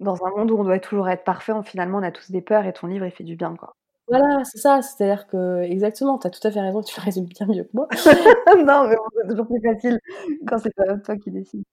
Dans 0.00 0.24
un 0.24 0.30
monde 0.36 0.50
où 0.50 0.58
on 0.58 0.64
doit 0.64 0.80
toujours 0.80 1.08
être 1.08 1.24
parfait, 1.24 1.52
on, 1.52 1.62
finalement, 1.62 1.98
on 1.98 2.02
a 2.02 2.10
tous 2.10 2.30
des 2.30 2.42
peurs 2.42 2.66
et 2.66 2.72
ton 2.72 2.88
livre, 2.88 3.06
il 3.06 3.12
fait 3.12 3.24
du 3.24 3.36
bien, 3.36 3.54
quoi. 3.56 3.76
Voilà, 4.08 4.44
c'est 4.44 4.58
ça. 4.58 4.82
C'est-à-dire 4.82 5.26
que, 5.26 5.62
exactement, 5.62 6.18
tu 6.18 6.26
as 6.26 6.30
tout 6.30 6.46
à 6.46 6.50
fait 6.50 6.60
raison, 6.60 6.82
tu 6.82 6.94
le 6.98 7.04
résumes 7.04 7.26
bien 7.26 7.46
mieux 7.46 7.64
que 7.64 7.70
moi. 7.72 7.88
non, 8.66 8.88
mais 8.88 8.96
c'est 9.16 9.28
toujours 9.28 9.46
plus 9.46 9.62
facile 9.62 9.98
quand 10.46 10.58
c'est 10.58 10.74
pas 10.74 10.96
toi 10.98 11.16
qui 11.16 11.30
décide. 11.30 11.64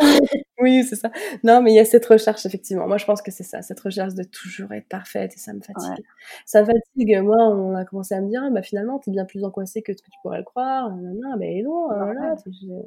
oui, 0.60 0.84
c'est 0.84 0.96
ça. 0.96 1.10
Non, 1.44 1.62
mais 1.62 1.72
il 1.72 1.76
y 1.76 1.78
a 1.78 1.84
cette 1.84 2.06
recherche, 2.06 2.46
effectivement. 2.46 2.86
Moi, 2.86 2.98
je 2.98 3.04
pense 3.04 3.22
que 3.22 3.30
c'est 3.30 3.44
ça, 3.44 3.62
cette 3.62 3.80
recherche 3.80 4.14
de 4.14 4.24
toujours 4.24 4.72
être 4.72 4.88
parfaite, 4.88 5.34
et 5.34 5.38
ça 5.38 5.52
me 5.52 5.60
fatigue. 5.60 5.90
Ouais. 5.90 6.04
Ça 6.46 6.62
me 6.62 6.66
fatigue. 6.66 7.20
Moi, 7.22 7.36
on 7.36 7.74
a 7.74 7.84
commencé 7.84 8.14
à 8.14 8.20
me 8.20 8.28
dire, 8.28 8.42
ah, 8.44 8.50
bah, 8.50 8.62
finalement, 8.62 8.98
t'es 8.98 9.10
bien 9.10 9.24
plus 9.24 9.44
angoissée 9.44 9.82
que 9.82 9.92
ce 9.92 10.02
que 10.02 10.10
tu 10.10 10.18
pourrais 10.22 10.38
le 10.38 10.44
croire. 10.44 10.90
Non, 10.90 11.14
non, 11.14 11.36
bah, 11.36 11.46
non, 11.62 11.86
voilà. 11.86 12.34
Ouais. 12.46 12.82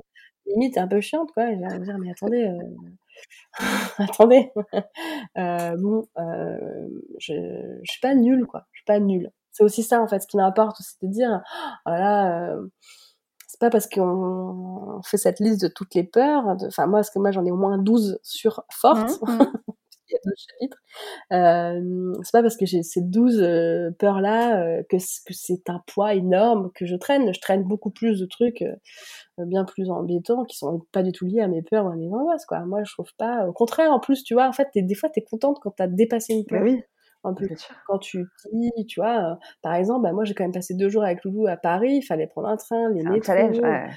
Limite, 0.46 0.74
t'es 0.74 0.80
un 0.80 0.88
peu 0.88 1.02
chiante, 1.02 1.32
quoi. 1.32 1.52
Et 1.52 1.58
j'ai 1.58 1.80
me 1.80 1.86
dire, 1.86 1.98
mais 2.00 2.12
attendez, 2.12 2.44
euh... 2.44 2.60
attendez. 3.98 4.52
euh, 5.38 5.78
bon, 5.78 6.08
euh, 6.18 6.88
je, 7.20 7.34
je 7.84 7.92
suis 7.92 8.02
pas 8.02 8.16
nulle, 8.16 8.46
quoi. 8.46 8.66
Je 8.72 8.80
suis 8.80 8.86
pas 8.86 9.00
nulle. 9.00 9.32
C'est 9.52 9.64
aussi 9.64 9.84
ça, 9.84 10.02
en 10.02 10.08
fait, 10.08 10.20
ce 10.22 10.28
qui 10.28 10.38
m'importe, 10.38 10.78
c'est 10.80 11.06
de 11.06 11.12
dire, 11.12 11.42
voilà, 11.86 12.54
euh, 12.54 12.68
c'est 13.54 13.60
pas 13.60 13.70
parce 13.70 13.88
qu'on 13.88 15.00
fait 15.06 15.18
cette 15.18 15.40
liste 15.40 15.62
de 15.62 15.68
toutes 15.68 15.94
les 15.94 16.04
peurs, 16.04 16.44
enfin 16.66 16.88
moi, 16.88 17.00
parce 17.00 17.12
que 17.12 17.20
moi 17.20 17.30
j'en 17.30 17.46
ai 17.46 17.52
au 17.52 17.56
moins 17.56 17.78
12 17.78 18.18
sur 18.24 18.64
fortes, 18.72 19.22
mmh, 19.22 19.32
mmh. 19.32 19.54
il 20.10 20.14
y 20.14 20.16
a 20.16 20.20
12 20.26 20.34
chapitres, 20.50 20.78
euh, 21.34 22.14
c'est 22.24 22.32
pas 22.32 22.42
parce 22.42 22.58
que 22.58 22.66
j'ai 22.66 22.82
ces 22.82 23.02
12 23.02 23.40
euh, 23.44 23.92
peurs-là 24.00 24.60
euh, 24.60 24.84
que, 24.90 24.98
c'est 24.98 25.70
un 25.70 25.84
poids 25.86 26.16
énorme 26.16 26.72
que 26.74 26.88
je 26.88 26.96
traîne, 26.96 27.32
je 27.32 27.40
traîne 27.40 27.62
beaucoup 27.64 27.92
plus 27.92 28.20
de 28.20 28.26
trucs 28.26 28.64
bien 29.38 29.66
plus 29.66 29.92
embêtants 29.92 30.46
qui 30.46 30.58
sont 30.58 30.82
pas 30.92 31.04
du 31.04 31.12
tout 31.12 31.26
liés 31.26 31.42
à 31.42 31.48
mes 31.48 31.62
peurs 31.62 31.86
ou 31.86 31.90
à 31.90 31.96
mes 31.96 32.12
angoisses, 32.12 32.48
quoi. 32.48 32.62
Moi 32.62 32.84
je 32.84 32.92
trouve 32.92 33.14
pas, 33.20 33.48
au 33.48 33.54
contraire, 33.54 33.92
en 33.92 34.00
plus, 34.00 34.24
tu 34.24 34.34
vois, 34.34 34.48
en 34.48 34.54
fait, 34.54 34.70
des 34.74 34.96
fois 34.96 35.10
t'es 35.10 35.22
contente 35.22 35.60
quand 35.62 35.76
t'as 35.78 35.86
dépassé 35.86 36.34
une 36.34 36.46
peur. 36.46 36.60
Bah 36.60 36.66
oui 36.66 36.84
un 37.24 37.34
peu 37.34 37.48
quand 37.88 38.00
tu 38.00 38.26
dis, 38.52 38.86
tu 38.88 39.00
vois, 39.00 39.32
euh, 39.32 39.36
par 39.62 39.76
exemple, 39.76 40.04
bah, 40.04 40.12
moi 40.12 40.26
j'ai 40.26 40.34
quand 40.34 40.44
même 40.44 40.52
passé 40.52 40.74
deux 40.74 40.90
jours 40.90 41.04
avec 41.04 41.24
Loulou 41.24 41.48
à 41.48 41.58
Paris, 41.58 41.98
il 41.98 42.02
fallait 42.02 42.28
prendre 42.28 42.48
un 42.48 42.58
train, 42.58 42.90
les 42.90 43.04
métros, 43.04 43.34
ouais. 43.34 43.88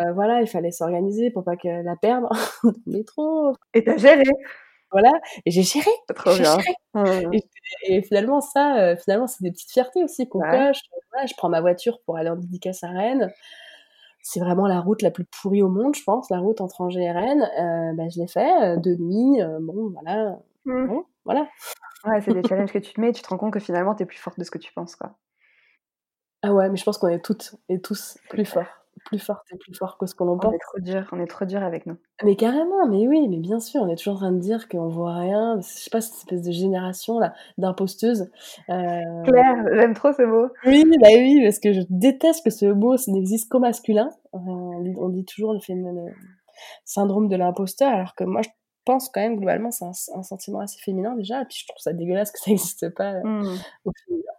euh, 0.00 0.12
voilà, 0.12 0.40
il 0.40 0.48
fallait 0.48 0.72
s'organiser 0.72 1.30
pour 1.30 1.44
pas 1.44 1.54
la 1.64 1.96
perdre 1.96 2.28
dans 2.62 2.70
le 2.86 2.92
métro. 2.92 3.52
Et 3.74 3.84
t'as 3.84 3.96
géré 3.96 4.24
Voilà, 4.90 5.12
et 5.46 5.50
j'ai 5.50 5.62
géré. 5.62 5.90
Trop 6.14 6.34
bien. 6.34 6.58
Géré. 6.58 6.74
Mmh. 6.94 7.34
Et, 7.34 7.96
et, 7.96 8.02
finalement 8.02 8.40
ça, 8.40 8.78
euh, 8.78 8.96
finalement 8.96 9.26
c'est 9.26 9.42
des 9.42 9.50
petites 9.50 9.72
fiertés 9.72 10.02
aussi 10.02 10.28
qu'on 10.28 10.40
ouais. 10.40 10.68
coche. 10.68 10.80
Voilà, 11.12 11.26
je 11.26 11.34
prends 11.36 11.48
ma 11.48 11.60
voiture 11.60 12.00
pour 12.04 12.16
aller 12.16 12.30
en 12.30 12.36
dédicace 12.36 12.82
à 12.82 12.88
Rennes. 12.88 13.32
C'est 14.22 14.40
vraiment 14.40 14.66
la 14.66 14.80
route 14.80 15.02
la 15.02 15.10
plus 15.10 15.24
pourrie 15.24 15.62
au 15.62 15.68
monde, 15.68 15.94
je 15.94 16.02
pense, 16.02 16.30
la 16.30 16.38
route 16.38 16.60
entre 16.60 16.80
Angers 16.80 17.02
et 17.02 17.12
Rennes. 17.12 17.42
Euh, 17.42 17.92
bah, 17.94 18.08
je 18.08 18.20
l'ai 18.20 18.26
fait 18.26 18.78
de 18.78 18.94
nuit. 18.96 19.40
bon, 19.60 19.92
voilà. 19.92 20.38
Mmh. 20.64 20.86
Bon, 20.86 21.04
voilà. 21.24 21.48
Ouais, 22.04 22.20
c'est 22.20 22.32
des 22.32 22.42
challenges 22.48 22.72
que 22.72 22.78
tu 22.78 22.92
te 22.92 23.00
mets 23.00 23.10
et 23.10 23.12
tu 23.12 23.22
te 23.22 23.28
rends 23.28 23.38
compte 23.38 23.52
que 23.52 23.60
finalement, 23.60 23.94
tu 23.94 24.02
es 24.02 24.06
plus 24.06 24.18
forte 24.18 24.38
de 24.38 24.44
ce 24.44 24.50
que 24.50 24.58
tu 24.58 24.72
penses, 24.72 24.96
quoi. 24.96 25.16
Ah 26.42 26.52
ouais, 26.52 26.68
mais 26.68 26.76
je 26.76 26.84
pense 26.84 26.98
qu'on 26.98 27.08
est 27.08 27.24
toutes 27.24 27.54
et 27.70 27.80
tous 27.80 28.18
plus 28.28 28.44
forts. 28.44 28.66
Plus 29.06 29.18
fortes 29.18 29.46
et 29.50 29.56
plus 29.56 29.74
forts 29.74 29.96
que 29.98 30.06
ce 30.06 30.14
qu'on 30.14 30.28
en 30.28 30.38
pense. 30.38 30.52
On 30.52 30.54
est 30.54 30.58
trop 30.58 30.78
dur, 30.78 31.08
on 31.12 31.20
est 31.20 31.26
trop 31.26 31.46
dur 31.46 31.62
avec 31.62 31.86
nous. 31.86 31.96
Mais 32.22 32.36
carrément, 32.36 32.86
mais 32.86 33.08
oui, 33.08 33.28
mais 33.28 33.38
bien 33.38 33.60
sûr, 33.60 33.80
on 33.82 33.88
est 33.88 33.96
toujours 33.96 34.14
en 34.14 34.18
train 34.18 34.32
de 34.32 34.38
dire 34.38 34.68
qu'on 34.68 34.88
voit 34.88 35.16
rien. 35.16 35.56
Je 35.56 35.66
sais 35.66 35.90
pas, 35.90 36.02
cette 36.02 36.16
espèce 36.16 36.42
de 36.42 36.52
génération 36.52 37.18
là, 37.18 37.32
d'imposteuses. 37.56 38.30
Euh... 38.68 39.22
Claire, 39.24 39.66
j'aime 39.72 39.94
trop 39.94 40.12
ce 40.12 40.22
mot. 40.22 40.48
Oui, 40.66 40.84
bah 41.00 41.08
oui, 41.14 41.40
parce 41.42 41.58
que 41.58 41.72
je 41.72 41.80
déteste 41.88 42.44
que 42.44 42.50
ce 42.50 42.66
mot 42.66 42.94
n'existe 43.08 43.50
qu'au 43.50 43.58
masculin. 43.58 44.10
Euh, 44.34 44.38
on, 44.38 45.08
dit, 45.08 45.24
toujours 45.24 45.54
le, 45.54 45.60
le 45.68 46.12
syndrome 46.84 47.28
de 47.28 47.36
l'imposteur, 47.36 47.90
alors 47.90 48.14
que 48.14 48.24
moi, 48.24 48.42
je 48.42 48.50
pense 48.84 49.08
quand 49.08 49.20
même 49.20 49.36
globalement 49.36 49.70
c'est 49.70 49.84
un, 49.84 49.92
un, 50.14 50.22
sentiment 50.22 50.60
assez 50.60 50.78
féminin 50.78 51.14
déjà 51.14 51.42
et 51.42 51.44
puis 51.44 51.58
je 51.60 51.66
trouve 51.66 51.80
ça 51.80 51.92
dégueulasse 51.92 52.30
que 52.30 52.38
ça 52.38 52.50
n'existe 52.50 52.88
pas 52.90 53.20
mmh. 53.22 53.58
au 53.84 53.92
féminin 54.06 54.32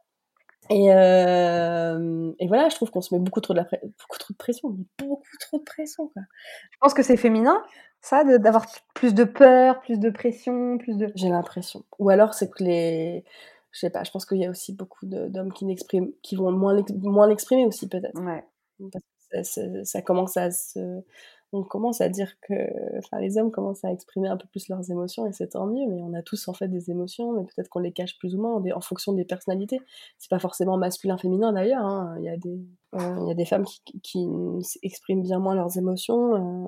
et, 0.69 0.91
euh, 0.91 2.31
et 2.39 2.47
voilà 2.47 2.69
je 2.69 2.75
trouve 2.75 2.89
qu'on 2.89 3.01
se 3.01 3.13
met 3.13 3.19
beaucoup 3.19 3.41
trop 3.41 3.53
de 3.53 3.59
la 3.59 3.65
beaucoup 3.65 4.17
trop 4.17 4.33
de 4.33 4.37
pression 4.37 4.75
beaucoup 4.97 5.37
trop 5.39 5.59
de 5.59 5.63
pression 5.63 6.07
quoi 6.07 6.23
je 6.71 6.77
pense 6.79 6.93
que 6.93 7.03
c'est 7.03 7.17
féminin 7.17 7.63
ça 8.01 8.23
d'avoir 8.23 8.65
plus 8.93 9.13
de 9.13 9.23
peur 9.23 9.81
plus 9.81 9.99
de 9.99 10.09
pression 10.09 10.77
plus 10.77 10.97
de 10.97 11.11
j'ai 11.15 11.29
l'impression 11.29 11.83
ou 11.99 12.09
alors 12.09 12.33
c'est 12.33 12.49
que 12.49 12.63
les 12.63 13.23
je 13.71 13.79
sais 13.79 13.89
pas 13.89 14.03
je 14.03 14.11
pense 14.11 14.25
qu'il 14.25 14.37
y 14.37 14.45
a 14.45 14.49
aussi 14.49 14.73
beaucoup 14.73 15.05
d'hommes 15.05 15.53
qui 15.53 15.65
n'expriment 15.65 16.11
qui 16.23 16.35
vont 16.35 16.51
moins 16.51 16.83
moins 17.01 17.27
l'exprimer 17.27 17.65
aussi 17.65 17.87
peut-être 17.87 18.19
ouais. 18.19 18.43
parce 18.91 19.03
que 19.03 19.43
ça, 19.43 19.43
ça, 19.43 19.61
ça 19.83 20.01
commence 20.01 20.37
à 20.37 20.49
se 20.49 21.03
on 21.53 21.63
commence 21.63 22.01
à 22.01 22.09
dire 22.09 22.33
que, 22.41 22.53
enfin, 22.97 23.19
les 23.19 23.37
hommes 23.37 23.51
commencent 23.51 23.85
à 23.85 23.91
exprimer 23.91 24.27
un 24.27 24.37
peu 24.37 24.47
plus 24.47 24.67
leurs 24.67 24.89
émotions 24.91 25.25
et 25.25 25.31
c'est 25.31 25.49
tant 25.49 25.67
mieux, 25.67 25.87
mais 25.87 26.01
on 26.01 26.13
a 26.13 26.21
tous 26.21 26.47
en 26.47 26.53
fait 26.53 26.67
des 26.67 26.91
émotions, 26.91 27.33
mais 27.33 27.43
peut-être 27.43 27.69
qu'on 27.69 27.79
les 27.79 27.91
cache 27.91 28.17
plus 28.17 28.35
ou 28.35 28.41
moins 28.41 28.61
en 28.73 28.81
fonction 28.81 29.13
des 29.13 29.25
personnalités. 29.25 29.79
C'est 30.17 30.29
pas 30.29 30.39
forcément 30.39 30.77
masculin, 30.77 31.17
féminin 31.17 31.53
d'ailleurs. 31.53 31.85
Hein. 31.85 32.15
Il 32.19 32.25
y 32.25 32.29
a 32.29 32.37
des, 32.37 32.59
euh, 32.95 33.17
il 33.21 33.27
y 33.27 33.31
a 33.31 33.35
des 33.35 33.45
femmes 33.45 33.65
qui, 33.65 33.99
qui, 34.01 34.27
expriment 34.83 35.21
bien 35.21 35.39
moins 35.39 35.55
leurs 35.55 35.77
émotions. 35.77 36.35
Euh... 36.35 36.67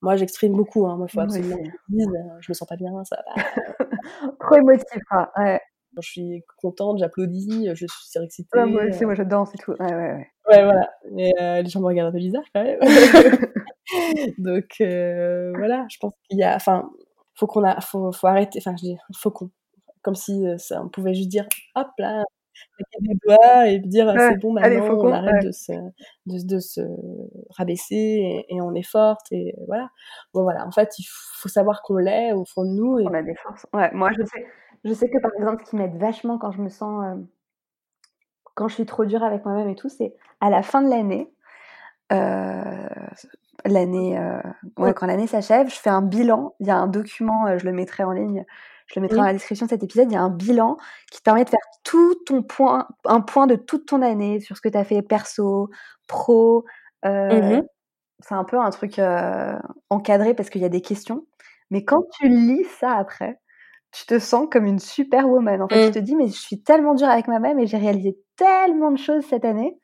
Moi, 0.00 0.16
j'exprime 0.16 0.52
beaucoup. 0.52 0.86
Hein. 0.86 0.96
Moi, 0.96 1.08
faut 1.08 1.20
absolument 1.20 1.56
je 1.88 2.04
euh, 2.04 2.38
je 2.40 2.50
me 2.50 2.54
sens 2.54 2.68
pas 2.68 2.76
bien, 2.76 2.92
ça 3.04 3.16
va. 3.16 3.42
Trop 4.40 4.56
émotif. 4.56 5.02
Ouais. 5.36 5.60
Quand 5.94 6.02
je 6.02 6.10
suis 6.10 6.44
contente, 6.58 6.98
j'applaudis, 6.98 7.68
je 7.74 7.86
suis 7.86 8.10
surexcitée. 8.10 8.56
Ouais, 8.56 8.66
moi 8.66 8.84
aussi, 8.84 9.04
moi 9.04 9.14
je 9.14 9.22
danse 9.22 9.52
et 9.54 9.58
tout. 9.58 9.72
Ouais, 9.72 9.94
ouais, 9.94 10.12
ouais. 10.12 10.30
Ouais, 10.50 10.64
voilà. 10.64 10.90
Et 11.16 11.32
euh, 11.40 11.62
les 11.62 11.68
gens 11.68 11.80
me 11.80 11.86
regardent 11.86 12.08
un 12.08 12.12
peu 12.12 12.18
bizarre 12.18 12.44
quand 12.54 12.62
même. 12.64 12.78
Donc 14.38 14.66
euh, 14.80 15.52
voilà, 15.56 15.86
je 15.90 15.96
pense 15.98 16.12
qu'il 16.28 16.38
y 16.38 16.42
a, 16.44 16.54
enfin, 16.56 16.90
faut 17.34 17.46
qu'on 17.46 17.64
a, 17.64 17.80
faut, 17.80 18.12
faut 18.12 18.26
arrêter, 18.26 18.58
enfin, 18.60 18.74
je 18.76 18.82
dis, 18.82 18.96
faut 19.16 19.30
qu'on, 19.30 19.50
comme 20.02 20.14
si 20.14 20.46
euh, 20.46 20.58
ça, 20.58 20.82
on 20.82 20.88
pouvait 20.88 21.14
juste 21.14 21.28
dire, 21.28 21.46
hop 21.74 21.88
là, 21.98 22.22
des 23.00 23.14
doigts 23.26 23.68
et 23.68 23.78
dire 23.78 24.06
Ouais, 24.08 24.18
c'est 24.30 24.36
bon 24.40 24.56
allez, 24.56 24.76
maintenant 24.78 24.94
faut 24.96 24.98
on 25.00 25.02
qu'on- 25.06 25.12
arrête 25.12 25.32
ouais. 25.34 25.46
de 25.46 25.52
se 25.52 25.72
de, 26.26 26.46
de 26.54 26.58
se 26.58 26.80
rabaisser 27.56 27.94
et, 28.48 28.54
et 28.54 28.60
on 28.60 28.74
est 28.74 28.82
forte 28.82 29.26
et 29.30 29.54
voilà 29.68 29.88
bon 30.34 30.42
voilà 30.42 30.66
en 30.66 30.72
fait 30.72 30.90
il 30.98 31.04
faut 31.36 31.48
savoir 31.48 31.82
qu'on 31.82 31.98
l'est 31.98 32.32
au 32.32 32.44
fond 32.44 32.64
de 32.64 32.70
nous 32.70 32.98
et 32.98 33.06
On 33.06 33.14
a 33.14 33.22
des 33.22 33.36
forces. 33.36 33.64
Ouais, 33.72 33.90
moi 33.92 34.10
je 34.18 34.24
sais 34.24 34.46
je 34.84 34.92
sais 34.92 35.08
que 35.08 35.20
par 35.20 35.30
exemple, 35.38 35.64
ce 35.64 35.70
qui 35.70 35.76
m'aide 35.76 35.96
vachement 35.98 36.38
quand 36.38 36.50
je 36.52 36.60
me 36.60 36.68
sens, 36.68 37.18
quand 38.58 38.68
je 38.68 38.74
suis 38.74 38.86
trop 38.86 39.04
dure 39.04 39.22
avec 39.24 39.44
moi-même 39.44 39.68
et 39.70 39.76
tout, 39.76 39.88
c'est 39.88 40.14
à 40.40 40.50
la 40.50 40.62
fin 40.62 40.82
de 40.82 40.90
l'année, 40.90 41.30
heu, 42.12 42.62
l'année, 43.64 44.18
heu, 44.18 44.40
ouais, 44.78 44.94
quand 44.94 45.06
l'année 45.06 45.26
s'achève, 45.26 45.68
je 45.68 45.76
fais 45.76 45.90
un 45.90 46.02
bilan. 46.02 46.54
Il 46.60 46.66
y 46.66 46.70
a 46.70 46.76
un 46.76 46.86
document, 46.88 47.48
heu, 47.48 47.58
je 47.58 47.64
le 47.66 47.72
mettrai 47.72 48.04
en 48.04 48.12
ligne, 48.12 48.44
je 48.86 48.94
le 48.98 49.02
mettrai 49.02 49.20
dans 49.20 49.26
la 49.26 49.32
description 49.32 49.66
de 49.66 49.70
cet 49.70 49.82
épisode. 49.82 50.10
Il 50.10 50.14
y 50.14 50.16
a 50.16 50.22
un 50.22 50.30
bilan 50.30 50.76
qui 51.10 51.18
te 51.18 51.24
permet 51.24 51.44
de 51.44 51.50
faire 51.50 51.60
tout 51.84 52.14
ton 52.26 52.42
point 52.42 52.88
un 53.04 53.20
point 53.20 53.46
de 53.46 53.56
toute 53.56 53.86
ton 53.86 54.02
année 54.02 54.40
sur 54.40 54.56
ce 54.56 54.62
que 54.62 54.68
tu 54.68 54.78
as 54.78 54.84
fait 54.84 55.02
perso, 55.02 55.70
pro, 56.06 56.64
Mmh 57.30 57.68
c'est 58.20 58.34
un 58.34 58.44
peu 58.44 58.58
un 58.58 58.70
truc, 58.70 59.00
encadré 59.90 60.34
parce 60.34 60.50
qu'il 60.50 60.60
y 60.62 60.64
a 60.64 60.68
des 60.68 60.80
questions. 60.82 61.26
Mais 61.70 61.84
quand 61.84 62.02
tu 62.18 62.28
lis 62.28 62.64
ça 62.80 62.94
après, 62.96 63.40
tu 63.92 64.06
te 64.06 64.18
sens 64.18 64.48
comme 64.50 64.66
une 64.66 64.78
superwoman. 64.78 65.62
En 65.62 65.68
fait, 65.68 65.80
tu 65.80 65.90
Mmh. 65.90 65.92
te 65.92 65.98
dis: 65.98 66.16
«Mais 66.16 66.28
je 66.28 66.38
suis 66.40 66.62
tellement 66.62 66.94
dure 66.94 67.08
avec 67.08 67.28
moi-même 67.28 67.58
et 67.60 67.66
j'ai 67.66 67.78
réalisé 67.78 68.18
tellement 68.36 68.90
de 68.92 68.98
choses 68.98 69.24
cette 69.26 69.44
année». 69.44 69.78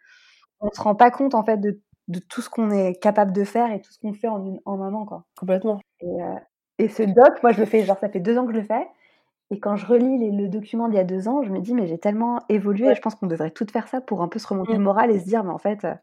On 0.60 0.70
se 0.72 0.82
rend 0.82 0.94
pas 0.96 1.10
compte 1.12 1.34
en 1.34 1.44
fait 1.44 1.58
de 1.58 1.80
de 2.08 2.20
tout 2.20 2.42
ce 2.42 2.50
qu'on 2.50 2.70
est 2.70 3.00
capable 3.00 3.32
de 3.32 3.44
faire 3.44 3.72
et 3.72 3.80
tout 3.82 3.92
ce 3.92 3.98
qu'on 4.00 4.14
fait 4.14 4.28
en 4.28 4.44
une 4.46 4.60
en 4.66 4.80
un 4.82 4.94
an, 4.94 5.06
quoi. 5.06 5.26
complètement 5.36 5.84
Et 6.00 6.06
heu 6.22 6.36
et 6.78 6.88
ce 6.88 7.02
doc, 7.04 7.42
moi 7.42 7.52
je 7.52 7.60
le 7.60 7.66
fais 7.66 7.84
genre 7.84 7.98
ça 8.00 8.08
fait 8.10 8.20
2 8.20 8.38
ans 8.38 8.46
que 8.46 8.52
je 8.52 8.58
le 8.58 8.64
fais 8.64 8.88
et 9.50 9.60
quand 9.60 9.76
je 9.76 9.86
relis 9.86 10.18
les 10.18 10.32
le 10.32 10.48
document 10.48 10.88
d'il 10.88 10.96
y 10.96 11.00
a 11.00 11.04
2 11.04 11.28
ans, 11.28 11.42
je 11.44 11.50
me 11.52 11.60
dis: 11.60 11.74
«Mais 11.74 11.86
j'ai 11.88 11.98
tellement 12.00 12.40
évolué» 12.50 12.90
et 12.92 12.94
je 12.96 13.02
pense 13.02 13.14
qu'on 13.16 13.26
devrait 13.28 13.50
toutes 13.52 13.70
faire 13.72 13.88
ça 13.88 14.00
pour 14.02 14.22
un 14.22 14.28
peu 14.28 14.38
se 14.40 14.48
remonter 14.48 14.76
Mmh. 14.76 14.78
le 14.78 14.84
moral 14.84 15.10
et 15.12 15.20
se 15.20 15.26
dire: 15.26 15.44
«Mais 15.44 15.52
en 15.52 15.58
fait, 15.58 15.84
heu, 15.86 15.94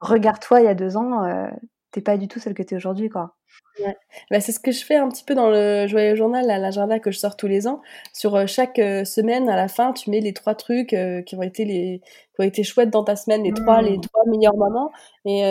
regarde-toi 0.00 0.60
il 0.62 0.66
y 0.66 0.68
a 0.68 0.74
2 0.76 0.96
ans, 0.98 1.24
heu, 1.26 1.48
tu 1.92 2.02
pas 2.02 2.16
du 2.16 2.28
tout 2.28 2.38
celle 2.38 2.54
que 2.54 2.62
tu 2.62 2.74
es 2.74 2.76
aujourd'hui, 2.76 3.08
quoi». 3.08 3.34
Ouais. 3.80 3.96
Bah, 4.30 4.40
c'est 4.40 4.52
ce 4.52 4.60
que 4.60 4.72
je 4.72 4.84
fais 4.84 4.96
un 4.96 5.08
petit 5.08 5.24
peu 5.24 5.34
dans 5.34 5.50
le 5.50 5.86
joyeux 5.86 6.14
journal, 6.14 6.46
l'agenda 6.46 6.98
que 6.98 7.10
je 7.10 7.18
sors 7.18 7.36
tous 7.36 7.46
les 7.46 7.66
ans. 7.66 7.82
Sur 8.12 8.34
euh, 8.34 8.46
chaque 8.46 8.78
euh, 8.78 9.04
semaine, 9.04 9.48
à 9.48 9.56
la 9.56 9.68
fin, 9.68 9.92
tu 9.92 10.10
mets 10.10 10.20
les 10.20 10.32
trois 10.32 10.54
trucs 10.54 10.92
euh, 10.92 11.22
qui 11.22 11.36
ont 11.36 11.42
été 11.42 11.64
les 11.64 12.00
qui 12.34 12.40
ont 12.40 12.44
été 12.44 12.62
chouettes 12.64 12.90
dans 12.90 13.04
ta 13.04 13.16
semaine, 13.16 13.42
les 13.42 13.52
trois 13.52 13.82
les 13.82 13.98
Mmh. 13.98 14.00
trois 14.00 14.24
meilleurs 14.26 14.56
moments. 14.56 14.90
Et 15.24 15.42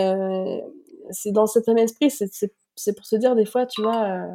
c'est 1.12 1.32
dans 1.32 1.48
cet 1.48 1.67
même 1.67 1.78
esprit, 1.78 2.10
c'est 2.12 2.95
pour 2.95 3.06
se 3.06 3.15
dire 3.15 3.36
des 3.36 3.45
fois, 3.45 3.65
tu 3.65 3.82
vois, 3.82 4.28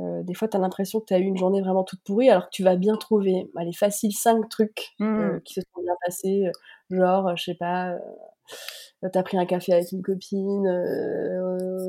euh, 0.00 0.22
des 0.22 0.34
fois, 0.34 0.48
tu 0.48 0.56
as 0.56 0.60
l'impression 0.60 1.00
que 1.00 1.06
tu 1.06 1.14
as 1.14 1.18
eu 1.18 1.24
une 1.24 1.36
journée 1.36 1.60
vraiment 1.60 1.84
toute 1.84 2.02
pourrie, 2.02 2.30
alors 2.30 2.44
que 2.46 2.50
tu 2.52 2.62
vas 2.62 2.76
bien 2.76 2.96
trouver, 2.96 3.50
allez, 3.56 3.72
facile, 3.72 4.12
cinq 4.12 4.48
trucs 4.48 4.90
euh, 5.00 5.36
Mmh. 5.36 5.40
qui 5.42 5.54
se 5.54 5.60
sont 5.60 5.82
bien 5.82 5.94
passés, 6.04 6.46
euh, 6.46 6.50
genre, 6.96 7.36
je 7.36 7.44
sais 7.44 7.54
pas, 7.54 7.92
euh, 9.02 9.08
t'as 9.12 9.22
pris 9.22 9.38
un 9.38 9.46
café 9.46 9.72
avec 9.72 9.92
une 9.92 10.02
copine, 10.02 10.66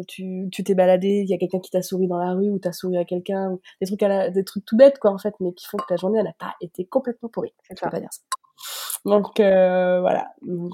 tu 0.07 0.47
tu 0.51 0.63
t'es 0.63 0.75
baladé, 0.75 1.21
il 1.25 1.29
y 1.29 1.33
a 1.33 1.37
quelqu'un 1.37 1.59
qui 1.59 1.69
t'a 1.71 1.81
souri 1.81 2.07
dans 2.07 2.17
la 2.17 2.33
rue, 2.33 2.49
ou 2.49 2.59
t'as 2.59 2.71
souri 2.71 2.97
à 2.97 3.05
quelqu'un, 3.05 3.57
des 3.81 3.87
trucs, 3.87 4.03
à 4.03 4.07
la- 4.07 4.29
des 4.29 4.43
trucs 4.43 4.65
tout 4.65 4.77
bêtes, 4.77 4.99
quoi, 4.99 5.11
en 5.11 5.17
fait, 5.17 5.33
mais 5.39 5.53
qui 5.53 5.65
font 5.67 5.77
que 5.77 5.85
ta 5.87 5.95
journée, 5.97 6.19
elle 6.19 6.25
n'a 6.25 6.33
pas 6.39 6.55
été 6.61 6.85
complètement 6.85 7.29
pourrie. 7.29 7.53
Je 7.69 7.75
peux 7.81 7.89
pas 7.89 7.99
dire 7.99 8.09
ça. 8.11 8.21
Donc 9.05 9.39
voilà. 9.39 10.27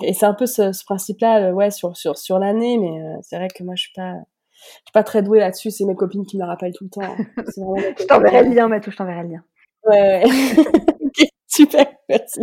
Et 0.04 0.13
c'est 0.13 0.26
un 0.26 0.34
peu 0.34 0.45
ce, 0.45 0.71
ce 0.73 0.84
principe-là, 0.86 1.52
ouais, 1.54 1.71
sur 1.71 1.95
sur 1.97 2.17
sur 2.17 2.39
l'année, 2.39 2.78
mais 2.78 3.02
c'est 3.21 3.38
vrai 3.38 3.47
que 3.47 3.63
moi 3.63 3.76
je 3.76 3.84
suis 3.84 3.93
pas 3.95 4.15
suis 4.86 4.91
pas 4.93 5.03
très 5.03 5.21
douée 5.21 5.39
là-dessus. 5.39 5.71
C'est 5.71 5.86
mes 5.86 5.95
copines 5.95 6.25
qui 6.25 6.38
me 6.38 6.43
le 6.43 6.47
rappellent 6.47 6.73
tout 6.73 6.86
le 6.86 6.89
temps. 6.89 7.01
hein. 7.03 7.15
Je 7.99 8.06
t'enverrai 8.06 8.43
le 8.43 8.53
lien, 8.53 8.67
Matou, 8.67 8.91
je 8.91 8.97
t'enverrai 8.97 9.23
le 9.23 9.30
lien. 9.30 9.43
Ouais. 9.86 10.23
super, 11.47 11.86
merci. 12.10 12.41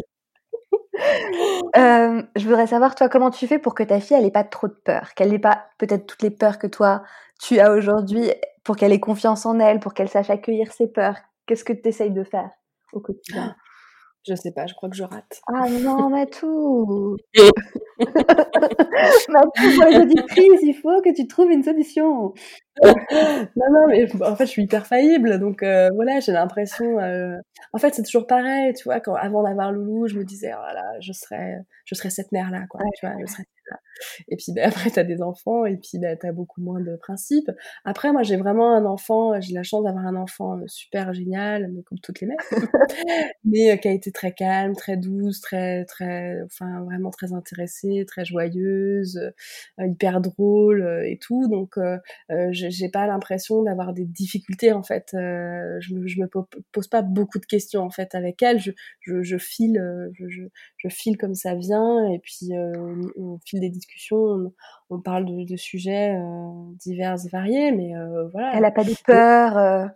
Hem, 1.75 2.29
je 2.37 2.45
voudrais 2.47 2.67
savoir, 2.67 2.95
toi, 2.95 3.09
comment 3.09 3.31
tu 3.31 3.47
fais 3.47 3.59
pour 3.59 3.75
que 3.75 3.83
ta 3.83 4.01
fille, 4.01 4.17
elle 4.17 4.25
ait 4.25 4.31
pas 4.31 4.45
trop 4.45 4.69
de 4.69 4.73
peur? 4.85 5.15
Qu'elle 5.15 5.33
ait 5.35 5.39
pas 5.39 5.67
peut-être 5.79 6.07
toutes 6.07 6.23
les 6.23 6.31
peurs 6.31 6.59
que 6.59 6.67
toi, 6.67 7.03
tu 7.41 7.59
as 7.61 7.73
aujourd'hui, 7.73 8.31
pour 8.63 8.77
qu'elle 8.77 8.93
ait 8.93 9.01
confiance 9.01 9.45
en 9.47 9.59
elle, 9.59 9.81
pour 9.81 9.95
qu'elle 9.95 10.09
sache 10.09 10.31
accueillir 10.31 10.73
ses 10.73 10.87
peurs? 10.89 11.17
Qu'est-ce 11.47 11.65
que 11.65 11.73
tu 11.73 11.89
essayes 11.89 12.13
de 12.13 12.25
faire 12.25 12.51
au 12.93 13.01
quotidien? 13.01 13.55
Je 14.27 14.35
sais 14.35 14.53
pas, 14.53 14.67
je 14.67 14.75
crois 14.75 14.89
que 14.89 14.97
je 14.97 15.03
rate. 15.05 15.43
Ah 15.49 15.69
non, 15.69 16.09
Matou! 16.09 17.17
Matou, 19.29 19.77
pour 19.77 19.85
les 19.91 19.97
auditrices, 19.99 20.63
il 20.63 20.75
faut 20.75 21.01
que 21.03 21.15
tu 21.15 21.27
trouves 21.27 21.51
une 21.51 21.63
solution. 21.63 22.33
Non, 23.57 23.67
non, 23.71 23.87
mais 23.89 24.07
en 24.23 24.35
fait, 24.37 24.47
je 24.47 24.51
suis 24.51 24.63
hyper 24.65 24.87
faillible, 24.87 25.39
donc 25.39 25.63
euh, 25.63 25.91
voilà, 25.95 26.19
j'ai 26.21 26.33
l'impression. 26.33 26.99
euh, 26.99 27.37
En 27.73 27.79
fait, 27.79 27.95
c'est 27.95 28.03
toujours 28.03 28.27
pareil, 28.27 28.73
tu 28.75 28.85
vois. 28.85 28.99
Quand 29.01 29.15
avant 29.15 29.43
d'avoir 29.45 29.71
Loulou, 29.73 30.09
je 30.09 30.17
me 30.19 30.25
disais, 30.25 30.53
oh 30.55 30.61
là 30.67 30.75
là, 30.75 31.01
je 31.01 31.13
serais, 31.13 31.59
je 31.85 31.95
serais 31.95 32.11
cette 32.11 32.33
mère-là, 32.33 32.65
quoi. 32.69 32.81
Ouais, 32.83 32.91
Tu 32.99 33.07
vois, 33.07 33.15
je 33.21 33.27
serais. 33.31 33.45
Et 34.29 34.37
puis 34.37 34.53
ben, 34.53 34.65
après, 34.69 34.91
t'as 34.91 35.05
des 35.05 35.23
enfants, 35.23 35.65
et 35.67 35.77
puis 35.77 35.99
ben, 35.99 36.17
t'as 36.19 36.33
beaucoup 36.33 36.61
moins 36.61 36.81
de 36.81 36.97
principes. 36.97 37.51
Après, 37.85 38.13
moi, 38.13 38.23
j'ai 38.23 38.37
vraiment 38.37 38.75
un 38.75 38.85
enfant. 38.85 39.41
J'ai 39.41 39.55
la 39.55 39.63
chance 39.63 39.85
d'avoir 39.85 40.07
un 40.07 40.17
enfant 40.17 40.59
euh, 40.59 40.65
super 40.67 41.13
génial, 41.15 41.71
mais 41.73 41.83
comme 41.83 41.99
toutes 41.99 42.21
les 42.21 42.27
mères, 42.27 42.37
mais 43.45 43.73
euh, 43.73 43.77
qui 43.77 43.89
a 43.89 43.93
été 43.93 44.13
très 44.13 44.33
calme, 44.33 44.75
très 44.75 44.97
douce, 44.97 45.41
très, 45.41 45.85
très, 45.85 46.43
enfin, 46.45 46.83
vraiment 46.85 47.11
très 47.11 47.33
intéressée, 47.33 48.05
très 48.07 48.25
joyeuse, 48.25 49.19
euh, 49.81 49.87
hyper 49.87 50.21
drôle 50.21 51.03
et 51.07 51.19
tout. 51.19 51.49
Donc 51.49 51.79
j'ai 52.51 52.89
pas 52.89 53.07
l'impression 53.07 53.63
d'avoir 53.63 53.93
des 53.93 54.05
difficultés 54.05 54.73
en 54.73 54.83
fait. 54.83 55.09
Je, 55.13 55.95
me, 55.95 56.01
me 56.01 56.27
po- 56.27 56.49
pose 56.73 56.89
pas 56.89 57.03
beaucoup 57.03 57.39
de 57.39 57.47
questions 57.47 57.83
en 57.83 57.91
fait 57.91 58.15
avec 58.15 58.43
elle. 58.43 58.59
Je, 58.61 59.39
file, 59.39 59.83
je, 60.19 60.89
file 60.89 61.17
comme 61.17 61.35
ça 61.35 61.55
vient 61.55 62.11
et 62.13 62.19
puis 62.19 62.51
au, 63.17 63.39
des 63.61 63.71
discussions, 63.71 64.17
on, 64.17 64.53
on 64.91 65.01
parle 65.01 65.25
de, 65.25 65.45
de 65.45 65.57
sujets 65.57 66.15
euh, 66.17 66.51
divers 66.79 67.17
et 67.25 67.29
variés, 67.29 67.73
mais 67.73 67.97
euh, 67.97 68.29
voilà. 68.33 68.53
Elle 68.57 68.65
a 68.65 68.71
pas 68.71 68.85
de 68.85 68.95
peur, 69.07 69.59
heu 69.59 69.89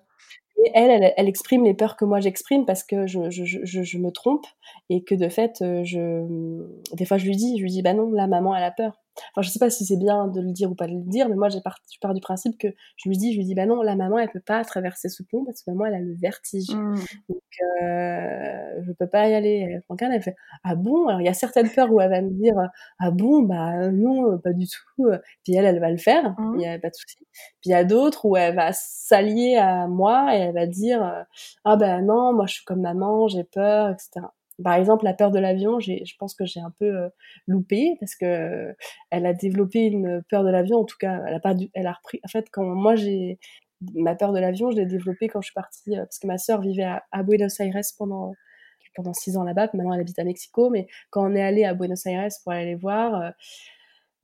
Et 0.65 0.71
elle, 0.75 0.91
elle, 0.91 1.15
elle 1.17 1.29
exprime 1.29 1.65
les 1.65 1.75
peurs 1.75 1.97
que 1.97 2.05
moi 2.05 2.21
j'exprime 2.21 2.67
parce 2.67 2.83
que 2.85 3.07
je, 3.07 3.31
je, 3.31 3.45
je, 3.45 3.83
je 3.83 3.99
me 3.99 4.11
trompe 4.11 4.47
et 4.91 5.05
que 5.05 5.15
de 5.15 5.29
fait, 5.29 5.63
euh, 5.63 5.85
je, 5.85 6.25
des 6.97 7.05
fois 7.05 7.19
je 7.19 7.27
lui 7.27 7.37
dis, 7.37 7.57
je 7.59 7.63
lui 7.63 7.71
dis, 7.71 7.83
bah 7.83 7.95
non, 7.95 8.11
la 8.13 8.27
maman 8.27 8.55
elle 8.57 8.65
a 8.65 8.73
peur. 8.73 9.01
Enfin, 9.35 9.43
je 9.43 9.51
sais 9.51 9.59
pas 9.59 9.71
si 9.71 9.85
c'est 9.85 9.97
bien 9.97 10.29
de 10.29 10.41
le 10.41 10.53
dire 10.53 10.71
ou 10.71 10.75
pas 10.75 10.87
de 10.87 10.93
le 10.93 11.03
dire, 11.03 11.29
mais 11.29 11.37
moi 11.37 11.49
j'ai 11.49 11.61
part, 11.61 11.79
je 11.93 11.99
pars 12.01 12.15
du 12.15 12.21
principe 12.21 12.59
que 12.59 12.69
je 12.97 13.09
lui 13.09 13.17
dis, 13.17 13.33
je 13.33 13.39
lui 13.39 13.45
dis, 13.45 13.55
bah 13.55 13.67
non, 13.67 13.83
la 13.83 13.97
maman 13.97 14.19
elle 14.19 14.31
peut 14.31 14.41
pas 14.41 14.65
traverser 14.65 15.09
ce 15.09 15.23
pont 15.23 15.45
parce 15.45 15.63
que 15.63 15.71
maman 15.71 15.87
elle 15.87 15.95
a 15.95 16.01
le 16.01 16.15
vertige. 16.15 16.71
Mmh. 16.71 16.95
Donc 17.29 17.43
euh, 17.83 18.83
je 18.83 18.93
peux 18.93 19.07
pas 19.09 19.29
y 19.29 19.35
aller. 19.35 19.69
Elle 19.73 19.83
prend 19.83 19.97
elle 19.99 20.23
fait, 20.23 20.37
ah 20.65 20.75
bon? 20.75 21.07
Alors 21.09 21.21
il 21.21 21.25
y 21.27 21.29
a 21.29 21.35
certaines 21.35 21.71
peurs 21.71 21.93
où 21.93 22.01
elle 22.01 22.11
va 22.11 22.23
me 22.23 22.31
dire, 22.31 22.55
ah 23.01 23.11
bon, 23.11 23.43
bah 23.43 23.91
non, 23.91 24.39
pas 24.39 24.53
du 24.53 24.67
tout. 24.67 25.07
Puis 25.45 25.55
elle, 25.55 25.65
elle 25.65 25.81
va 25.81 25.91
le 25.91 25.97
faire, 25.99 26.35
il 26.39 26.45
Mmh. 26.59 26.61
y 26.61 26.67
a 26.69 26.79
pas 26.79 26.91
de 26.91 26.95
souci. 26.95 27.17
Puis 27.61 27.67
il 27.67 27.71
y 27.71 27.75
a 27.75 27.85
d'autres 27.85 28.25
où 28.25 28.37
elle 28.37 28.55
va 28.55 28.71
s'allier 28.73 29.57
à 29.57 29.87
moi 29.89 30.35
et 30.37 30.39
elle 30.41 30.55
va 30.55 30.67
dire 30.67 31.03
euh, 31.05 31.23
ah 31.65 31.77
ben 31.77 32.03
non 32.05 32.33
moi 32.35 32.47
je 32.47 32.55
suis 32.55 32.65
comme 32.65 32.81
maman 32.81 33.29
j'ai 33.29 33.45
peur 33.45 33.91
etc 33.91 34.27
par 34.63 34.75
exemple 34.75 35.05
la 35.05 35.15
peur 35.15 35.31
de 35.31 35.39
l'avion 35.39 35.79
je 35.81 36.15
pense 36.19 36.35
que 36.35 36.45
j'ai 36.45 36.61
un 36.61 36.73
peu 36.79 36.87
euh, 36.87 37.09
loupé 37.47 37.97
parce 38.01 38.15
que 38.15 38.25
euh, 38.25 38.73
elle 39.11 39.27
a 39.27 39.33
développé 39.33 39.81
une 39.81 40.23
peur 40.31 40.45
de 40.45 40.51
l'avion. 40.51 40.79
En 40.79 40.85
tout 40.85 40.97
cas 40.99 41.21
elle 41.27 41.35
a 41.35 41.41
pas 41.41 41.55
elle 41.75 41.87
a 41.87 41.93
repris 41.93 42.21
en 42.25 42.29
fait 42.29 42.47
quand 42.51 42.65
moi 42.65 42.97
j'ai 42.97 43.39
ma 43.95 44.15
peur 44.17 44.33
de 44.33 44.41
l'avion 44.41 44.71
je 44.71 44.77
l'ai 44.77 44.87
développée 44.87 45.29
quand 45.29 45.41
je 45.41 45.47
suis 45.47 45.55
partie 45.55 45.97
euh, 45.97 46.05
parce 46.05 46.19
que 46.19 46.27
ma 46.27 46.39
sœur 46.39 46.61
vivait 46.61 46.89
à, 47.13 47.23
Buenos 47.23 47.61
Aires 47.61 47.81
pendant 47.99 48.33
pendant 48.97 49.13
six 49.13 49.37
ans 49.37 49.45
là-bas. 49.45 49.69
Maintenant 49.75 49.93
elle 49.93 50.01
habite 50.01 50.19
à 50.19 50.25
Mexico 50.25 50.71
mais 50.71 50.89
quand 51.11 51.31
on 51.31 51.35
est 51.35 51.43
allé 51.43 51.65
à 51.65 51.75
Buenos 51.75 52.05
Aires 52.07 52.29
pour 52.43 52.53
aller 52.53 52.67
les 52.67 52.75
voir 52.75 53.33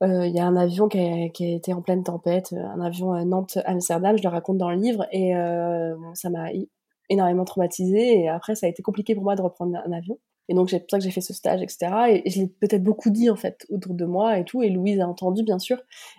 il 0.01 0.35
y 0.35 0.39
a 0.39 0.45
un 0.45 0.57
avion 0.57 0.89
qui 0.89 0.99
a, 0.99 1.55
été 1.55 1.73
en 1.73 1.81
pleine 1.81 2.03
tempête, 2.03 2.53
un 2.53 2.81
avion 2.81 3.13
Nantes-Amsterdam, 3.25 4.17
je 4.17 4.23
le 4.23 4.29
raconte 4.29 4.57
dans 4.57 4.69
le 4.69 4.75
livre, 4.75 5.07
et 5.11 5.33
ça 6.13 6.29
m'a 6.29 6.51
énormément 7.09 7.45
traumatisée, 7.45 8.21
et 8.21 8.29
après 8.29 8.55
ça 8.55 8.67
a 8.67 8.69
été 8.69 8.81
compliqué 8.83 9.15
pour 9.15 9.23
moi 9.23 9.35
de 9.35 9.41
reprendre 9.41 9.77
un 9.77 9.91
avion. 9.91 10.19
Et 10.47 10.53
donc 10.53 10.69
c'est 10.69 10.79
pour 10.79 10.91
ça 10.91 10.97
que 10.99 11.03
j'ai 11.03 11.11
fait 11.11 11.21
ce 11.21 11.33
stage, 11.33 11.61
etc. 11.61 12.21
Et, 12.25 12.29
je 12.29 12.41
l'ai 12.41 12.47
peut-être 12.47 12.83
beaucoup 12.83 13.09
dit 13.09 13.29
en 13.29 13.35
fait 13.35 13.65
autour 13.69 13.93
de 13.95 14.05
moi 14.05 14.37
et 14.37 14.45
tout, 14.45 14.61
et 14.63 14.69
Louise 14.69 14.99
a 14.99 15.07
entendu 15.07 15.43
bien 15.43 15.59
sûr. 15.59 15.77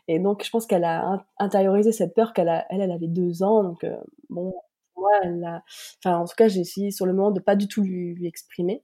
Et 0.08 0.18
donc 0.18 0.44
je 0.44 0.50
pense 0.50 0.66
qu'elle 0.66 0.84
a 0.84 1.24
intériorisé 1.38 1.92
cette 1.92 2.14
peur 2.14 2.32
qu'elle 2.32 2.48
a, 2.48 2.66
elle, 2.70 2.80
elle 2.80 2.92
avait 2.92 3.08
deux 3.08 3.42
ans, 3.42 3.62
donc 3.62 3.84
euh, 3.84 3.96
bon, 4.30 4.54
moi, 4.96 5.10
elle 5.22 5.44
a, 5.44 5.62
enfin 6.04 6.18
en 6.18 6.24
tout 6.26 6.34
cas 6.36 6.48
j'ai 6.48 6.60
essayé 6.60 6.90
sur 6.90 7.06
le 7.06 7.12
moment 7.12 7.30
de 7.30 7.40
pas 7.40 7.56
du 7.56 7.68
tout 7.68 7.82
lui, 7.82 8.14
lui 8.14 8.26
exprimer. 8.26 8.82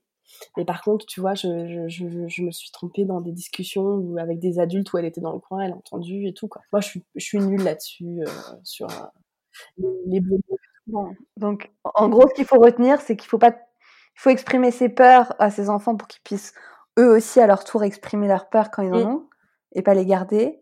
Mais 0.57 0.65
par 0.65 0.81
contre, 0.81 1.05
tu 1.05 1.21
vois, 1.21 1.35
je, 1.35 1.87
je, 1.87 2.27
je, 2.27 2.41
me 2.43 2.51
suis 2.51 2.71
trompée 2.71 3.05
dans 3.05 3.21
des 3.21 3.31
discussions 3.31 3.83
où, 3.83 4.17
avec 4.17 4.39
des 4.39 4.59
adultes 4.59 4.91
où 4.93 4.97
elle 4.97 5.05
était 5.05 5.21
dans 5.21 5.33
le 5.33 5.39
coin, 5.39 5.61
elle 5.61 5.73
a 5.73 5.75
entendu 5.75 6.27
et 6.27 6.33
tout. 6.33 6.47
Quoi. 6.47 6.61
Moi, 6.71 6.81
je 6.81 6.87
suis, 6.87 7.03
je 7.15 7.25
suis 7.25 7.39
nulle 7.39 7.63
là-dessus, 7.63 8.21
euh, 8.21 8.25
sur 8.63 8.87
euh, 8.89 9.85
les 10.07 10.19
bleus. 10.19 10.39
Bon, 10.87 11.15
donc 11.37 11.71
en 11.83 12.09
gros, 12.09 12.27
ce 12.27 12.33
qu'il 12.33 12.45
faut 12.45 12.59
retenir, 12.59 12.99
c'est 13.01 13.15
qu'il 13.15 13.29
faut 13.29 13.37
pas, 13.37 13.49
il 13.51 14.19
faut 14.19 14.29
exprimer 14.29 14.71
ses 14.71 14.89
peurs 14.89 15.33
à 15.39 15.49
ses 15.49 15.69
enfants 15.69 15.95
pour 15.95 16.07
qu'ils 16.07 16.21
puissent 16.23 16.53
eux 16.99 17.09
aussi 17.15 17.39
à 17.39 17.47
leur 17.47 17.63
tour 17.63 17.83
exprimer 17.83 18.27
leurs 18.27 18.49
peurs 18.49 18.69
quand 18.71 18.83
ils 18.83 18.93
en 18.93 19.05
ont 19.05 19.29
et 19.73 19.81
pas 19.81 19.93
les 19.93 20.05
garder. 20.05 20.59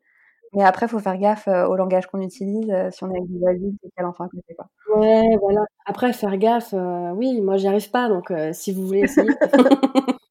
Mais 0.54 0.64
après, 0.64 0.86
il 0.88 0.90
faut 0.90 1.00
faire 1.00 1.18
gaffe 1.18 1.48
euh, 1.48 1.66
au 1.68 1.76
langage 1.78 2.08
qu'on 2.08 2.22
utilise 2.22 2.70
euh, 2.72 2.92
si 2.92 3.04
on 3.06 3.12
est 3.12 3.18
avec 3.18 3.30
des 3.32 3.48
adultes 3.48 3.80
et 3.84 3.90
quel 3.96 4.06
enfant 4.06 4.26
à 4.26 4.30
côté. 4.30 4.54
Quoi. 4.56 4.68
Ouais, 4.98 5.38
voilà. 5.42 5.62
Après, 5.86 6.12
faire 6.14 6.38
gaffe, 6.38 6.74
euh, 6.74 7.12
oui, 7.12 7.42
moi, 7.42 7.58
j'y 7.58 7.68
arrive 7.68 7.90
pas, 7.90 8.10
donc 8.10 8.32
euh, 8.32 8.52
si 8.54 8.74
vous 8.74 8.86
voulez 8.86 9.02
essayer. 9.02 9.30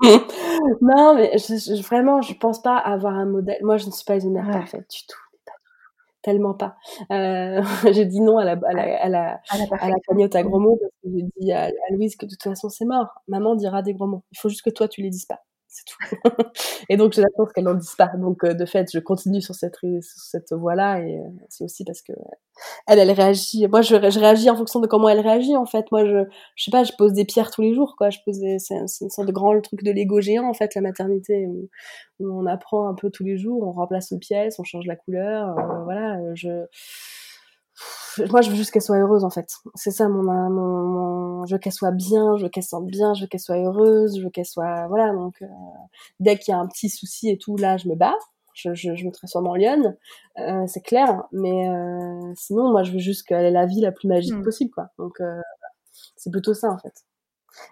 non, 0.80 1.14
mais 1.14 1.36
je, 1.38 1.56
je, 1.56 1.82
vraiment, 1.82 2.22
je 2.22 2.34
pense 2.34 2.62
pas 2.62 2.76
avoir 2.76 3.14
un 3.14 3.26
modèle. 3.26 3.58
Moi, 3.62 3.76
je 3.76 3.86
ne 3.86 3.90
suis 3.90 4.04
pas 4.04 4.16
une 4.18 4.32
mère 4.32 4.46
Ouais. 4.46 4.52
parfaite 4.52 4.88
du 4.90 5.06
tout. 5.08 5.20
Tellement 6.22 6.54
pas. 6.54 6.76
Euh, 7.10 7.62
j'ai 7.94 8.04
dit 8.04 8.20
non 8.20 8.36
à 8.38 8.44
la, 8.44 8.52
à 8.52 8.72
la, 8.74 9.02
à 9.02 9.08
la, 9.08 9.40
À 9.48 9.58
la 9.58 9.66
à 9.78 9.88
la 9.88 9.96
perfection. 9.96 10.00
cagnotte 10.06 10.34
à 10.36 10.42
gros 10.42 10.60
mots 10.60 10.76
parce 10.80 10.92
que 11.02 11.08
j'ai 11.18 11.24
dit 11.38 11.52
à, 11.52 11.64
à 11.66 11.92
Louise 11.92 12.16
que 12.16 12.26
de 12.26 12.30
toute 12.32 12.42
façon 12.42 12.68
c'est 12.68 12.84
mort. 12.84 13.08
Maman 13.28 13.54
dira 13.54 13.82
des 13.82 13.94
gros 13.94 14.06
mots. 14.06 14.24
Il 14.32 14.38
faut 14.38 14.48
juste 14.50 14.62
que 14.62 14.70
toi 14.70 14.86
tu 14.88 15.00
les 15.02 15.10
dises 15.10 15.24
pas. 15.26 15.40
C'est 15.72 15.84
tout. 15.84 15.96
et 16.88 16.96
donc 16.96 17.12
j'ai 17.12 17.22
la 17.22 17.28
chance 17.36 17.52
qu'elle 17.52 17.64
n'en 17.64 17.74
dise 17.74 17.94
pas. 17.96 18.08
Donc 18.16 18.42
euh, 18.44 18.54
de 18.54 18.64
fait 18.66 18.88
je 18.92 18.98
continue 18.98 19.40
sur 19.40 19.54
cette, 19.54 19.76
sur 19.76 20.02
cette 20.02 20.52
voie-là 20.52 21.00
et 21.00 21.16
euh, 21.18 21.22
c'est 21.48 21.62
aussi 21.64 21.84
parce 21.84 22.02
que 22.02 22.12
elle 22.86 22.98
elle 22.98 23.10
réagit. 23.12 23.66
Moi 23.68 23.82
je, 23.82 23.96
je 24.10 24.18
réagis 24.20 24.50
en 24.50 24.56
fonction 24.56 24.80
de 24.80 24.86
comment 24.88 25.08
elle 25.08 25.20
réagit 25.20 25.56
en 25.56 25.66
fait. 25.66 25.86
Moi 25.92 26.04
je 26.06 26.24
je 26.56 26.64
sais 26.64 26.70
pas 26.72 26.84
je 26.84 26.92
pose 26.98 27.12
des 27.12 27.24
pierres 27.24 27.50
tous 27.50 27.62
les 27.62 27.74
jours 27.74 27.94
quoi. 27.96 28.10
Je 28.10 28.18
pose 28.24 28.38
c'est 28.58 28.74
un- 28.76 28.86
c'est 28.86 29.04
une 29.04 29.10
sorte 29.10 29.28
de 29.28 29.32
grand 29.32 29.60
truc 29.60 29.82
de 29.84 29.92
Lego 29.92 30.20
géant 30.20 30.48
en 30.48 30.54
fait 30.54 30.74
la 30.74 30.80
maternité 30.82 31.46
où, 31.46 31.68
on 32.20 32.46
apprend 32.46 32.88
un 32.88 32.94
peu 32.94 33.10
tous 33.10 33.24
les 33.24 33.38
jours. 33.38 33.62
On 33.66 33.72
remplace 33.72 34.10
une 34.10 34.18
pièce, 34.20 34.58
on 34.58 34.64
change 34.64 34.86
la 34.86 34.96
couleur. 34.96 35.48
euh, 35.58 35.84
voilà 35.84 36.18
je 36.34 36.66
moi, 38.30 38.40
je 38.42 38.50
veux 38.50 38.56
juste 38.56 38.70
qu'elle 38.72 38.82
soit 38.82 38.98
heureuse, 38.98 39.24
en 39.24 39.30
fait. 39.30 39.48
C'est 39.74 39.90
ça, 39.90 40.08
mon, 40.08 40.22
mon, 40.22 40.50
mon- 40.50 41.46
je 41.46 41.54
veux 41.54 41.58
qu'elle 41.58 41.72
soit 41.72 41.90
bien, 41.92 42.36
je 42.36 42.44
veux 42.44 42.48
qu'elle 42.48 42.62
se 42.62 42.70
sente 42.70 42.86
bien, 42.86 43.14
je 43.14 43.22
veux 43.22 43.26
qu'elle 43.28 43.40
soit 43.40 43.56
heureuse, 43.58 44.16
je 44.18 44.22
veux 44.24 44.30
qu'elle 44.30 44.46
soit, 44.46 44.86
voilà. 44.88 45.12
Donc, 45.12 45.40
euh, 45.42 45.46
dès 46.20 46.36
qu'il 46.38 46.52
y 46.52 46.54
a 46.54 46.58
un 46.60 46.66
petit 46.66 46.88
souci 46.88 47.28
et 47.30 47.38
tout, 47.38 47.56
là, 47.56 47.76
je 47.76 47.88
me 47.88 47.94
bats. 47.94 48.16
Je, 48.52 48.74
je, 48.74 48.94
je 48.96 49.06
me 49.06 49.12
transforme 49.12 49.46
en 49.46 49.54
lionne, 49.54 49.96
euh, 50.38 50.66
c'est 50.66 50.80
clair. 50.82 51.22
Mais 51.32 51.68
euh, 51.68 52.32
sinon, 52.36 52.70
moi, 52.72 52.82
je 52.82 52.92
veux 52.92 52.98
juste 52.98 53.26
qu'elle 53.26 53.44
ait 53.44 53.50
la 53.50 53.64
vie 53.64 53.80
la 53.80 53.92
plus 53.92 54.08
magique 54.08 54.34
Mm. 54.34 54.42
possible, 54.42 54.70
quoi. 54.72 54.88
Donc, 54.98 55.20
euh, 55.20 55.40
c'est 56.16 56.30
plutôt 56.30 56.52
ça, 56.52 56.70
en 56.70 56.76
fait. 56.78 56.92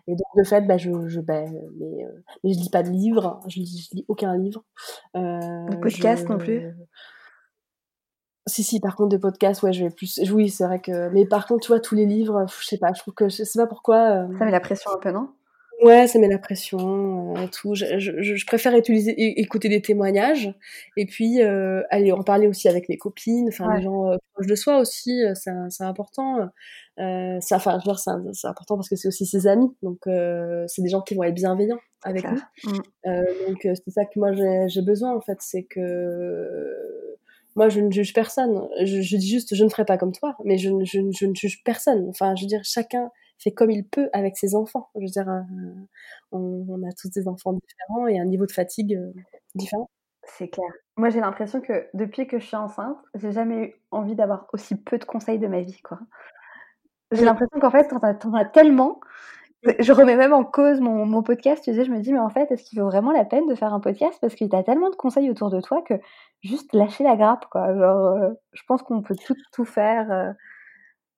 Et 0.07 0.12
donc, 0.12 0.26
de 0.36 0.45
fait, 0.45 0.62
bah, 0.62 0.76
je, 0.78 0.91
je, 1.09 1.20
bah, 1.20 1.43
mais, 1.78 2.05
euh, 2.05 2.22
mais 2.45 2.53
je 2.53 2.59
lis 2.61 2.70
pas 2.70 2.82
de 2.84 2.91
livres, 2.91 3.41
je 3.49 3.59
lis, 3.61 3.89
je 3.91 3.97
lis 3.97 4.05
aucun 4.09 4.36
livre. 4.36 4.62
Euh, 5.16 5.66
Le 5.68 5.80
podcast 5.80 6.28
non 6.28 6.39
plus 6.39 6.72
si, 8.49 8.62
si, 8.64 8.80
par 8.80 8.96
contre, 8.96 9.11
des 9.11 9.18
podcasts, 9.20 9.62
ouais, 9.62 9.72
je 9.72 9.84
vais 9.84 9.90
plus. 9.90 10.18
Oui, 10.32 10.49
c'est 10.49 10.64
vrai 10.64 10.80
que. 10.80 11.09
Mais 11.11 11.24
par 11.26 11.46
contre, 11.46 11.61
tu 11.66 11.68
vois, 11.68 11.80
tous 11.80 11.94
les 11.94 12.07
livres, 12.07 12.46
je 12.61 12.66
sais 12.66 12.78
pas, 12.78 12.92
je 12.94 13.01
trouve 13.01 13.14
que. 13.14 13.28
Je 13.28 13.44
sais 13.44 13.59
pas 13.59 13.66
pourquoi. 13.68 14.24
euh, 14.24 14.38
Ça 14.38 14.44
met 14.44 14.51
la 14.51 14.61
pression 14.61 14.90
un 14.90 14.99
peu, 14.99 15.11
non? 15.12 15.28
Ouais, 15.80 16.09
ça 16.09 16.18
met 16.18 16.26
la 16.26 16.38
pression 16.40 17.36
euh, 17.36 17.42
et 17.42 17.49
tout. 17.51 17.76
Je, 17.76 18.01
je, 18.01 18.20
je 18.34 18.46
préfère 18.46 18.76
utiliser, 18.76 19.12
écouter 19.40 19.68
des 19.68 19.80
témoignages 19.80 20.53
et 20.96 21.07
puis 21.07 21.40
euh, 21.40 21.82
aller 21.90 22.11
en 22.11 22.24
parler 22.24 22.49
aussi 22.49 22.68
avec 22.68 22.88
mes 22.88 22.96
copines, 22.96 23.46
enfin 23.46 23.68
Ouais. 23.68 23.76
des 23.76 23.82
gens 23.84 24.11
euh, 24.11 24.16
proches 24.34 24.49
de 24.49 24.57
soi 24.57 24.80
aussi, 24.80 25.22
c'est 25.34 25.84
important. 25.84 26.49
Euh, 26.99 27.38
ça, 27.40 27.55
enfin, 27.57 27.78
je 27.78 27.88
veux 27.88 27.94
dire, 27.94 27.99
c'est 28.32 28.49
important 28.49 28.74
parce 28.74 28.88
que 28.88 28.96
c'est 28.96 29.07
aussi 29.07 29.24
ses 29.24 29.46
amis, 29.46 29.68
donc 29.84 29.99
c'est 30.66 30.82
des 30.82 30.88
gens 30.88 31.01
qui 31.03 31.14
vont 31.14 31.22
être 31.22 31.34
bienveillants 31.36 31.78
avec 32.03 32.24
nous. 32.24 32.40
Mm. 32.72 32.78
Euh, 33.07 33.22
donc 33.46 33.59
c'est 33.62 33.90
ça 33.92 34.05
que 34.05 34.18
moi 34.18 34.32
j'ai 34.32 34.82
besoin 34.82 35.14
en 35.14 35.20
fait, 35.20 35.38
c'est 35.38 35.62
que 35.62 37.17
moi 37.59 37.68
je 37.68 37.80
ne 37.80 37.90
juge 37.90 38.14
personne. 38.14 38.68
Je, 38.84 39.02
je 39.02 39.16
dis 39.16 39.28
juste 39.28 39.54
je 39.54 39.64
ne 39.64 39.68
ferai 39.68 39.84
pas 39.84 39.98
comme 39.98 40.12
toi, 40.12 40.36
mais 40.44 40.56
je, 40.59 40.70
ne- 40.70 40.84
je, 40.84 41.00
ne- 41.00 41.12
je 41.12 41.26
ne 41.26 41.34
juge 41.34 41.62
personne. 41.64 42.09
Enfin, 42.09 42.34
je 42.36 42.42
veux 42.42 42.48
dire 42.48 42.62
chacun 42.64 43.11
fait 43.38 43.50
comme 43.52 43.70
il 43.70 43.84
peut 43.86 44.09
avec 44.12 44.36
ses 44.36 44.54
enfants. 44.54 44.88
Je 44.94 45.00
veux 45.00 45.06
dire, 45.06 45.28
euh, 45.28 45.42
on, 46.32 46.64
on 46.68 46.88
a 46.88 46.92
tous 46.92 47.09
des 47.11 47.28
enfants 47.28 47.52
différents 47.52 48.06
et 48.06 48.18
un 48.18 48.24
niveau 48.24 48.46
de 48.46 48.52
fatigue 48.52 48.94
euh, 48.94 49.12
différent. 49.54 49.90
C'est 50.24 50.48
clair. 50.48 50.70
Moi, 50.96 51.11
j'ai 51.11 51.20
l'impression 51.20 51.61
que 51.61 51.86
depuis 51.94 52.26
que 52.26 52.38
je 52.38 52.46
suis 52.46 52.56
enceinte, 52.56 52.98
j'ai 53.14 53.32
jamais 53.32 53.56
eu 53.62 53.74
envie 53.90 54.14
d'avoir 54.14 54.46
aussi 54.52 54.76
peu 54.76 54.98
de 54.98 55.04
conseils 55.04 55.38
de 55.38 55.46
ma 55.46 55.61
vie, 55.62 55.80
quoi. 55.82 55.98
J'ai 57.12 57.24
l'impression 57.24 57.59
qu'en 57.61 57.70
fait, 57.70 57.88
t'en 57.88 57.98
as, 57.98 58.38
as 58.38 58.44
tellement. 58.44 59.00
Je 59.80 59.92
remets 59.92 60.16
même 60.16 60.32
en 60.32 60.44
cause 60.44 60.80
mon, 60.80 61.04
mon 61.04 61.22
podcast, 61.22 61.64
tu 61.64 61.74
sais, 61.74 61.84
je 61.84 61.90
me 61.90 62.00
dis, 62.00 62.12
mais 62.12 62.18
en 62.20 62.30
fait, 62.30 62.50
est-ce 62.52 62.62
qu'il 62.62 62.80
vaut 62.80 62.86
vraiment 62.86 63.11
la 63.11 63.24
peine 63.24 63.46
de 63.48 63.54
faire 63.54 63.74
un 63.74 63.80
podcast? 63.80 64.16
Parce 64.20 64.34
que 64.36 64.44
t'as 64.44 64.62
tellement 64.62 64.90
de 64.90 64.94
conseils 64.94 65.30
autour 65.30 65.50
de 65.50 65.61
toi 65.61 65.82
que 65.82 65.94
juste 66.42 66.72
lâcher 66.72 67.02
la 67.02 67.16
grappe, 67.16 67.46
quoi. 67.50 67.74
Genre, 67.76 68.06
euh, 68.06 68.30
je 68.52 68.62
pense 68.68 68.82
qu'on 68.82 69.02
peut 69.02 69.16
tout, 69.16 69.34
tout 69.52 69.64
faire. 69.64 70.11
euh, 70.12 70.30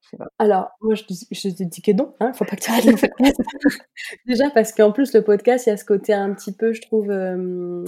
je 0.00 0.08
sais 0.10 0.16
pas. 0.16 0.28
Alors, 0.38 0.70
moi, 0.80 0.94
je 0.94 1.04
te, 1.04 1.12
je 1.30 1.48
te 1.50 1.62
dis 1.62 1.82
que 1.82 1.92
non, 1.92 2.14
hein, 2.20 2.32
faut 2.32 2.46
pas 2.46 2.56
que 2.56 2.62
tu 2.62 2.70
arrêtes 2.70 2.86
le 2.86 2.96
podcast. 2.96 3.36
Déjà 4.26 4.48
parce 4.48 4.72
qu'en 4.72 4.90
plus, 4.90 5.12
le 5.14 5.22
podcast, 5.22 5.66
il 5.66 5.70
y 5.70 5.72
a 5.72 5.76
ce 5.76 5.84
côté 5.84 6.14
un 6.14 6.32
petit 6.32 6.52
peu, 6.52 6.72
je 6.72 6.80
trouve, 6.80 7.10
euh, 7.10 7.84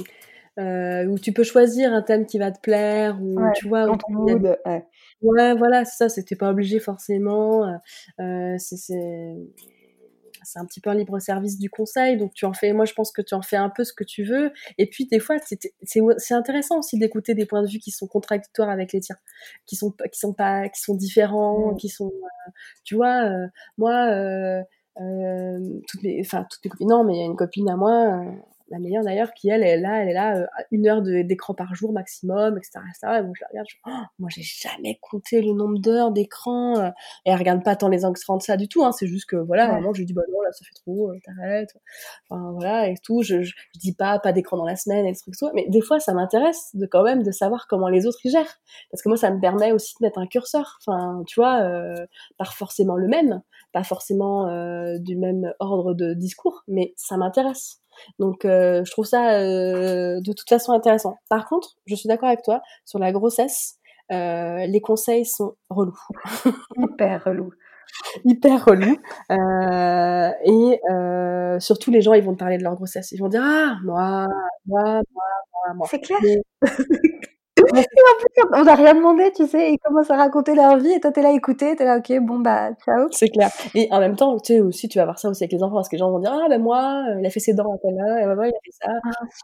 où 0.58 1.18
tu 1.18 1.32
peux 1.32 1.44
choisir 1.44 1.94
un 1.94 2.02
thème 2.02 2.26
qui 2.26 2.38
va 2.38 2.50
te 2.50 2.60
plaire, 2.60 3.16
ou 3.22 3.40
Ouais, 3.40 3.52
tu 3.56 3.68
vois, 3.68 3.86
ton 3.86 3.96
y 4.10 4.12
mood, 4.12 4.58
ouais. 4.66 4.84
Ouais, 5.22 5.54
voilà, 5.54 5.86
c'est 5.86 5.96
ça, 5.96 6.08
c'était 6.10 6.36
pas 6.36 6.50
obligé 6.50 6.78
forcément. 6.78 7.66
c'est 8.18 8.76
c'est 10.44 10.58
un 10.58 10.64
petit 10.66 10.80
peu 10.80 10.90
un 10.90 10.94
libre 10.94 11.18
service 11.20 11.58
du 11.58 11.70
conseil, 11.70 12.16
donc 12.16 12.32
tu 12.34 12.44
en 12.44 12.52
fais. 12.52 12.72
Moi, 12.72 12.84
je 12.84 12.92
pense 12.94 13.12
que 13.12 13.22
tu 13.22 13.34
en 13.34 13.42
fais 13.42 13.56
un 13.56 13.70
peu 13.70 13.84
ce 13.84 13.92
que 13.92 14.04
tu 14.04 14.24
veux. 14.24 14.52
Et 14.78 14.86
puis 14.88 15.06
des 15.06 15.18
fois, 15.20 15.36
c'est 15.42 16.34
intéressant 16.34 16.78
aussi 16.78 16.98
d'écouter 16.98 17.34
des 17.34 17.46
points 17.46 17.62
de 17.62 17.68
vue 17.68 17.78
qui 17.78 17.90
sont 17.90 18.06
contradictoires 18.06 18.70
avec 18.70 18.92
les 18.92 19.00
tiens, 19.00 19.16
qui 19.66 19.76
sont 19.76 19.90
pas- 19.92 20.08
qui 20.08 20.18
sont 20.18 20.34
pas 20.34 20.68
qui 20.68 20.80
sont 20.80 20.94
différents, 20.94 21.72
Mm. 21.72 21.76
qui 21.76 21.88
sont. 21.88 22.06
euh, 22.08 22.50
tu 22.84 22.94
vois, 22.96 23.24
euh, 23.24 23.46
moi, 23.78 24.08
euh, 24.10 24.62
toutes 25.88 26.02
mes, 26.02 26.20
enfin 26.20 26.46
toutes 26.50 26.64
mes 26.64 26.70
copines. 26.70 26.88
Non, 26.88 27.04
mais 27.04 27.14
il 27.14 27.18
y 27.20 27.22
a 27.22 27.26
une 27.26 27.36
copine 27.36 27.68
à 27.70 27.76
moi. 27.76 28.22
La 28.72 28.78
meilleure 28.80 29.04
d'ailleurs, 29.04 29.32
qui 29.34 29.48
elle 29.50 29.62
est 29.62 29.76
là, 29.78 30.02
elle 30.02 30.08
est 30.08 30.14
là, 30.14 30.36
euh, 30.38 30.46
une 30.70 30.86
heure 30.88 31.02
de- 31.02 31.22
d'écran 31.22 31.54
par 31.54 31.74
jour 31.74 31.92
maximum, 31.92 32.56
etc. 32.58 32.80
etc. 32.90 33.20
Et 33.20 33.26
je 33.34 33.40
la 33.42 33.46
regarde, 33.50 33.66
je 33.68 33.76
Oh, 33.86 33.90
moi, 34.18 34.28
j'ai 34.32 34.42
jamais 34.42 34.98
compté 35.00 35.40
le 35.42 35.52
nombre 35.52 35.78
d'heures 35.78 36.10
d'écran. 36.10 36.78
euh, 36.78 36.88
et 37.26 37.30
elle 37.30 37.38
regarde 37.38 37.62
pas 37.64 37.76
tant 37.76 37.88
les 37.88 38.04
extrants 38.06 38.36
de 38.38 38.42
ça 38.42 38.56
du 38.56 38.68
tout, 38.68 38.84
hein, 38.84 38.92
c'est 38.92 39.06
juste 39.06 39.26
que, 39.28 39.36
voilà, 39.36 39.68
Ouais. 39.68 39.76
moment, 39.76 39.92
je 39.92 39.98
lui 40.00 40.06
dis, 40.06 40.12
bah 40.14 40.22
non, 40.32 40.40
là, 40.40 40.50
ça 40.52 40.64
fait 40.64 40.74
trop, 40.74 41.10
euh, 41.10 41.18
t'arrêtes. 41.24 41.74
Enfin, 42.30 42.50
voilà, 42.52 42.88
et 42.88 42.94
tout. 43.04 43.22
Je, 43.22 43.42
je, 43.42 43.52
je 43.74 43.78
dis 43.80 43.94
pas, 43.94 44.18
pas 44.18 44.32
d'écran 44.32 44.56
dans 44.56 44.64
la 44.66 44.76
semaine, 44.76 45.06
et 45.06 45.12
trucs. 45.14 45.34
Mais 45.54 45.66
des 45.68 45.80
fois, 45.82 46.00
ça 46.00 46.14
m'intéresse 46.14 46.70
de 46.74 46.86
quand 46.86 47.02
même 47.02 47.22
de 47.22 47.30
savoir 47.30 47.66
comment 47.68 47.88
les 47.88 48.06
autres 48.06 48.18
y 48.24 48.30
gèrent. 48.30 48.58
Parce 48.90 49.02
que 49.02 49.08
moi, 49.08 49.16
ça 49.18 49.30
me 49.30 49.40
permet 49.40 49.72
aussi 49.72 49.94
de 50.00 50.06
mettre 50.06 50.18
un 50.18 50.26
curseur. 50.26 50.78
Enfin, 50.86 51.22
tu 51.26 51.38
vois, 51.40 51.60
euh, 51.62 52.06
pas 52.38 52.44
forcément 52.44 52.96
le 52.96 53.08
même, 53.08 53.42
pas 53.72 53.84
forcément 53.84 54.48
euh, 54.48 54.98
du 54.98 55.16
même 55.16 55.52
ordre 55.60 55.94
de 55.94 56.14
discours, 56.14 56.62
mais 56.68 56.94
ça 56.96 57.16
m'intéresse. 57.16 57.81
Donc, 58.18 58.44
euh, 58.44 58.84
je 58.84 58.90
trouve 58.92 59.04
ça 59.06 59.38
euh, 59.40 60.20
de 60.20 60.32
toute 60.32 60.48
façon 60.48 60.72
intéressant. 60.72 61.16
Par 61.30 61.46
contre, 61.48 61.70
je 61.86 61.94
suis 61.94 62.08
d'accord 62.08 62.28
avec 62.28 62.42
toi 62.42 62.62
sur 62.84 62.98
la 62.98 63.12
grossesse. 63.12 63.76
euh, 64.12 64.66
les 64.66 64.80
conseils 64.80 65.24
sont 65.26 65.54
relous, 65.70 65.98
Hyper 66.76 67.24
relou. 67.24 67.50
hyper 68.24 68.64
relous. 68.64 68.98
Euh, 69.32 70.30
et 70.44 70.80
euh, 70.90 71.60
surtout, 71.60 71.90
les 71.90 72.02
gens, 72.02 72.14
ils 72.14 72.24
vont 72.24 72.34
te 72.34 72.38
parler 72.40 72.58
de 72.58 72.62
leur 72.64 72.76
grossesse. 72.76 73.12
Ils 73.12 73.20
vont 73.20 73.28
dire 73.28 73.42
ah 73.44 73.76
moi, 73.84 74.26
moi, 74.66 74.82
moi, 74.84 75.02
moi, 75.14 75.74
moi. 75.74 75.86
C'est 75.90 76.00
clair. 76.00 76.18
Mais- 76.22 76.42
en 77.78 78.18
plus, 78.18 78.60
on 78.60 78.64
n'a 78.64 78.74
rien 78.74 78.94
demandé, 78.94 79.30
tu 79.34 79.46
sais, 79.46 79.72
ils 79.72 79.78
commencent 79.78 80.10
à 80.10 80.16
raconter 80.16 80.54
leur 80.54 80.78
vie 80.78 80.92
et 80.92 81.00
toi, 81.00 81.10
t'es 81.12 81.22
là 81.22 81.28
à 81.30 81.32
écouter, 81.32 81.74
t'es 81.76 81.84
là, 81.84 81.98
ok, 81.98 82.12
bon, 82.20 82.38
bah, 82.40 82.70
ciao. 82.84 83.08
C'est 83.10 83.28
clair. 83.28 83.50
Et 83.74 83.88
en 83.90 84.00
même 84.00 84.16
temps, 84.16 84.36
tu 84.38 84.54
sais 84.54 84.60
aussi, 84.60 84.88
tu 84.88 84.98
vas 84.98 85.04
voir 85.04 85.18
ça 85.18 85.28
aussi 85.30 85.42
avec 85.44 85.52
les 85.52 85.62
enfants, 85.62 85.76
parce 85.76 85.88
que 85.88 85.96
les 85.96 86.00
gens 86.00 86.10
vont 86.10 86.18
dire 86.20 86.32
ah 86.32 86.48
ben 86.48 86.60
moi, 86.60 87.04
euh, 87.10 87.20
il 87.20 87.26
a 87.26 87.30
fait 87.30 87.40
ses 87.40 87.54
dents 87.54 87.64
à 87.64 87.88
heure, 87.88 88.18
et 88.18 88.26
ben 88.26 88.34
moi, 88.34 88.46
il 88.46 88.50
a 88.50 88.60
fait 88.64 88.70
ça. 88.82 88.90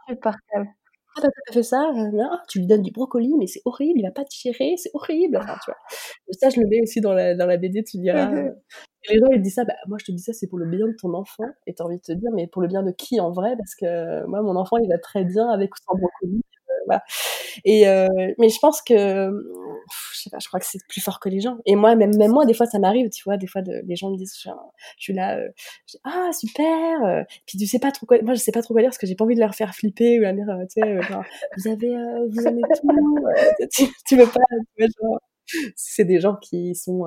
Insupportable. 0.09 0.69
Ah, 1.17 1.23
t'as 1.47 1.53
fait 1.53 1.63
ça, 1.65 1.91
euh, 1.97 2.23
ah, 2.31 2.43
tu 2.49 2.61
lui 2.61 2.67
donnes 2.67 2.83
du 2.83 2.93
brocoli, 2.93 3.35
mais 3.39 3.47
c'est 3.49 3.63
horrible, 3.65 3.99
il 4.01 4.05
va 4.05 4.13
pas 4.13 4.25
digérer, 4.25 4.75
c'est 4.77 4.91
horrible. 4.95 5.37
Enfin, 5.39 5.57
tu 5.65 5.71
vois. 5.71 5.77
Ça, 6.33 6.49
je 6.51 6.61
le 6.61 6.67
mets 6.69 6.81
aussi 6.83 7.01
dans 7.01 7.13
la, 7.13 7.35
dans 7.35 7.47
la 7.47 7.57
BD, 7.57 7.83
tu 7.85 7.99
diras. 7.99 8.33
euh, 8.33 8.51
les 9.11 9.19
gens, 9.19 9.27
ils 9.33 9.43
disent 9.43 9.55
ça, 9.55 9.65
bah, 9.65 9.75
moi, 9.89 9.99
je 10.01 10.05
te 10.07 10.13
dis 10.13 10.23
ça, 10.23 10.33
c'est 10.33 10.47
pour 10.49 10.59
le 10.59 10.67
bien 10.67 10.87
de 10.87 10.95
ton 11.01 11.15
enfant. 11.15 11.45
Et 11.67 11.75
t'as 11.75 11.85
envie 11.85 11.97
de 11.97 12.03
te 12.03 12.13
dire, 12.13 12.31
mais 12.35 12.47
pour 12.47 12.63
le 12.63 12.69
bien 12.69 12.83
de 12.83 12.93
qui 12.93 13.21
en 13.21 13.33
vrai 13.33 13.57
Parce 13.57 13.75
que 13.75 14.27
moi, 14.27 14.43
mon 14.43 14.57
enfant, 14.57 14.77
il 14.79 14.89
va 14.89 14.99
très 14.99 15.25
bien 15.25 15.49
avec 15.51 15.75
ou 15.75 15.79
sans 15.85 15.99
brocoli. 15.99 16.43
Et, 17.65 17.89
euh, 17.89 18.09
mais 18.39 18.49
je 18.49 18.59
pense 18.59 18.83
que, 18.83 19.31
je 20.13 20.21
sais 20.21 20.31
pas, 20.31 20.39
je 20.39 20.49
crois 20.49 20.61
que 20.61 20.67
c'est 20.67 20.79
plus 20.89 21.01
fort 21.01 21.21
que 21.21 21.29
les 21.29 21.41
gens. 21.41 21.59
Et 21.67 21.77
moi, 21.77 21.95
même, 21.97 22.17
même 22.17 22.33
moi, 22.33 22.47
des 22.47 22.55
fois, 22.55 22.67
ça 22.67 22.79
m'arrive, 22.79 23.09
tu 23.11 23.23
vois, 23.25 23.37
des 23.37 23.47
fois, 23.47 23.63
les 23.63 23.97
gens 23.97 24.11
me 24.11 24.17
disent, 24.17 24.35
je, 24.37 24.51
suis 24.99 25.13
là, 25.13 25.39
euh, 25.39 25.49
je 25.87 25.93
dis, 25.93 26.01
ah, 26.05 26.31
super. 26.33 27.05
euh, 27.05 27.23
Puis 27.47 27.59
tu 27.59 27.67
sais 27.67 27.79
pas 27.79 27.93
trop 27.93 28.07
quoi, 28.07 28.21
moi, 28.23 28.35
je 28.35 28.41
sais 28.41 28.53
pas 28.53 28.63
trop 28.63 28.75
quoi 28.75 28.83
dire 28.83 28.91
parce 28.91 28.99
que 28.99 29.07
j'ai 29.07 29.15
pas 29.15 29.25
envie 29.25 29.35
de 29.35 29.41
leur 29.41 29.55
faire 29.55 29.75
flipper 29.75 30.19
ou 30.19 30.23
leur 30.23 30.35
dire, 30.35 30.47
tu 30.71 30.81
sais, 30.81 31.03
genre, 31.03 31.25
vous 31.57 31.69
avez, 31.69 31.97
vous 32.31 32.47
aimez 32.47 32.63
tout, 32.63 33.89
tu, 34.07 34.17
veux 34.17 34.27
pas, 34.27 34.41
tu 34.77 34.87
c'est 35.77 36.05
des 36.05 36.21
gens 36.21 36.37
qui 36.37 36.75
sont, 36.75 37.05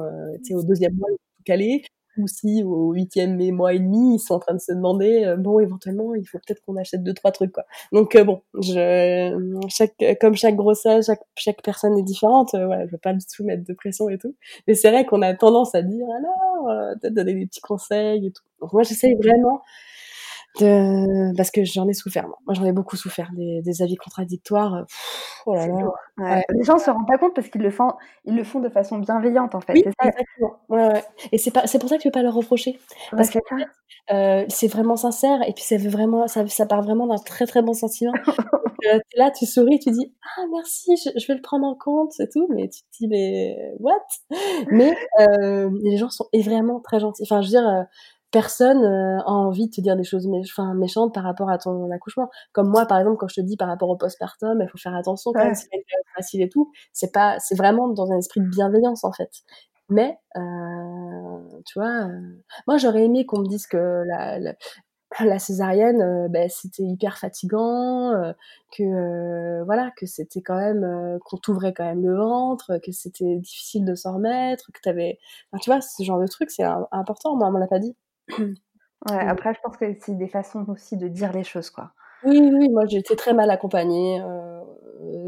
au 0.52 0.64
deuxième 0.64 0.96
mois, 0.96 1.10
calés, 1.46 1.84
ou 2.18 2.28
si 2.28 2.64
au 2.64 2.92
huitième 2.94 3.38
mois 3.52 3.74
et 3.74 3.80
demi, 3.80 4.16
ils 4.16 4.20
sont 4.20 4.36
en 4.36 4.40
train 4.40 4.54
de 4.54 4.60
se 4.60 4.72
demander, 4.74 5.24
euh, 5.26 5.38
bon, 5.38 5.60
éventuellement, 5.60 6.14
il 6.16 6.26
faut 6.26 6.40
peut-être 6.40 6.62
qu'on 6.66 6.76
achète 6.78 7.04
deux, 7.04 7.14
trois 7.14 7.32
trucs, 7.32 7.52
quoi. 7.52 7.66
Donc, 7.92 8.16
euh, 8.16 8.24
bon, 8.24 8.42
je, 8.62 9.64
chaque, 9.70 9.96
comme 10.20 10.36
chaque 10.36 10.56
grossesse, 10.56 11.10
chaque, 11.36 11.62
personne 11.64 11.98
est 11.98 12.04
différente, 12.04 12.54
euh, 12.54 12.66
voilà, 12.66 12.86
je 12.86 12.92
veux 12.92 12.98
pas 12.98 13.14
du 13.14 13.26
tout 13.26 13.44
mettre 13.44 13.64
de 13.64 13.74
pression 13.74 14.10
et 14.10 14.18
tout. 14.18 14.36
Mais 14.68 14.74
c'est 14.76 14.92
vrai 14.92 15.06
qu'on 15.06 15.22
a 15.22 15.34
tendance 15.34 15.74
à 15.76 15.82
dire, 15.82 16.06
alors, 16.18 16.70
euh, 16.70 16.94
peut-être 17.02 17.14
donner 17.14 17.34
des 17.34 17.46
petits 17.48 17.62
conseils 17.62 18.28
et 18.28 18.32
tout. 18.32 18.44
Donc, 18.62 18.74
moi, 18.74 18.84
j'essaye 18.84 19.16
vraiment, 19.16 19.62
de... 20.60 21.36
parce 21.36 21.52
que 21.52 21.64
j'en 21.64 21.88
ai 21.88 21.94
souffert. 21.94 22.28
Moi, 22.28 22.38
moi 22.46 22.54
j'en 22.54 22.66
ai 22.66 22.72
beaucoup 22.74 22.96
souffert 22.98 23.30
des, 23.36 23.62
des 23.64 23.82
avis 23.82 23.96
contradictoires. 23.96 24.86
Pff, 24.88 25.44
oh 25.46 25.56
là 25.56 25.68
là. 25.68 25.74
Ouais. 25.76 25.92
Ouais. 26.18 26.44
Les 26.50 26.64
gens 26.64 26.78
se 26.78 26.90
rendent 26.92 27.08
pas 27.08 27.18
compte 27.18 27.34
parce 27.36 27.50
qu'ils 27.50 27.62
le 27.62 27.72
font, 27.72 27.92
ils 28.26 28.36
le 28.36 28.44
font 28.44 28.60
de 28.60 28.70
façon 28.70 29.00
bienveillante 29.00 29.56
en 29.56 29.62
fait. 29.62 29.74
Oui, 29.74 29.84
c'est 29.84 29.92
ça. 30.00 30.08
exactement. 30.10 30.62
Ouais. 30.70 31.04
Et 31.32 31.38
c'est 31.38 31.52
pas, 31.52 31.68
c'est 31.68 31.80
pour 31.80 31.90
ça 31.90 31.96
que 31.98 32.04
je 32.04 32.10
peux 32.10 32.12
pas 32.12 32.24
leur 32.24 32.34
reprocher. 32.36 32.80
Parce 33.16 33.30
que 33.30 33.40
c'est 33.50 33.56
ça. 33.56 34.16
euh, 34.16 34.46
c'est 34.50 34.68
vraiment 34.68 34.96
sincère 34.98 35.42
et 35.48 35.54
puis 35.54 35.64
c'est 35.64 35.78
vraiment, 35.78 36.28
ça, 36.28 36.48
ça 36.48 36.66
part 36.66 36.82
vraiment 36.84 37.08
d'un 37.08 37.18
très 37.18 37.46
très 37.48 37.62
bon 37.62 37.74
sentiment. 37.74 38.14
Euh, 38.92 38.98
là, 39.16 39.30
tu 39.30 39.46
souris, 39.46 39.78
tu 39.78 39.92
dis 39.92 40.12
ah 40.38 40.42
merci, 40.52 40.96
je, 40.98 41.12
je 41.20 41.28
vais 41.28 41.36
le 41.36 41.42
prendre 41.42 41.68
en 41.68 41.76
compte 41.76 42.14
et 42.20 42.28
tout, 42.28 42.48
mais 42.50 42.68
tu 42.68 42.82
te 42.82 42.88
dis 43.00 43.08
mais 43.08 43.56
what? 43.80 44.00
Mais 44.72 44.96
euh, 45.20 45.70
les 45.84 45.98
gens 45.98 46.10
sont 46.10 46.26
vraiment 46.34 46.80
très 46.80 47.00
gentils. 47.00 47.22
Enfin, 47.24 47.42
je 47.42 47.48
veux 47.48 47.52
dire. 47.62 47.86
Personne 48.32 48.84
euh, 48.84 49.20
a 49.20 49.30
envie 49.32 49.68
de 49.68 49.72
te 49.76 49.82
dire 49.82 49.96
des 49.98 50.04
choses 50.06 50.28
mé- 50.28 50.76
méchantes 50.78 51.14
par 51.14 51.24
rapport 51.24 51.50
à 51.50 51.58
ton 51.58 51.92
accouchement. 51.92 52.30
Comme 52.54 52.70
moi, 52.70 52.86
par 52.86 52.98
exemple, 53.00 53.18
quand 53.18 53.28
je 53.28 53.36
te 53.36 53.46
dis 53.46 53.58
par 53.58 53.68
rapport 53.68 53.90
au 53.90 53.98
postpartum, 53.98 54.62
il 54.62 54.70
faut 54.70 54.78
faire 54.78 54.96
attention 54.96 55.34
quand 55.34 55.46
Ouais. 55.48 55.54
c'est 55.56 55.70
facile 56.16 56.42
et 56.42 56.50
tout. 56.50 56.72
C'est 56.94 57.12
pas, 57.12 57.40
c'est 57.40 57.56
vraiment 57.56 57.90
dans 57.90 58.12
un 58.12 58.18
esprit 58.18 58.40
de 58.42 58.48
bienveillance 58.48 59.04
en 59.04 59.12
fait. 59.12 59.32
Mais, 59.90 60.18
euh, 60.38 61.40
tu 61.66 61.80
vois, 61.80 62.06
euh, 62.08 62.20
moi 62.68 62.78
j'aurais 62.78 63.04
aimé 63.06 63.26
qu'on 63.26 63.40
me 63.40 63.48
dise 63.48 63.68
que 63.68 63.78
la, 64.06 64.40
la, 64.40 64.54
la 65.20 65.40
césarienne, 65.40 66.02
euh, 66.02 66.28
ben, 66.30 66.48
c'était 66.50 66.84
hyper 66.84 67.18
fatigant, 67.18 68.12
euh, 68.14 68.32
que 68.78 69.64
voilà, 69.66 69.92
que 69.98 70.06
c'était 70.06 70.42
quand 70.42 70.56
même, 70.58 71.20
qu'on 71.26 71.38
t'ouvrait 71.38 71.74
quand 71.74 71.84
même 71.86 72.06
le 72.06 72.16
ventre, 72.18 72.78
que 72.84 72.92
c'était 72.94 73.38
difficile 73.40 73.86
de 73.86 73.96
s'en 73.96 74.16
remettre, 74.16 74.72
que 74.74 74.80
t'avais, 74.82 75.20
enfin, 75.52 75.60
tu 75.62 75.70
vois, 75.70 75.82
ce 75.82 76.02
genre 76.04 76.20
de 76.22 76.28
truc, 76.28 76.50
c'est 76.52 76.64
important. 76.92 77.36
Moi, 77.36 77.48
on 77.50 77.52
me 77.52 77.60
l'a 77.60 77.68
pas 77.68 77.80
dit. 77.80 77.96
Ouais, 79.10 79.20
Mm. 79.22 79.28
après, 79.28 79.54
je 79.56 79.60
pense 79.62 79.78
que 79.78 79.86
c'est 80.02 80.18
des 80.18 80.28
façons 80.28 80.66
aussi 80.70 80.98
de 80.98 81.08
dire 81.08 81.32
les 81.34 81.44
choses, 81.44 81.70
quoi. 81.72 81.94
Oui, 82.24 82.40
oui, 82.40 82.52
oui, 82.54 82.70
moi 82.70 82.86
j'ai 82.88 82.98
été 83.00 83.16
très 83.16 83.34
mal 83.34 83.50
accompagnée 83.50 84.22
euh, 84.22 84.62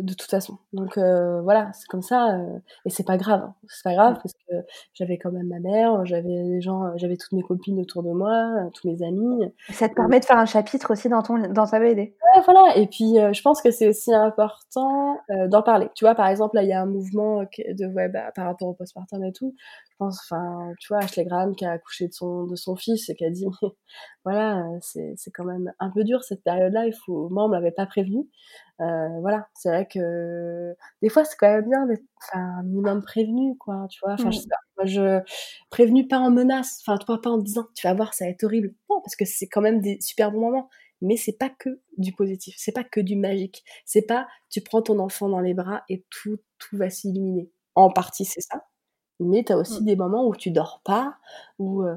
de 0.01 0.13
toute 0.13 0.29
façon. 0.29 0.57
Donc 0.73 0.97
euh, 0.97 1.41
voilà, 1.41 1.71
c'est 1.73 1.87
comme 1.87 2.03
ça 2.03 2.35
euh, 2.37 2.59
et 2.85 2.89
c'est 2.91 3.05
pas 3.05 3.17
grave. 3.17 3.41
hein. 3.43 3.55
C'est 3.67 3.83
pas 3.83 3.93
grave 3.95 4.15
parce 4.21 4.33
que 4.47 4.55
j'avais 4.93 5.17
quand 5.17 5.31
même 5.31 5.47
ma 5.47 5.59
mère, 5.59 6.05
j'avais 6.05 6.43
des 6.43 6.61
gens, 6.61 6.95
j'avais 6.97 7.17
toutes 7.17 7.31
mes 7.31 7.41
copines 7.41 7.79
autour 7.79 8.03
de 8.03 8.11
moi, 8.11 8.69
tous 8.75 8.87
mes 8.87 9.01
amis. 9.03 9.51
Ça 9.71 9.89
te 9.89 9.95
permet 9.95 10.19
de 10.19 10.25
faire 10.25 10.37
un 10.37 10.45
chapitre 10.45 10.91
aussi 10.91 11.09
dans 11.09 11.23
ton 11.23 11.39
dans 11.51 11.65
ta 11.65 11.79
BD. 11.79 12.15
Ouais, 12.35 12.41
voilà. 12.45 12.77
Et 12.77 12.85
puis 12.87 13.17
euh, 13.19 13.33
je 13.33 13.41
pense 13.41 13.61
que 13.61 13.71
c'est 13.71 13.87
aussi 13.87 14.13
important 14.13 15.17
euh, 15.31 15.47
d'en 15.47 15.63
parler. 15.63 15.89
Tu 15.95 16.05
vois, 16.05 16.13
par 16.15 16.27
exemple, 16.27 16.55
là 16.57 16.63
il 16.63 16.69
y 16.69 16.73
a 16.73 16.81
un 16.81 16.85
mouvement 16.85 17.41
de 17.41 17.85
ouais, 17.87 18.09
bah, 18.09 18.31
par 18.35 18.45
rapport 18.45 18.67
au 18.67 18.73
postpartum 18.73 19.23
et 19.23 19.33
tout. 19.33 19.55
Je 19.91 19.95
pense, 19.97 20.19
enfin, 20.23 20.71
tu 20.79 20.87
vois, 20.89 20.99
Ashley 21.03 21.23
Graham 21.25 21.55
qui 21.55 21.65
a 21.65 21.71
accouché 21.71 22.07
de 22.07 22.13
son 22.13 22.45
de 22.45 22.55
son 22.55 22.75
fils 22.75 23.09
et 23.09 23.15
qui 23.15 23.25
a 23.25 23.29
dit 23.31 23.45
mais 23.61 23.69
voilà, 24.25 24.59
euh, 24.59 24.77
c'est 24.81 25.13
c'est 25.17 25.31
quand 25.31 25.43
même 25.45 25.71
un 25.79 25.89
peu 25.91 26.03
dur 26.03 26.23
cette 26.23 26.43
période-là. 26.43 26.82
Il 26.87 26.93
faut, 26.93 27.29
moi 27.29 27.45
on 27.45 27.49
me 27.49 27.53
l'avait 27.55 27.71
pas 27.71 27.85
prévenu. 27.85 28.27
Euh, 28.81 29.07
voilà, 29.21 29.47
c'est 29.53 29.69
vrai 29.69 29.87
que 29.87 30.73
des 31.01 31.09
fois 31.09 31.25
c'est 31.25 31.35
quand 31.37 31.47
même 31.49 31.69
bien 31.69 31.85
d'être 31.87 32.03
un 32.33 32.63
minimum 32.63 33.01
prévenu, 33.03 33.57
quoi. 33.57 33.87
Tu 33.89 33.99
vois, 34.03 34.13
enfin, 34.13 34.31
je 34.31 34.39
Mm. 34.39 34.41
sais 34.41 34.47
pas. 34.49 34.57
Moi, 34.77 34.85
je 34.87 35.21
prévenu 35.69 36.07
pas 36.07 36.17
en 36.19 36.31
menace, 36.31 36.79
enfin, 36.85 36.97
toi 36.97 37.21
pas 37.21 37.29
en 37.31 37.37
disant 37.37 37.67
tu 37.75 37.87
vas 37.87 37.93
voir, 37.93 38.13
ça 38.13 38.25
va 38.25 38.31
être 38.31 38.43
horrible. 38.43 38.73
Non, 38.89 39.01
parce 39.01 39.15
que 39.15 39.25
c'est 39.25 39.47
quand 39.47 39.61
même 39.61 39.81
des 39.81 39.99
super 40.01 40.31
bons 40.31 40.41
moments 40.41 40.69
mais 41.05 41.17
c'est 41.17 41.37
pas 41.37 41.49
que 41.49 41.81
du 41.97 42.13
positif, 42.13 42.55
c'est 42.57 42.71
pas 42.71 42.85
que 42.85 43.01
du 43.01 43.17
magique. 43.17 43.63
C'est 43.85 44.03
pas 44.03 44.25
tu 44.49 44.61
prends 44.61 44.81
ton 44.81 44.99
enfant 44.99 45.27
dans 45.29 45.41
les 45.41 45.53
bras 45.53 45.83
et 45.89 46.05
tout 46.09 46.37
tout 46.59 46.77
va 46.77 46.89
s'illuminer. 46.89 47.51
En 47.75 47.89
partie 47.91 48.23
c'est 48.25 48.39
ça, 48.41 48.63
mais 49.19 49.43
t'as 49.45 49.57
aussi 49.57 49.83
Mm. 49.83 49.85
des 49.85 49.95
moments 49.97 50.27
où 50.27 50.35
tu 50.35 50.51
dors 50.51 50.81
pas, 50.85 51.17
où 51.59 51.83
euh, 51.83 51.95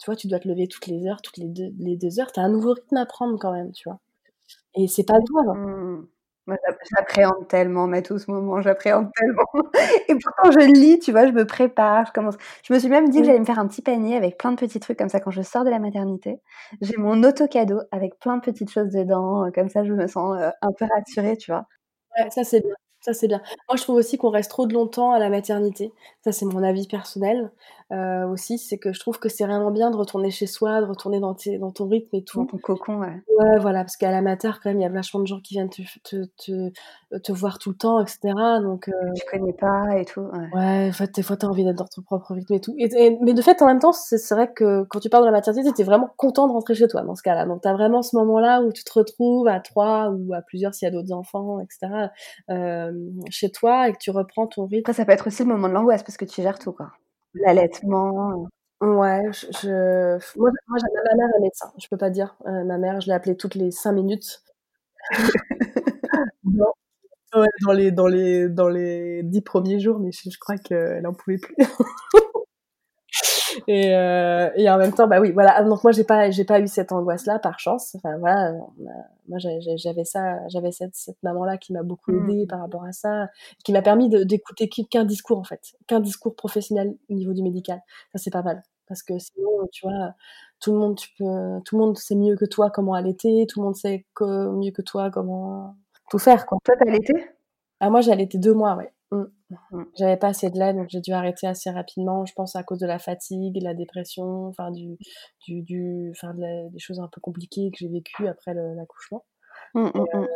tu 0.00 0.06
vois 0.10 0.16
tu 0.16 0.28
dois 0.28 0.40
te 0.40 0.48
lever 0.48 0.68
toutes 0.68 0.86
les 0.88 1.06
heures, 1.06 1.22
toutes 1.22 1.36
les 1.38 1.48
deux 1.48 1.70
les 1.78 1.96
deux 1.96 2.20
heures. 2.20 2.32
T'as 2.32 2.42
un 2.42 2.48
nouveau 2.50 2.72
rythme 2.74 2.96
à 2.96 3.06
prendre 3.06 3.38
quand 3.38 3.52
même, 3.52 3.72
tu 3.72 3.88
vois. 3.88 4.00
Et 4.74 4.88
c'est 4.88 5.04
pas 5.04 5.18
grave. 5.18 5.56
hein. 5.56 5.56
Mm. 5.56 6.08
Moi, 6.46 6.56
j'app- 6.66 6.78
j'appréhende 6.96 7.48
tellement, 7.48 7.86
mais 7.86 8.02
tout 8.02 8.18
ce 8.18 8.30
moment, 8.30 8.60
j'appréhende 8.60 9.08
tellement. 9.16 9.46
Et 10.08 10.14
pourtant, 10.14 10.50
je 10.50 10.66
lis, 10.72 10.98
tu 10.98 11.12
vois, 11.12 11.26
je 11.26 11.32
me 11.32 11.46
prépare, 11.46 12.06
je 12.06 12.12
commence. 12.12 12.34
Je 12.64 12.72
me 12.74 12.78
suis 12.78 12.88
même 12.88 13.08
dit 13.10 13.20
que 13.20 13.26
j'allais 13.26 13.38
me 13.38 13.44
faire 13.44 13.58
un 13.60 13.68
petit 13.68 13.82
panier 13.82 14.16
avec 14.16 14.38
plein 14.38 14.52
de 14.52 14.56
petits 14.56 14.80
trucs 14.80 14.98
comme 14.98 15.08
ça 15.10 15.20
quand 15.20 15.30
je 15.30 15.42
sors 15.42 15.64
de 15.64 15.70
la 15.70 15.78
maternité. 15.78 16.40
J'ai 16.80 16.96
mon 16.96 17.22
auto-cadeau 17.22 17.80
avec 17.92 18.18
plein 18.18 18.36
de 18.38 18.42
petites 18.42 18.70
choses 18.70 18.90
dedans, 18.90 19.46
euh, 19.46 19.50
comme 19.54 19.68
ça, 19.68 19.84
je 19.84 19.92
me 19.92 20.06
sens 20.08 20.36
euh, 20.40 20.50
un 20.62 20.72
peu 20.76 20.86
rassurée, 20.92 21.36
tu 21.36 21.52
vois. 21.52 21.66
Ouais, 22.18 22.30
ça 22.30 22.42
c'est 22.44 22.60
bien. 22.60 22.74
Ça 23.00 23.14
c'est 23.14 23.28
bien. 23.28 23.40
Moi 23.68 23.76
je 23.76 23.82
trouve 23.82 23.96
aussi 23.96 24.18
qu'on 24.18 24.30
reste 24.30 24.50
trop 24.50 24.66
de 24.66 24.74
longtemps 24.74 25.12
à 25.12 25.18
la 25.18 25.30
maternité. 25.30 25.92
Ça 26.24 26.32
c'est 26.32 26.44
mon 26.44 26.62
avis 26.62 26.86
personnel 26.86 27.50
euh, 27.92 28.26
aussi, 28.28 28.58
c'est 28.58 28.78
que 28.78 28.92
je 28.92 29.00
trouve 29.00 29.18
que 29.18 29.28
c'est 29.28 29.44
vraiment 29.44 29.70
bien 29.70 29.90
de 29.90 29.96
retourner 29.96 30.30
chez 30.30 30.46
soi, 30.46 30.80
de 30.80 30.86
retourner 30.86 31.18
dans, 31.20 31.34
tes, 31.34 31.58
dans 31.58 31.70
ton 31.72 31.88
rythme 31.88 32.08
et 32.16 32.20
Dans 32.20 32.44
tout. 32.44 32.44
ton 32.46 32.58
cocon, 32.58 32.98
ouais. 33.00 33.22
Ouais, 33.38 33.58
voilà, 33.58 33.80
parce 33.80 33.96
qu'à 33.96 34.10
la 34.10 34.22
mater, 34.22 34.50
quand 34.62 34.70
même, 34.70 34.78
il 34.78 34.82
y 34.82 34.86
a 34.86 34.88
vachement 34.90 35.20
de 35.20 35.26
gens 35.26 35.40
qui 35.40 35.54
viennent 35.54 35.70
te, 35.70 35.82
te, 36.04 36.24
te, 36.36 37.18
te 37.18 37.32
voir 37.32 37.58
tout 37.58 37.70
le 37.70 37.76
temps, 37.76 38.00
etc. 38.00 38.20
Donc, 38.62 38.88
euh, 38.88 38.92
Tu 39.16 39.22
connais 39.30 39.52
pas 39.52 39.98
et 39.98 40.04
tout. 40.04 40.20
Ouais. 40.20 40.48
ouais, 40.54 40.88
en 40.88 40.92
fait, 40.92 41.14
des 41.14 41.22
fois, 41.22 41.36
t'as 41.36 41.48
envie 41.48 41.64
d'être 41.64 41.76
dans 41.78 41.86
ton 41.86 42.02
propre 42.02 42.34
rythme 42.34 42.54
et 42.54 42.60
tout. 42.60 42.74
Et, 42.78 42.84
et- 42.96 43.18
mais 43.22 43.34
de 43.34 43.42
fait, 43.42 43.60
en 43.62 43.66
même 43.66 43.80
temps, 43.80 43.92
c'est 43.92 44.34
vrai 44.34 44.52
que 44.52 44.84
quand 44.84 45.00
tu 45.00 45.08
pars 45.10 45.20
de 45.20 45.26
la 45.26 45.32
maternité, 45.32 45.72
t'es 45.72 45.82
vraiment 45.84 46.10
content 46.16 46.46
de 46.46 46.52
rentrer 46.52 46.74
chez 46.74 46.86
toi 46.86 47.02
dans 47.02 47.14
ce 47.16 47.22
cas-là. 47.22 47.44
Donc, 47.46 47.62
t'as 47.62 47.72
vraiment 47.72 48.02
ce 48.02 48.14
moment-là 48.16 48.62
où 48.62 48.72
tu 48.72 48.84
te 48.84 48.92
retrouves 48.92 49.48
à 49.48 49.58
trois 49.60 50.10
ou 50.10 50.32
à 50.34 50.42
plusieurs 50.42 50.74
s'il 50.74 50.86
y 50.86 50.88
a 50.88 50.92
d'autres 50.94 51.12
enfants, 51.12 51.58
etc. 51.60 52.10
euh, 52.50 52.92
chez 53.30 53.50
toi 53.50 53.88
et 53.88 53.92
que 53.92 53.98
tu 53.98 54.10
reprends 54.10 54.46
ton 54.46 54.66
rythme. 54.66 54.82
Après, 54.84 54.92
ça 54.92 55.04
peut 55.04 55.12
être 55.12 55.26
aussi 55.26 55.42
le 55.42 55.48
moment 55.48 55.68
de 55.68 55.72
l'angoisse 55.74 56.02
parce 56.02 56.16
que 56.16 56.24
tu 56.24 56.40
gères 56.42 56.58
tout, 56.58 56.72
quoi. 56.72 56.90
L'allaitement. 57.34 58.48
Ouais, 58.80 59.22
je, 59.32 59.46
je- 59.62 60.38
moi, 60.38 60.50
moi, 60.68 60.78
ma 61.04 61.14
mère 61.16 61.28
est 61.36 61.40
médecin, 61.40 61.70
je 61.78 61.86
peux 61.88 61.96
pas 61.98 62.10
dire. 62.10 62.34
Euh, 62.46 62.64
ma 62.64 62.78
mère, 62.78 63.00
je 63.00 63.06
l'ai 63.08 63.12
appelée 63.12 63.36
toutes 63.36 63.54
les 63.54 63.70
cinq 63.70 63.92
minutes. 63.92 64.42
Non. 66.44 66.72
Ouais, 67.36 67.48
dans 67.62 67.72
les, 67.72 67.92
dans 67.92 68.08
les, 68.08 68.48
dans 68.48 68.68
les 68.68 69.22
dix 69.24 69.42
premiers 69.42 69.80
jours, 69.80 70.00
mais 70.00 70.12
je, 70.12 70.30
je 70.30 70.38
crois 70.40 70.58
qu'elle 70.58 71.06
en 71.06 71.14
pouvait 71.14 71.38
plus. 71.38 71.56
et, 73.72 73.94
euh, 73.94 74.50
et 74.56 74.68
en 74.68 74.78
même 74.78 74.92
temps, 74.92 75.06
bah 75.06 75.20
oui, 75.20 75.30
voilà. 75.32 75.62
Donc 75.62 75.84
moi, 75.84 75.92
j'ai 75.92 76.04
pas, 76.04 76.30
j'ai 76.30 76.44
pas 76.44 76.60
eu 76.60 76.66
cette 76.66 76.90
angoisse-là, 76.92 77.38
par 77.38 77.58
chance. 77.60 77.94
Enfin 77.96 78.18
voilà, 78.18 78.52
moi 79.28 79.38
j'avais 79.38 80.04
ça, 80.04 80.38
j'avais 80.48 80.72
cette, 80.72 80.94
cette 80.94 81.22
maman-là 81.22 81.56
qui 81.58 81.72
m'a 81.72 81.82
beaucoup 81.82 82.10
Mm. 82.12 82.30
aidée 82.30 82.46
par 82.46 82.60
rapport 82.60 82.84
à 82.84 82.92
ça, 82.92 83.28
qui 83.64 83.72
m'a 83.72 83.82
permis 83.82 84.08
d'écouter 84.08 84.68
qu'un 84.68 84.84
qu'un 84.84 85.04
discours 85.04 85.38
en 85.38 85.44
fait, 85.44 85.60
qu'un 85.86 86.00
discours 86.00 86.34
professionnel 86.34 86.96
au 87.08 87.14
niveau 87.14 87.32
du 87.32 87.42
médical. 87.42 87.80
Ça 88.12 88.18
c'est 88.18 88.30
pas 88.32 88.42
mal, 88.42 88.62
parce 88.88 89.02
que 89.02 89.18
sinon, 89.18 89.68
tu 89.72 89.86
vois, 89.86 90.14
tout 90.60 90.72
le 90.72 90.78
monde, 90.78 90.96
tu 90.96 91.08
peux, 91.18 91.60
tout 91.64 91.78
le 91.78 91.84
monde 91.84 91.96
sait 91.98 92.16
mieux 92.16 92.36
que 92.36 92.44
toi 92.46 92.70
comment 92.70 92.94
allaiter, 92.94 93.46
tout 93.48 93.60
le 93.60 93.66
monde 93.66 93.76
sait 93.76 94.06
que, 94.14 94.50
mieux 94.50 94.72
que 94.72 94.82
toi 94.82 95.10
comment 95.10 95.76
tout 96.10 96.18
faire 96.18 96.44
quoi. 96.46 96.58
Toi, 96.64 96.74
t'as 96.78 96.90
allaité? 96.90 97.14
Ah, 97.80 97.90
moi, 97.90 98.00
j'ai 98.02 98.12
allaité 98.12 98.38
deux 98.38 98.52
mois, 98.54 98.74
ouais. 98.76 98.92
Mm. 99.12 99.24
Mm. 99.72 99.82
J'avais 99.98 100.16
pas 100.16 100.28
assez 100.28 100.50
de 100.50 100.58
lait, 100.58 100.72
donc 100.72 100.86
j'ai 100.88 101.00
dû 101.00 101.12
arrêter 101.12 101.46
assez 101.46 101.70
rapidement, 101.70 102.24
je 102.26 102.32
pense 102.34 102.54
à 102.54 102.62
cause 102.62 102.78
de 102.78 102.86
la 102.86 102.98
fatigue, 103.00 103.54
de 103.58 103.64
la 103.64 103.74
dépression, 103.74 104.46
enfin 104.46 104.70
du, 104.70 104.96
du, 105.46 105.62
du, 105.62 106.10
enfin 106.12 106.32
de 106.34 106.40
la- 106.40 106.68
des 106.68 106.78
choses 106.78 107.00
un 107.00 107.08
peu 107.08 107.20
compliquées 107.20 107.70
que 107.72 107.78
j'ai 107.78 107.88
vécues 107.88 108.28
après 108.28 108.54
l'accouchement. 108.54 109.24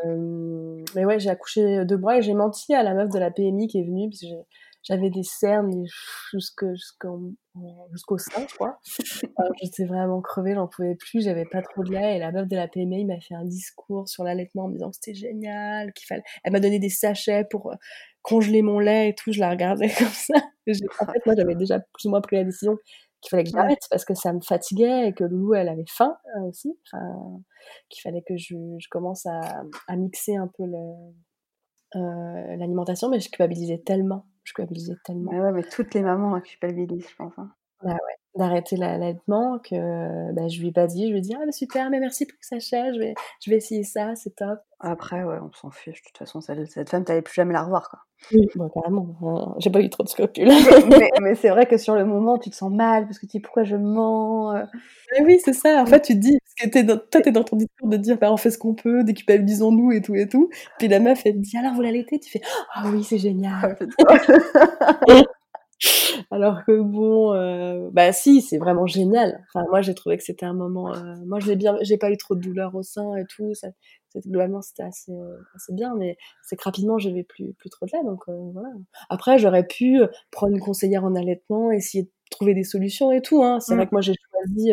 Euh, 0.07 0.85
mais 0.95 1.05
ouais, 1.05 1.19
j'ai 1.21 1.31
accouché 1.31 1.85
deux 1.85 1.97
mois 1.99 2.19
et 2.19 2.23
j'ai 2.23 2.35
menti 2.35 2.75
à 2.75 2.83
la 2.83 2.95
meuf 2.95 3.11
de 3.11 3.19
la 3.19 3.31
PMI 3.31 3.67
qui 3.69 3.79
est 3.81 3.85
venue 3.85 4.09
parce 4.11 4.21
que 4.21 4.47
j'avais 4.83 5.11
des 5.11 5.23
cernes 5.23 5.85
jusque- 6.33 6.67
jusqu'en- 6.75 7.33
jusqu'au 7.93 8.19
sein, 8.19 8.45
je 8.49 8.55
crois. 8.55 8.79
Alors, 9.39 9.53
J'étais 9.63 9.85
vraiment 9.87 10.21
crevée, 10.21 10.55
j'en 10.55 10.69
pouvais 10.69 10.95
plus, 10.97 11.25
j'avais 11.25 11.47
pas 11.47 11.63
trop 11.63 11.83
de 11.85 11.93
lait 11.93 12.17
et 12.17 12.19
la 12.19 12.33
meuf 12.33 12.49
de 12.49 12.57
la 12.57 12.69
PMI 12.69 13.05
m'a 13.07 13.21
fait 13.21 13.35
un 13.35 13.45
discours 13.45 14.09
sur 14.09 14.25
l'allaitement 14.25 14.65
en 14.65 14.69
me 14.69 14.75
disant 14.75 14.91
que 14.91 14.97
c'était 14.97 15.15
génial, 15.15 15.93
qu'il 15.95 16.07
fallait. 16.07 16.23
Elle 16.45 16.53
m'a 16.53 16.61
donné 16.61 16.79
des 16.79 16.91
sachets 16.91 17.45
pour 17.51 17.73
euh, 17.73 17.77
congeler 18.25 18.63
mon 18.63 18.81
lait 18.81 19.11
et 19.11 19.15
tout, 19.15 19.33
je 19.33 19.39
la 19.41 19.51
regardais 19.51 19.89
comme 19.99 20.09
ça. 20.09 20.35
Et 20.67 20.75
j'ai- 20.75 20.87
En 21.01 21.07
fait, 21.07 21.25
moi, 21.27 21.37
j'avais 21.39 21.55
déjà 21.55 21.79
plus 21.81 22.07
ou 22.07 22.11
moins 22.11 22.21
pris 22.23 22.37
la 22.37 22.45
décision 22.45 22.77
qu'il 23.21 23.31
fallait 23.31 23.45
que 23.45 23.51
Ouais. 23.51 23.63
j'arrête 23.63 23.87
parce 23.91 24.05
que 24.05 24.15
ça 24.15 24.33
me 24.33 24.41
fatiguait 24.41 25.09
et 25.09 25.13
que 25.15 25.25
Loulou, 25.25 25.55
elle 25.55 25.69
avait 25.69 25.85
faim 25.89 26.17
euh, 26.39 26.49
aussi. 26.49 26.77
Enfin, 26.93 27.41
qu'il 27.91 28.03
fallait 28.03 28.23
que 28.27 28.37
je, 28.37 28.57
je 28.79 28.89
commence 28.91 29.27
à, 29.27 29.41
à 29.89 29.97
mixer 29.97 30.37
un 30.37 30.49
peu 30.59 30.65
euh, 30.65 32.57
l'alimentation, 32.57 33.09
mais 33.09 33.21
je 33.21 33.29
culpabilisais 33.31 33.79
tellement. 33.79 34.27
Je 34.43 34.53
culpabilisais 34.53 34.97
tellement 35.05 35.33
Mais 35.33 35.41
ouais, 35.41 35.53
mais 35.53 35.63
toutes 35.63 35.95
les 35.95 36.03
mamans 36.03 36.35
hein, 36.35 36.41
culpabilisent, 36.41 37.09
je 37.09 37.17
pense. 37.17 37.33
hein. 37.39 37.51
D'arrêter 38.37 38.77
la- 38.77 38.99
l'allaitement 38.99 39.59
que 39.59 40.33
bah, 40.33 40.49
je 40.49 40.61
lui 40.61 40.69
ai 40.69 40.73
pas 40.73 40.87
dit. 40.87 41.07
Je 41.07 41.13
lui 41.13 41.19
ai 41.19 41.21
dit, 41.21 41.35
ah, 41.35 41.45
bah, 41.45 41.53
super, 41.53 41.91
mais 41.91 42.01
merci 42.01 42.27
pour 42.27 42.37
le 42.41 42.47
sachet, 42.61 42.95
je 42.95 42.99
vais, 42.99 43.15
je 43.45 43.51
vais 43.51 43.57
essayer 43.57 43.85
ça, 43.85 44.15
c'est 44.17 44.35
top. 44.37 44.59
Après, 44.81 45.23
ouais, 45.25 45.37
on 45.43 45.53
s'en 45.53 45.71
fiche. 45.71 46.03
De 46.03 46.07
toute 46.09 46.19
façon, 46.19 46.41
cette, 46.41 46.71
cette 46.71 46.91
femme, 46.91 47.05
t'allais 47.05 47.23
plus 47.23 47.35
jamais 47.35 47.53
la 47.55 47.63
revoir, 47.63 47.89
quoi. 47.91 48.01
Oui, 48.33 48.47
bon, 48.57 48.69
carrément. 48.71 49.07
euh, 49.23 49.55
J'ai 49.59 49.71
pas 49.71 49.81
eu 49.81 49.91
trop 49.91 50.03
de 50.03 50.09
scrupules. 50.09 50.49
mais 50.89 51.11
mais 51.21 51.35
c'est 51.35 51.51
vrai 51.51 51.67
que 51.67 51.77
sur 51.77 51.95
le 51.95 52.05
moment, 52.07 52.39
tu 52.39 52.49
te 52.51 52.57
sens 52.57 52.73
mal 52.73 53.05
parce 53.07 53.19
que 53.19 53.27
tu 53.27 53.33
dis 53.37 53.41
pourquoi 53.41 53.65
je 53.65 53.77
mens. 53.77 54.55
euh? 54.57 54.65
Mais 55.13 55.25
oui, 55.27 55.39
c'est 55.45 55.53
ça. 55.53 55.83
En 55.83 55.87
fait, 55.87 56.01
tu 56.03 56.15
te 56.15 56.19
dis, 56.19 56.39
parce 56.41 56.55
que 56.69 56.73
t'es 56.73 56.83
dans, 56.85 56.97
toi, 56.97 57.21
t'es 57.21 57.33
dans 57.33 57.45
ton 57.45 57.57
discours 57.57 57.89
de 57.89 57.97
dire, 57.99 58.19
bah, 58.19 58.33
on 58.33 58.37
fait 58.39 58.51
ce 58.51 58.59
qu'on 58.59 58.75
peut, 58.75 59.05
déculpabilisons-nous 59.05 59.93
et 59.93 60.01
tout 60.03 60.15
et 60.15 60.27
tout. 60.29 60.49
Puis 60.79 60.89
la 60.89 61.01
meuf, 61.01 61.23
elle 61.27 61.35
te 61.35 61.39
dit, 61.39 61.57
alors 61.59 61.75
vous 61.75 61.83
l'allaitez? 61.83 62.19
Tu 62.19 62.31
fais, 62.31 62.41
ah 62.75 62.85
oui, 62.91 63.05
c'est 63.05 63.19
génial. 63.19 63.77
Alors 66.31 66.65
que 66.65 66.81
bon, 66.81 67.33
euh, 67.35 67.89
bah 67.93 68.13
si, 68.13 68.41
c'est 68.43 68.59
vraiment 68.59 68.87
génial. 68.87 69.45
Enfin, 69.55 69.65
moi, 69.71 69.81
j'ai 69.83 69.95
trouvé 69.95 70.17
que 70.17 70.23
c'était 70.25 70.47
un 70.47 70.53
moment. 70.55 70.93
Euh, 70.95 71.17
moi, 71.27 71.41
j'ai 71.41 71.57
bien, 71.57 71.77
j'ai 71.83 71.99
pas 71.99 72.11
eu 72.11 72.17
trop 72.17 72.35
de 72.35 72.41
douleur 72.41 72.75
au 72.75 72.83
sein 72.83 73.15
et 73.17 73.25
tout. 73.27 73.53
Ça, 73.55 73.69
globalement, 74.27 74.63
c'était 74.63 74.85
assez, 74.85 75.13
assez 75.57 75.73
bien, 75.73 75.95
mais 75.97 76.17
c'est 76.43 76.57
que 76.57 76.63
rapidement, 76.65 76.99
j'avais 76.99 77.25
plus, 77.25 77.53
plus 77.55 77.71
trop 77.71 77.87
de 77.87 77.91
lait. 77.93 78.05
Donc 78.05 78.23
euh, 78.29 78.51
voilà. 78.53 78.69
Après, 79.09 79.39
j'aurais 79.39 79.67
pu 79.67 80.01
prendre 80.31 80.53
une 80.55 80.61
conseillère 80.61 81.05
en 81.05 81.15
allaitement, 81.17 81.71
essayer 81.73 82.05
de 82.05 82.11
trouver 82.31 82.55
des 82.55 82.65
solutions 82.65 83.11
et 83.13 83.23
tout. 83.23 83.43
Hein. 83.43 83.61
C'est 83.61 83.75
Mmh. 83.75 83.77
vrai 83.79 83.87
que 83.87 83.93
moi, 83.93 84.01
j'ai 84.01 84.15
choisi. 84.31 84.73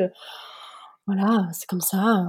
voilà, 1.07 1.47
c'est 1.53 1.67
comme 1.67 1.81
ça. 1.81 2.27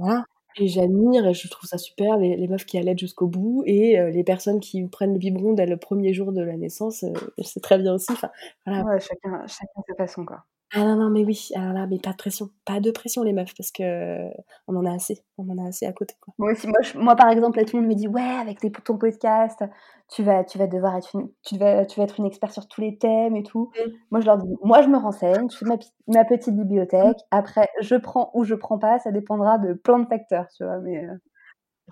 voilà. 0.00 0.24
Et 0.60 0.68
j'admire 0.68 1.26
et 1.26 1.34
je 1.34 1.48
trouve 1.48 1.68
ça 1.68 1.78
super 1.78 2.16
les, 2.16 2.48
meufs 2.48 2.64
qui 2.64 2.78
allaitent 2.78 2.98
jusqu'au 2.98 3.28
bout 3.28 3.62
et 3.66 3.98
euh, 3.98 4.10
les 4.10 4.24
personnes 4.24 4.60
qui 4.60 4.86
prennent 4.88 5.12
le 5.12 5.18
biberon 5.18 5.52
dès 5.52 5.66
le 5.66 5.76
premier 5.76 6.12
jour 6.12 6.32
de 6.32 6.42
la 6.42 6.56
naissance, 6.56 7.04
euh, 7.04 7.12
c'est 7.42 7.60
très 7.60 7.78
bien 7.78 7.94
aussi. 7.94 8.10
Enfin. 8.10 8.30
Ouais, 8.66 9.00
chacun, 9.00 9.46
chacun 9.46 9.82
sa 9.86 9.94
façon, 9.94 10.24
quoi. 10.24 10.44
Ah 10.74 10.84
non, 10.84 10.96
non, 10.96 11.08
mais 11.08 11.24
oui, 11.24 11.48
alors 11.54 11.72
là, 11.72 11.86
mais 11.86 11.98
pas 11.98 12.10
de 12.10 12.16
pression. 12.16 12.50
Pas 12.66 12.78
de 12.80 12.90
pression, 12.90 13.22
les 13.22 13.32
meufs, 13.32 13.54
parce 13.56 13.70
que 13.72 14.28
on 14.66 14.76
en 14.76 14.84
a 14.84 14.92
assez. 14.94 15.24
On 15.38 15.48
en 15.48 15.56
a 15.64 15.68
assez 15.68 15.86
à 15.86 15.92
côté, 15.94 16.14
quoi. 16.20 16.34
Moi 16.36 16.52
aussi, 16.52 16.66
moi, 16.66 16.76
je- 16.82 16.98
moi 16.98 17.16
par 17.16 17.30
exemple, 17.30 17.56
là, 17.58 17.64
tout 17.64 17.76
le 17.76 17.82
monde 17.82 17.90
me 17.90 17.94
dit 17.96 18.06
ouais, 18.06 18.20
avec 18.22 18.60
tes, 18.60 18.70
ton 18.70 18.98
podcast, 18.98 19.64
tu 20.10 20.22
vas, 20.22 20.44
tu 20.44 20.58
vas 20.58 20.66
devoir 20.66 20.94
être 20.96 21.14
une, 21.14 21.30
tu 21.42 21.56
vas, 21.56 21.86
tu 21.86 21.98
vas 21.98 22.04
être 22.04 22.20
une 22.20 22.26
expert 22.26 22.52
sur 22.52 22.68
tous 22.68 22.82
les 22.82 22.98
thèmes 22.98 23.34
et 23.34 23.42
tout. 23.42 23.70
Mm. 23.78 23.90
Moi, 24.10 24.20
je 24.20 24.26
leur 24.26 24.36
dis, 24.36 24.46
moi, 24.62 24.82
je 24.82 24.88
me 24.88 24.98
renseigne, 24.98 25.48
je 25.50 25.56
fais 25.56 25.64
ma, 25.64 25.76
ma 26.06 26.24
petite 26.26 26.54
bibliothèque. 26.54 27.16
Après, 27.30 27.68
je 27.80 27.94
prends 27.96 28.30
ou 28.34 28.44
je 28.44 28.54
prends 28.54 28.78
pas, 28.78 28.98
ça 28.98 29.10
dépendra 29.10 29.56
de 29.58 29.72
plein 29.72 29.98
de 30.00 30.06
facteurs, 30.06 30.48
tu 30.54 30.64
vois. 30.64 30.78
Mais 30.80 31.02
euh, 31.06 31.14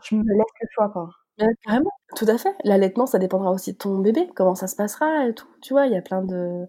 je 0.05 0.16
me 0.16 0.22
laisse 0.24 0.47
le 0.62 0.68
choix, 0.74 0.91
quoi. 0.91 1.11
Ouais, 1.39 1.49
carrément, 1.64 1.91
tout 2.16 2.24
à 2.28 2.39
fait. 2.39 2.55
L'allaitement, 2.64 3.05
ça 3.05 3.18
dépendra 3.18 3.51
aussi 3.51 3.72
de 3.74 3.76
ton 3.78 3.99
bébé, 3.99 4.30
comment 4.34 4.55
ça 4.55 4.66
se 4.68 4.74
passera 4.76 5.26
et 5.28 5.34
tout. 5.34 5.47
Tu 5.61 5.74
vois, 5.74 5.87
il 5.87 5.93
y 5.93 5.97
a 5.97 6.01
plein 6.01 6.22
de, 6.22 6.64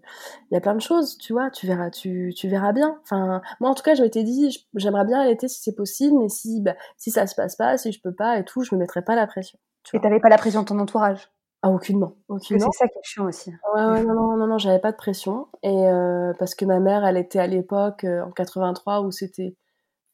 il 0.51 0.53
y 0.55 0.57
a 0.57 0.61
plein 0.61 0.75
de 0.75 0.81
choses, 0.81 1.17
tu 1.17 1.31
vois. 1.31 1.49
Tu 1.51 1.67
verras, 1.67 1.89
tu, 1.89 2.33
tu 2.35 2.49
verras 2.49 2.73
bien. 2.73 2.99
Enfin, 3.03 3.41
moi, 3.61 3.69
en 3.69 3.75
tout 3.75 3.83
cas, 3.83 3.95
je 3.95 4.01
m'étais 4.03 4.23
dit, 4.23 4.67
j'aimerais 4.75 5.05
bien 5.05 5.21
allaiter 5.21 5.47
si 5.47 5.61
c'est 5.61 5.75
possible, 5.75 6.17
mais 6.19 6.27
si, 6.29 6.61
bah, 6.61 6.75
si 6.97 7.11
ça 7.11 7.27
se 7.27 7.35
passe 7.35 7.55
pas, 7.55 7.77
si 7.77 7.93
je 7.93 8.01
peux 8.01 8.13
pas 8.13 8.39
et 8.39 8.43
tout, 8.45 8.61
je 8.63 8.75
me 8.75 8.79
mettrai 8.81 9.01
pas 9.03 9.15
la 9.15 9.25
pression. 9.27 9.57
Tu 9.83 9.95
Et 9.95 9.99
vois. 9.99 10.01
t'avais 10.01 10.19
pas 10.21 10.29
la 10.29 10.37
pression 10.37 10.61
de 10.61 10.67
ton 10.67 10.79
entourage? 10.79 11.29
Ah, 11.61 11.69
aucunement, 11.71 12.13
Parce 12.39 12.49
que 12.49 12.57
aucunement. 12.57 12.71
c'est 12.71 12.77
ça 12.77 12.87
qui 12.87 12.97
est 12.97 13.01
chiant 13.03 13.25
aussi. 13.25 13.51
Ouais, 13.75 13.85
ouais, 13.85 14.03
non, 14.03 14.13
non, 14.13 14.37
non, 14.37 14.47
non, 14.47 14.57
j'avais 14.57 14.79
pas 14.79 14.91
de 14.91 14.97
pression. 14.97 15.47
Et 15.63 15.87
euh, 15.87 16.33
parce 16.39 16.55
que 16.55 16.65
ma 16.65 16.79
mère, 16.79 17.05
elle 17.05 17.17
était 17.17 17.39
à 17.39 17.47
l'époque, 17.47 18.03
euh, 18.05 18.23
en 18.23 18.31
83, 18.31 19.01
où 19.01 19.11
c'était 19.11 19.55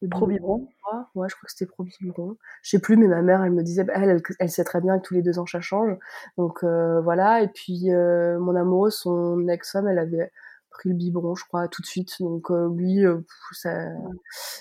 le 0.03 0.09
Pro 0.09 0.27
biberon. 0.27 0.57
biberon. 0.57 0.71
crois. 0.81 1.09
Ouais, 1.15 1.29
je 1.29 1.35
crois 1.35 1.45
que 1.47 1.51
c'était 1.51 1.65
pro 1.65 1.83
biberon. 1.83 2.37
Je 2.61 2.69
sais 2.69 2.79
plus, 2.79 2.97
mais 2.97 3.07
ma 3.07 3.21
mère, 3.21 3.43
elle 3.43 3.51
me 3.51 3.63
disait, 3.63 3.83
bah, 3.83 3.93
elle, 3.95 4.09
elle, 4.09 4.21
elle 4.39 4.49
sait 4.49 4.63
très 4.63 4.81
bien 4.81 4.99
que 4.99 5.03
tous 5.07 5.13
les 5.13 5.21
deux 5.21 5.39
ans, 5.39 5.45
ça 5.45 5.61
change. 5.61 5.97
Donc 6.37 6.63
euh, 6.63 7.01
voilà. 7.01 7.41
Et 7.41 7.47
puis 7.47 7.91
euh, 7.91 8.39
mon 8.39 8.55
amoureux, 8.55 8.91
son 8.91 9.47
ex-femme, 9.47 9.87
elle 9.87 9.99
avait 9.99 10.31
pris 10.73 10.89
le 10.89 10.95
biberon, 10.95 11.35
je 11.35 11.45
crois, 11.45 11.67
tout 11.69 11.81
de 11.81 11.87
suite. 11.87 12.15
Donc 12.19 12.51
euh, 12.51 12.69
lui, 12.75 13.05
euh, 13.05 13.19
ça, 13.53 13.71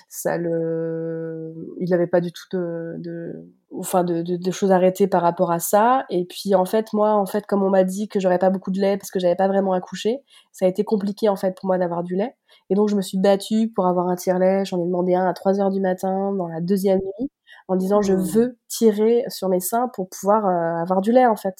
ça 0.09 0.37
le, 0.37 1.53
il 1.79 1.93
avait 1.93 2.07
pas 2.07 2.21
du 2.21 2.31
tout 2.31 2.43
de, 2.51 2.95
de 2.99 3.33
enfin 3.75 4.03
de, 4.03 4.21
de, 4.21 4.37
de 4.37 4.51
choses 4.51 4.71
arrêtées 4.71 5.07
par 5.07 5.21
rapport 5.21 5.51
à 5.51 5.59
ça. 5.59 6.05
Et 6.09 6.25
puis 6.25 6.55
en 6.55 6.65
fait, 6.65 6.93
moi, 6.93 7.13
en 7.13 7.25
fait, 7.25 7.45
comme 7.45 7.63
on 7.63 7.69
m'a 7.69 7.83
dit 7.83 8.07
que 8.07 8.19
j'aurais 8.19 8.39
pas 8.39 8.49
beaucoup 8.49 8.71
de 8.71 8.79
lait 8.79 8.97
parce 8.97 9.11
que 9.11 9.19
j'avais 9.19 9.35
pas 9.35 9.47
vraiment 9.47 9.73
accouché, 9.73 10.19
ça 10.51 10.65
a 10.65 10.67
été 10.67 10.83
compliqué 10.83 11.29
en 11.29 11.35
fait 11.35 11.55
pour 11.57 11.67
moi 11.67 11.77
d'avoir 11.77 12.03
du 12.03 12.15
lait. 12.15 12.35
Et 12.69 12.75
donc 12.75 12.89
je 12.89 12.95
me 12.95 13.01
suis 13.01 13.17
battue 13.19 13.71
pour 13.75 13.87
avoir 13.87 14.07
un 14.07 14.15
tire-lait. 14.15 14.65
J'en 14.65 14.81
ai 14.81 14.85
demandé 14.85 15.15
un 15.15 15.25
à 15.27 15.33
3 15.33 15.59
heures 15.59 15.71
du 15.71 15.81
matin 15.81 16.33
dans 16.33 16.47
la 16.47 16.61
deuxième 16.61 16.99
nuit 16.99 17.29
en 17.67 17.75
disant 17.75 18.01
je 18.01 18.13
Mmh. 18.13 18.17
veux 18.33 18.57
tirer 18.67 19.23
sur 19.29 19.49
mes 19.49 19.59
seins 19.59 19.89
pour 19.95 20.09
pouvoir 20.09 20.45
euh, 20.45 20.81
avoir 20.81 21.01
du 21.01 21.11
lait 21.11 21.25
en 21.25 21.35
fait. 21.35 21.55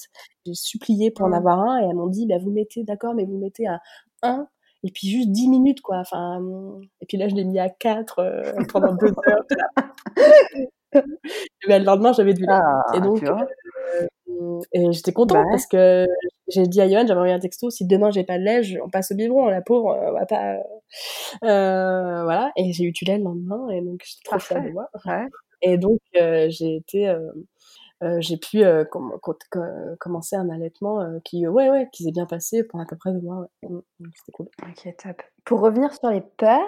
J'ai 0.46 0.54
supplié 0.54 1.10
pour 1.10 1.26
en 1.26 1.30
Mmh. 1.30 1.34
avoir 1.34 1.60
un 1.60 1.80
et 1.80 1.84
elles 1.88 1.96
m'ont 1.96 2.06
dit 2.08 2.26
bah 2.26 2.36
vous 2.40 2.50
mettez 2.50 2.84
d'accord 2.84 3.14
mais 3.14 3.24
vous 3.24 3.38
mettez 3.38 3.66
à 3.66 3.80
1 4.24 4.48
et 4.82 4.90
puis 4.90 5.08
juste 5.08 5.30
10 5.30 5.48
minutes 5.48 5.80
quoi. 5.82 5.98
Enfin 5.98 6.40
et 7.00 7.06
puis 7.06 7.16
là 7.16 7.28
je 7.28 7.34
l'ai 7.36 7.44
mis 7.44 7.58
à 7.60 7.68
4 7.70 8.18
euh, 8.20 8.52
pendant 8.72 8.94
deux 8.94 9.08
heures. 9.28 9.44
et 10.94 11.68
ben, 11.68 11.78
le 11.80 11.86
lendemain 11.86 12.12
j'avais 12.12 12.34
du 12.34 12.42
lait. 12.42 12.48
Ah, 12.50 12.82
et 12.94 13.00
donc 13.00 13.22
euh, 13.22 13.34
et 14.72 14.92
j'étais 14.92 15.12
contente 15.12 15.38
Bah 15.38 15.44
parce 15.50 15.66
que 15.66 16.06
j'ai 16.48 16.66
dit 16.66 16.80
à 16.80 16.86
Yoann, 16.86 17.06
j'avais 17.06 17.18
envoyé 17.18 17.34
un 17.34 17.38
texto, 17.40 17.70
si 17.70 17.86
demain 17.86 18.10
j'ai 18.10 18.24
pas 18.24 18.38
de 18.38 18.44
lait, 18.44 18.62
je- 18.62 18.78
on 18.84 18.88
passe 18.90 19.12
au 19.12 19.14
biberon, 19.14 19.46
la 19.46 19.62
pauvre, 19.62 19.92
euh, 19.92 20.10
on 20.10 20.12
va 20.12 20.26
pas... 20.26 20.56
Euh, 21.44 22.22
voilà, 22.24 22.52
et 22.56 22.72
j'ai 22.72 22.84
eu 22.84 22.92
du 22.92 23.04
lait 23.04 23.18
le 23.18 23.24
lendemain, 23.24 23.68
et 23.70 23.80
donc 23.80 24.02
j'étais 24.04 24.22
trop 24.24 24.38
fière 24.38 24.62
de 24.62 24.70
moi. 24.70 24.88
Ouais. 25.06 25.26
Et 25.62 25.78
donc 25.78 26.00
euh, 26.16 26.48
j'ai 26.50 26.76
été... 26.76 27.08
euh, 28.02 28.16
j'ai 28.20 28.36
pu 28.36 28.64
euh, 28.64 28.84
com- 28.84 29.12
com- 29.22 29.34
com- 29.50 29.96
commencer 30.00 30.36
un 30.36 30.50
allaitement 30.50 31.00
euh, 31.00 31.18
qui, 31.24 31.46
ouais, 31.46 31.70
ouais, 31.70 31.88
qui 31.92 32.04
s'est 32.04 32.10
bien 32.12 32.26
passé 32.26 32.64
pendant 32.64 32.84
à 32.84 32.86
peu 32.86 32.96
près 32.96 33.12
deux 33.12 33.20
mois. 33.20 33.46
Ouais. 33.62 33.68
Mm, 33.70 33.80
donc 34.00 34.12
C'était 34.16 34.32
cool. 34.32 34.46
Ok, 34.62 34.96
top. 35.02 35.22
Pour 35.44 35.60
revenir 35.60 35.92
sur 35.94 36.10
les 36.10 36.20
peurs, 36.20 36.60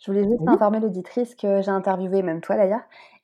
je 0.00 0.10
voulais 0.10 0.24
juste 0.24 0.40
Oui. 0.40 0.52
informer 0.52 0.80
l'auditrice 0.80 1.34
que 1.34 1.62
j'ai 1.62 1.70
interviewée, 1.70 2.22
même 2.22 2.40
toi 2.40 2.56
d'ailleurs. 2.56 2.82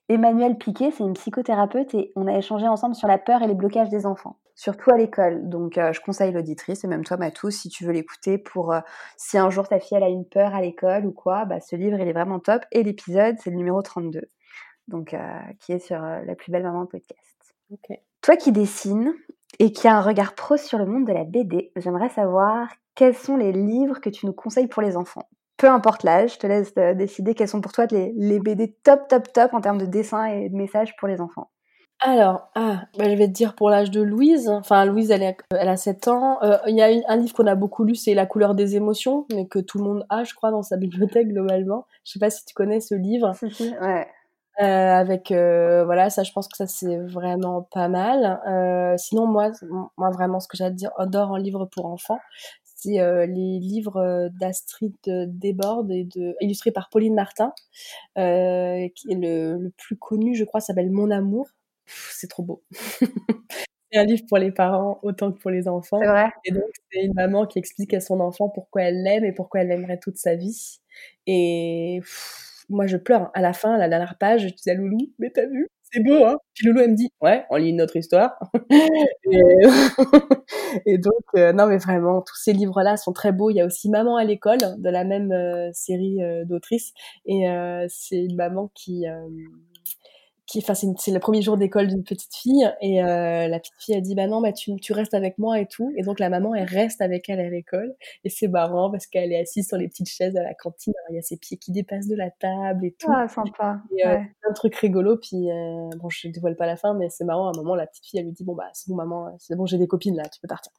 Emmanuelle 0.08 0.56
Piquet, 0.56 0.90
c'est 0.90 1.04
une 1.04 1.12
psychothérapeute 1.12 1.94
et 1.94 2.12
on 2.16 2.26
a 2.26 2.36
échangé 2.38 2.66
ensemble 2.66 2.94
sur 2.94 3.08
la 3.08 3.18
peur 3.18 3.42
et 3.42 3.46
les 3.46 3.54
blocages 3.54 3.90
des 3.90 4.06
enfants, 4.06 4.38
surtout 4.54 4.90
à 4.90 4.96
l'école. 4.96 5.50
Donc 5.50 5.76
euh, 5.76 5.92
je 5.92 6.00
conseille 6.00 6.32
l'auditrice 6.32 6.82
et 6.82 6.88
même 6.88 7.04
toi 7.04 7.18
Matou, 7.18 7.50
si 7.50 7.68
tu 7.68 7.84
veux 7.84 7.92
l'écouter 7.92 8.38
pour 8.38 8.72
euh, 8.72 8.80
si 9.18 9.36
un 9.36 9.50
jour 9.50 9.68
ta 9.68 9.78
fille 9.80 9.98
elle 9.98 10.04
a 10.04 10.08
une 10.08 10.24
peur 10.24 10.54
à 10.54 10.62
l'école 10.62 11.04
ou 11.04 11.12
quoi, 11.12 11.44
bah, 11.44 11.60
ce 11.60 11.76
livre 11.76 11.98
il 12.00 12.08
est 12.08 12.14
vraiment 12.14 12.38
top. 12.38 12.62
Et 12.72 12.82
l'épisode 12.84 13.36
c'est 13.38 13.50
le 13.50 13.56
numéro 13.56 13.82
32, 13.82 14.22
donc 14.88 15.14
euh, 15.14 15.18
qui 15.60 15.72
est 15.72 15.78
sur 15.78 16.02
euh, 16.02 16.20
La 16.26 16.34
plus 16.34 16.50
belle 16.50 16.64
maman 16.64 16.86
podcast. 16.86 17.54
Toi 18.22 18.36
qui 18.36 18.52
dessines 18.52 19.12
et 19.58 19.72
qui 19.72 19.86
a 19.88 19.96
un 19.96 20.00
regard 20.02 20.34
pro 20.34 20.56
sur 20.56 20.78
le 20.78 20.86
monde 20.86 21.06
de 21.06 21.12
la 21.12 21.24
BD, 21.24 21.70
j'aimerais 21.76 22.08
savoir 22.10 22.68
quels 22.94 23.14
sont 23.14 23.36
les 23.36 23.52
livres 23.52 24.00
que 24.00 24.10
tu 24.10 24.26
nous 24.26 24.32
conseilles 24.32 24.66
pour 24.66 24.82
les 24.82 24.96
enfants. 24.96 25.28
Peu 25.56 25.68
importe 25.68 26.02
l'âge, 26.04 26.34
je 26.34 26.38
te 26.38 26.46
laisse 26.46 26.72
euh, 26.78 26.94
décider 26.94 27.34
quels 27.34 27.48
sont 27.48 27.60
pour 27.60 27.72
toi 27.72 27.86
les, 27.90 28.12
les 28.16 28.38
BD 28.40 28.74
top, 28.84 29.08
top, 29.08 29.32
top 29.32 29.54
en 29.54 29.60
termes 29.60 29.78
de 29.78 29.86
dessin 29.86 30.24
et 30.26 30.48
de 30.48 30.56
messages 30.56 30.94
pour 30.96 31.08
les 31.08 31.20
enfants. 31.20 31.50
Alors, 32.00 32.48
ah, 32.54 32.82
bah, 32.96 33.06
je 33.10 33.16
vais 33.16 33.26
te 33.26 33.32
dire 33.32 33.56
pour 33.56 33.70
l'âge 33.70 33.90
de 33.90 34.00
Louise. 34.00 34.48
Enfin, 34.48 34.84
Louise, 34.84 35.10
elle, 35.10 35.24
est- 35.24 35.36
elle 35.52 35.68
a 35.68 35.76
7 35.76 36.06
ans. 36.06 36.38
Euh, 36.44 36.56
Il 36.68 36.76
y 36.76 36.82
a 36.82 36.92
une- 36.92 37.02
un 37.08 37.16
livre 37.16 37.34
qu'on 37.34 37.46
a 37.48 37.56
beaucoup 37.56 37.82
lu, 37.82 37.96
c'est 37.96 38.14
La 38.14 38.24
couleur 38.24 38.54
des 38.54 38.76
émotions, 38.76 39.26
mais 39.34 39.48
que 39.48 39.58
tout 39.58 39.78
le 39.78 39.84
monde 39.84 40.06
a, 40.08 40.22
je 40.22 40.32
crois, 40.34 40.52
dans 40.52 40.62
sa 40.62 40.76
bibliothèque 41.16 41.26
globalement. 41.28 41.86
Je 42.04 42.12
sais 42.12 42.18
pas 42.20 42.30
si 42.30 42.44
tu 42.44 42.54
connais 42.54 42.78
ce 42.78 42.94
livre. 42.94 43.32
Si, 43.34 43.50
si, 43.50 43.70
ouais. 43.80 44.06
Euh, 44.60 44.64
avec 44.64 45.30
euh, 45.30 45.84
voilà 45.84 46.10
ça 46.10 46.24
je 46.24 46.32
pense 46.32 46.48
que 46.48 46.56
ça 46.56 46.66
c'est 46.66 46.98
vraiment 46.98 47.62
pas 47.72 47.88
mal. 47.88 48.40
Euh, 48.48 48.96
sinon 48.96 49.26
moi 49.26 49.52
moi 49.96 50.10
vraiment 50.10 50.40
ce 50.40 50.48
que 50.48 50.56
j'adore 50.56 51.30
en 51.30 51.36
livre 51.36 51.66
pour 51.66 51.86
enfants 51.86 52.18
c'est 52.64 52.98
les 53.26 53.58
livres 53.58 54.28
d'Astrid 54.40 54.94
Desbordes 55.06 55.90
et 55.90 56.04
de 56.04 56.36
illustrés 56.40 56.70
par 56.72 56.90
Pauline 56.90 57.14
Martin 57.14 57.52
qui 58.16 58.20
est 59.12 59.14
le, 59.14 59.58
le 59.58 59.70
plus 59.76 59.96
connu 59.96 60.34
je 60.34 60.44
crois 60.44 60.60
s'appelle 60.60 60.90
Mon 60.90 61.10
amour. 61.10 61.48
C'est 61.86 62.28
trop 62.28 62.42
beau. 62.42 62.62
C'est 63.92 63.98
un 63.98 64.04
livre 64.04 64.24
pour 64.28 64.38
les 64.38 64.52
parents 64.52 64.98
autant 65.02 65.32
que 65.32 65.38
pour 65.38 65.50
les 65.50 65.66
enfants. 65.68 65.98
C'est 66.02 66.08
vrai. 66.08 66.28
et 66.44 66.50
donc 66.52 66.64
c'est 66.92 67.00
une 67.04 67.14
maman 67.14 67.46
qui 67.46 67.58
explique 67.58 67.94
à 67.94 68.00
son 68.00 68.20
enfant 68.20 68.50
pourquoi 68.50 68.82
elle 68.82 69.02
l'aime 69.02 69.24
et 69.24 69.32
pourquoi 69.32 69.60
elle 69.62 69.68
l'aimerait 69.68 69.98
toute 69.98 70.18
sa 70.18 70.34
vie. 70.36 70.78
Et 71.26 71.98
pff, 72.02 72.47
moi 72.68 72.86
je 72.86 72.96
pleure 72.96 73.30
à 73.34 73.40
la 73.40 73.52
fin 73.52 73.76
la 73.78 73.88
dernière 73.88 74.16
page 74.18 74.48
je 74.48 74.54
dis 74.54 74.70
à 74.70 74.74
Loulou 74.74 74.98
mais 75.18 75.30
t'as 75.30 75.46
vu 75.46 75.68
c'est 75.90 76.02
beau 76.02 76.24
hein! 76.24 76.36
Puis 76.54 76.66
Loulou 76.66 76.80
elle 76.80 76.90
me 76.90 76.96
dit 76.96 77.10
ouais 77.20 77.44
on 77.50 77.56
lit 77.56 77.70
une 77.70 77.82
autre 77.82 77.96
histoire 77.96 78.38
et, 80.86 80.98
donc 80.98 81.14
euh, 81.36 81.52
non 81.52 81.66
mais 81.66 81.78
vraiment 81.78 82.22
tous 82.22 82.36
ces 82.36 82.52
livres 82.52 82.82
là 82.82 82.96
sont 82.96 83.12
très 83.12 83.32
beaux. 83.32 83.50
Il 83.50 83.56
y 83.56 83.60
a 83.60 83.66
aussi 83.66 83.88
Maman 83.88 84.16
à 84.16 84.24
l'école 84.24 84.58
de 84.58 84.90
la 84.90 85.04
même 85.04 85.32
euh, 85.32 85.70
série 85.72 86.22
euh, 86.22 86.44
d'autrices 86.44 86.92
et 87.26 87.46
c'est 87.88 88.18
une 88.18 88.36
maman 88.36 88.70
qui 88.74 89.04
qui, 90.48 90.60
enfin, 90.60 90.74
c'est, 90.74 91.10
le 91.10 91.18
premier 91.20 91.42
jour 91.42 91.58
d'école 91.58 91.88
d'une 91.88 92.02
petite 92.04 92.34
fille 92.34 92.66
et 92.80 93.04
euh, 93.04 93.48
la 93.48 93.60
petite 93.60 93.74
fille 93.78 93.94
a 93.94 94.00
dit 94.00 94.14
bah 94.14 94.26
non 94.26 94.40
bah 94.40 94.52
tu, 94.52 94.74
tu 94.76 94.94
restes 94.94 95.12
avec 95.12 95.36
moi 95.36 95.60
et 95.60 95.66
tout. 95.66 95.92
Et 95.98 96.02
donc 96.02 96.18
la 96.18 96.30
maman 96.30 96.54
elle 96.54 96.66
reste 96.66 97.02
avec 97.02 97.28
elle 97.28 97.38
à 97.40 97.50
l'école. 97.50 97.94
Et 98.24 98.30
c'est 98.30 98.48
marrant 98.48 98.90
parce 98.90 99.06
qu'elle 99.06 99.30
est 99.32 99.40
assise 99.40 99.68
sur 99.68 99.76
les 99.76 99.88
petites 99.88 100.08
chaises 100.08 100.36
à 100.38 100.42
la 100.42 100.54
cantine. 100.54 100.94
Alors 101.00 101.12
il 101.12 101.16
y 101.16 101.18
a 101.18 101.22
ses 101.22 101.36
pieds 101.36 101.58
qui 101.58 101.70
dépassent 101.70 102.08
de 102.08 102.16
la 102.16 102.30
table 102.30 102.86
et 102.86 102.92
tout. 102.98 103.10
Ah, 103.14 103.28
sympa. 103.28 103.80
et 103.96 104.06
euh, 104.06 104.14
Ouais. 104.14 104.32
de 104.48 104.54
trucs 104.54 104.74
rigolos. 104.76 105.18
Puis 105.18 105.50
euh, 105.50 105.90
bon 106.00 106.08
je 106.08 106.28
dévoile 106.28 106.56
pas 106.56 106.66
la 106.66 106.76
fin 106.76 106.94
mais 106.94 107.10
c'est 107.10 107.24
marrant. 107.24 107.48
À 107.48 107.50
un 107.50 107.62
moment 107.62 107.74
la 107.74 107.86
petite 107.86 108.06
fille 108.06 108.18
elle 108.18 108.26
lui 108.26 108.32
dit 108.32 108.44
bon 108.44 108.54
bah 108.54 108.70
c'est 108.72 108.88
bon 108.88 108.96
maman 108.96 109.36
c'est 109.38 109.54
bon 109.54 109.66
j'ai 109.66 109.76
des 109.76 109.86
copines 109.86 110.16
là 110.16 110.22
tu 110.32 110.40
peux 110.40 110.48
partir 110.48 110.72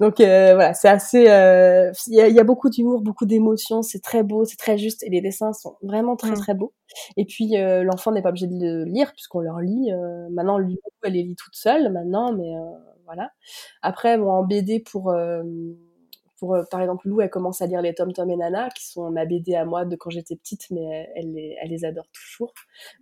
donc 0.00 0.20
euh, 0.20 0.54
voilà 0.54 0.74
c'est 0.74 0.88
assez 0.88 1.28
euh, 1.30 1.90
il 2.08 2.14
y, 2.14 2.20
a, 2.20 2.28
il 2.28 2.34
y 2.34 2.40
a 2.40 2.44
beaucoup 2.44 2.70
d'humour 2.70 3.00
beaucoup 3.00 3.26
d'émotions 3.26 3.82
c'est 3.82 4.00
très 4.00 4.22
beau 4.22 4.44
c'est 4.44 4.56
très 4.56 4.78
juste 4.78 5.02
et 5.02 5.10
les 5.10 5.20
dessins 5.20 5.52
sont 5.52 5.76
vraiment 5.82 6.16
très 6.16 6.32
Mm. 6.32 6.34
très 6.36 6.54
beaux 6.54 6.72
et 7.16 7.24
puis 7.24 7.56
euh, 7.56 7.82
l'enfant 7.84 8.12
n'est 8.12 8.22
pas 8.22 8.30
obligé 8.30 8.46
de 8.46 8.54
le 8.58 8.84
lire 8.84 9.12
puisqu'on 9.12 9.40
leur 9.40 9.60
lit 9.60 9.92
euh, 9.92 10.28
maintenant 10.30 10.58
lui 10.58 10.78
elle 11.04 11.12
les 11.14 11.22
lit 11.22 11.36
toute 11.36 11.54
seule 11.54 11.92
maintenant 11.92 12.32
mais 12.32 12.54
euh, 12.56 12.60
voilà 13.06 13.30
après 13.82 14.16
bon 14.18 14.30
en 14.30 14.44
BD 14.44 14.80
pour 14.80 15.10
euh, 15.10 15.42
pour, 16.42 16.56
euh, 16.56 16.64
par 16.68 16.80
exemple, 16.80 17.06
Lou, 17.06 17.20
elle 17.20 17.30
commence 17.30 17.62
à 17.62 17.66
lire 17.66 17.80
les 17.82 17.94
Tom 17.94 18.12
Tom 18.12 18.28
et 18.28 18.36
Nana, 18.36 18.68
qui 18.70 18.84
sont 18.84 19.08
ma 19.12 19.26
BD 19.26 19.54
à 19.54 19.64
moi 19.64 19.84
de 19.84 19.94
quand 19.94 20.10
j'étais 20.10 20.34
petite, 20.34 20.72
mais 20.72 21.08
elle, 21.14 21.32
les, 21.32 21.56
elle 21.62 21.70
les 21.70 21.84
adore 21.84 22.06
toujours. 22.12 22.52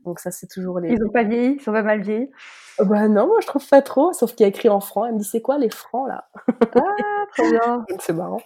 Donc 0.05 0.19
ça, 0.19 0.31
c'est 0.31 0.47
toujours 0.47 0.79
les... 0.79 0.91
Ils 0.91 1.03
ont 1.03 1.09
pas 1.11 1.23
vieilli, 1.23 1.57
ils 1.59 1.63
sont 1.63 1.73
pas 1.73 1.83
mal 1.83 2.03
vieillis. 2.03 2.29
Bah 2.81 3.09
non, 3.09 3.27
moi 3.27 3.39
je 3.41 3.47
trouve 3.47 3.67
pas 3.67 3.81
trop, 3.81 4.13
sauf 4.13 4.35
qu'il 4.35 4.45
y 4.45 4.47
a 4.47 4.49
écrit 4.49 4.69
en 4.69 4.81
francs. 4.81 5.07
Elle 5.09 5.15
me 5.15 5.21
dit 5.21 5.25
c'est 5.25 5.41
quoi 5.41 5.57
les 5.57 5.71
francs 5.71 6.07
là? 6.07 6.29
Ah, 6.77 7.25
trop 7.35 7.51
bien. 7.51 7.87
C'est 8.01 8.13
marrant. 8.13 8.43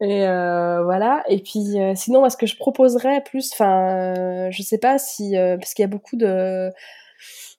Et 0.00 0.28
euh, 0.28 0.84
voilà. 0.84 1.24
Et 1.28 1.42
puis 1.42 1.80
euh, 1.80 1.94
sinon, 1.96 2.20
moi, 2.20 2.30
ce 2.30 2.36
que 2.36 2.46
je 2.46 2.56
proposerais 2.56 3.24
plus, 3.24 3.52
enfin, 3.52 4.14
euh, 4.16 4.48
je 4.52 4.62
sais 4.62 4.78
pas 4.78 4.98
si 4.98 5.36
euh, 5.36 5.56
parce 5.56 5.74
qu'il 5.74 5.82
y 5.82 5.86
a 5.86 5.90
beaucoup 5.90 6.16
de 6.16 6.70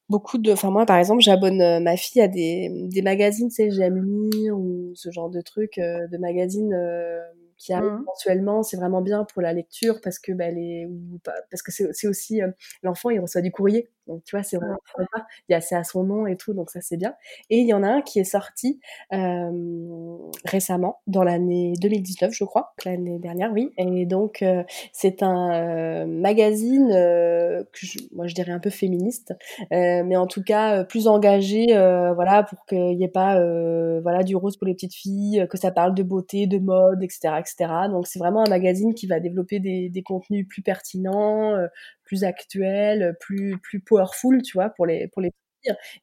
beaucoup 0.10 0.38
de, 0.38 0.52
enfin 0.52 0.72
moi 0.72 0.86
par 0.86 0.98
exemple, 0.98 1.22
j'abonne 1.22 1.62
euh, 1.62 1.80
ma 1.80 1.98
fille 1.98 2.22
à 2.22 2.28
des 2.28 2.70
des 2.90 3.02
magazines, 3.02 3.50
tu 3.50 3.56
sais, 3.56 3.72
j'aime 3.72 4.04
lire 4.32 4.58
ou 4.58 4.92
ce 4.96 5.12
genre 5.12 5.30
de 5.30 5.42
trucs, 5.42 5.78
euh, 5.78 6.08
de 6.08 6.18
magazines. 6.18 6.74
euh, 6.74 7.20
qui 7.60 7.74
arrivent 7.74 7.90
Mhm. 7.94 8.04
mensuellement, 8.06 8.62
c'est 8.62 8.78
vraiment 8.78 9.02
bien 9.02 9.24
pour 9.26 9.42
la 9.42 9.52
lecture 9.52 10.00
parce 10.04 10.20
que 10.20 10.32
bah, 10.32 10.52
les, 10.52 10.86
ou 10.86 11.18
pas- 11.24 11.34
parce 11.50 11.64
que 11.64 11.72
c'est 11.72 11.90
c'est 11.92 12.08
aussi 12.08 12.40
euh, 12.44 12.50
l'enfant 12.84 13.10
il 13.10 13.20
reçoit 13.20 13.42
du 13.42 13.52
courrier, 13.52 13.90
donc 14.08 14.24
tu 14.24 14.36
vois 14.36 14.44
c'est 14.44 14.58
vraiment 14.58 14.78
sympa. 14.96 15.26
Il 15.50 15.54
y 15.54 15.56
a 15.56 15.62
c'est 15.62 15.76
à 15.76 15.84
son 15.84 16.04
nom 16.04 16.28
et 16.28 16.38
tout, 16.38 16.54
donc 16.54 16.70
ça 16.72 16.82
c'est 16.82 16.98
bien. 16.98 17.14
Et 17.50 17.60
il 17.60 17.68
y 17.68 17.74
en 17.74 17.84
a 17.84 17.88
un 17.88 18.02
qui 18.02 18.20
est 18.20 18.24
sorti 18.24 18.80
euh, 19.14 20.18
récemment, 20.46 21.00
dans 21.08 21.24
l'année 21.24 21.74
2019, 21.82 22.32
je 22.34 22.44
crois, 22.44 22.74
l'année 22.86 23.20
dernière, 23.20 23.52
oui. 23.54 23.72
Et 23.78 24.06
donc, 24.06 24.42
euh, 24.42 24.64
c'est 24.94 25.24
un 25.24 25.52
euh, 25.54 26.06
magazine, 26.06 26.92
euh, 26.92 27.64
que 27.74 27.86
je, 27.86 28.00
moi 28.14 28.28
je 28.28 28.36
dirais 28.36 28.52
un 28.52 28.60
peu 28.60 28.70
féministe, 28.70 29.34
euh, 29.72 30.04
mais 30.06 30.16
en 30.18 30.28
tout 30.28 30.44
cas 30.44 30.80
euh, 30.80 30.84
plus 30.84 31.08
engagé, 31.08 31.76
euh, 31.76 32.14
voilà, 32.14 32.44
pour 32.44 32.66
qu'il 32.66 32.98
n'y 32.98 33.04
ait 33.04 33.08
pas, 33.08 33.40
euh, 33.40 34.00
voilà, 34.02 34.24
du 34.24 34.36
rose 34.36 34.58
pour 34.58 34.68
les 34.68 34.74
petites 34.74 34.96
filles, 34.96 35.48
que 35.50 35.58
ça 35.58 35.72
parle 35.72 35.94
de 35.96 36.04
beauté, 36.04 36.48
de 36.48 36.60
mode, 36.60 37.04
etc., 37.04 37.36
etc. 37.40 37.72
Donc, 37.90 38.08
c'est 38.08 38.20
vraiment 38.20 38.44
un 38.46 38.50
magazine 38.50 38.94
qui 38.94 39.08
va 39.08 39.20
développer 39.20 39.60
des, 39.60 39.90
des 39.90 40.04
contenus 40.04 40.48
plus 40.48 40.62
pertinents, 40.62 41.54
euh, 41.56 41.68
plus 42.08 42.24
actuels, 42.26 43.18
plus 43.22 43.60
plus 43.62 43.82
powerful, 43.82 44.42
tu 44.44 44.54
vois, 44.58 44.70
pour 44.72 44.88
les 44.88 45.08
pour 45.10 45.22
les. 45.22 45.32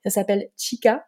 Ça 0.05 0.11
s'appelle 0.11 0.49
Chica. 0.59 1.07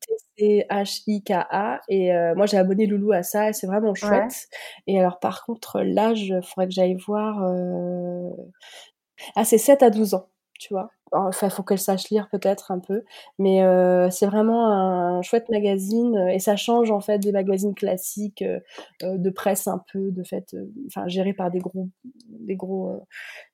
T-C-H-I-K-A. 0.00 1.80
Et 1.88 2.12
euh, 2.14 2.34
moi, 2.34 2.46
j'ai 2.46 2.56
abonné 2.58 2.86
Loulou 2.86 3.12
à 3.12 3.22
ça 3.22 3.48
et 3.50 3.52
c'est 3.52 3.66
vraiment 3.66 3.94
chouette. 3.94 4.48
Et 4.86 4.98
alors, 4.98 5.20
par 5.20 5.44
contre, 5.44 5.80
l'âge, 5.82 6.22
il 6.28 6.40
faudrait 6.42 6.66
que 6.68 6.74
j'aille 6.74 6.96
voir. 6.96 7.42
euh, 7.44 8.30
Ah, 9.36 9.44
c'est 9.44 9.58
7 9.58 9.82
à 9.82 9.90
12 9.90 10.14
ans, 10.14 10.28
tu 10.58 10.72
vois. 10.74 10.90
Enfin, 11.14 11.48
il 11.48 11.50
faut 11.52 11.62
qu'elle 11.62 11.78
sache 11.78 12.08
lire 12.10 12.28
peut-être 12.30 12.70
un 12.72 12.78
peu. 12.80 13.04
Mais 13.38 13.62
euh, 13.62 14.08
c'est 14.10 14.26
vraiment 14.26 14.66
un 14.68 15.22
chouette 15.22 15.48
magazine 15.50 16.16
et 16.32 16.38
ça 16.38 16.56
change 16.56 16.90
en 16.90 17.00
fait 17.00 17.18
des 17.18 17.32
magazines 17.32 17.74
classiques 17.74 18.42
de 19.02 19.30
presse 19.30 19.66
un 19.68 19.82
peu, 19.92 20.10
de 20.10 20.22
fait, 20.24 20.56
enfin, 20.86 21.06
gérés 21.08 21.34
par 21.34 21.50
des 21.50 21.58
gros, 21.60 21.88
des 22.28 22.56
gros, 22.56 23.04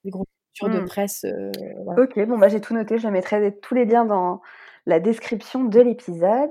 des 0.04 0.10
grosses 0.10 0.26
de 0.66 0.80
Mm. 0.80 0.84
presse. 0.86 1.24
euh, 1.24 1.52
voilà. 1.84 2.02
Ok, 2.02 2.18
bon 2.26 2.38
bah 2.38 2.48
j'ai 2.48 2.60
tout 2.60 2.74
noté, 2.74 2.98
je 2.98 3.06
mettrai 3.08 3.56
tous 3.60 3.74
les 3.74 3.84
liens 3.84 4.04
dans 4.04 4.40
la 4.86 4.98
description 5.00 5.64
de 5.64 5.80
l'épisode. 5.80 6.50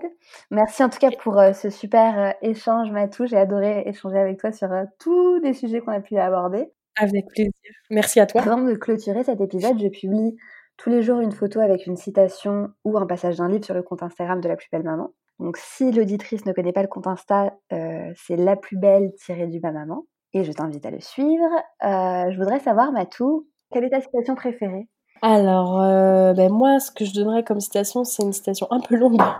Merci 0.52 0.84
en 0.84 0.90
tout 0.90 1.00
cas 1.00 1.10
pour 1.12 1.40
euh, 1.40 1.54
ce 1.54 1.70
super 1.70 2.18
euh, 2.20 2.32
échange 2.42 2.92
Matou, 2.92 3.26
j'ai 3.26 3.38
adoré 3.38 3.84
échanger 3.88 4.18
avec 4.20 4.40
toi 4.40 4.52
sur 4.52 4.70
tous 5.00 5.40
les 5.42 5.54
sujets 5.54 5.82
qu'on 5.82 5.92
a 5.92 6.00
pu 6.02 6.18
aborder. 6.18 6.72
Avec 7.00 7.26
plaisir. 7.28 7.52
Merci 7.90 8.20
à 8.20 8.26
toi. 8.26 8.42
Avant 8.42 8.58
de 8.62 8.74
clôturer 8.76 9.24
cet 9.24 9.42
épisode, 9.42 9.78
je 9.80 9.88
publie 9.88 10.38
tous 10.78 10.90
les 10.90 11.02
jours 11.02 11.20
une 11.20 11.32
photo 11.32 11.60
avec 11.60 11.86
une 11.88 11.96
citation 11.96 12.70
ou 12.86 12.98
un 12.98 13.06
passage 13.08 13.38
d'un 13.38 13.50
livre 13.50 13.66
sur 13.66 13.74
le 13.76 13.82
compte 13.84 14.04
Instagram 14.04 14.40
de 14.42 14.48
la 14.48 14.56
plus 14.56 14.68
belle 14.72 14.84
maman. 14.84 15.10
Donc 15.40 15.58
si 15.58 15.92
l'auditrice 15.92 16.46
ne 16.46 16.54
connaît 16.54 16.74
pas 16.74 16.82
le 16.82 16.88
compte 16.88 17.06
Insta, 17.08 17.54
euh, 17.74 18.12
c'est 18.16 18.36
la 18.36 18.56
plus 18.56 18.78
belle 18.78 19.12
tirée 19.16 19.48
du 19.48 19.60
bas 19.60 19.72
maman. 19.72 20.06
Et 20.34 20.44
je 20.44 20.52
t'invite 20.52 20.86
à 20.86 20.92
le 20.92 21.00
suivre. 21.00 21.44
Euh, 21.84 22.32
je 22.32 22.38
voudrais 22.38 22.60
savoir, 22.60 22.92
Matou, 22.92 23.48
quelle 23.72 23.86
est 23.86 23.90
ta 23.90 24.02
citation 24.02 24.36
préférée? 24.36 24.88
Alors, 25.22 25.82
euh, 25.82 26.34
ben 26.34 26.52
moi, 26.52 26.80
ce 26.80 26.92
que 26.92 27.06
je 27.06 27.14
donnerais 27.14 27.44
comme 27.44 27.60
citation, 27.60 28.04
c'est 28.04 28.24
une 28.24 28.34
citation 28.34 28.68
un 28.72 28.80
peu 28.80 28.96
longue. 28.96 29.22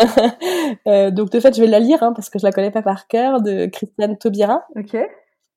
Euh, 0.00 0.06
euh, 0.88 1.10
donc, 1.10 1.30
de 1.30 1.38
fait, 1.38 1.54
je 1.54 1.60
vais 1.60 1.66
la 1.66 1.78
lire 1.78 2.02
hein, 2.02 2.14
parce 2.14 2.30
que 2.30 2.38
je 2.38 2.46
la 2.46 2.50
connais 2.50 2.70
pas 2.70 2.80
par 2.80 3.06
cœur, 3.08 3.42
de 3.42 3.66
Christiane 3.66 4.16
Taubira. 4.16 4.64
Ok. 4.74 4.96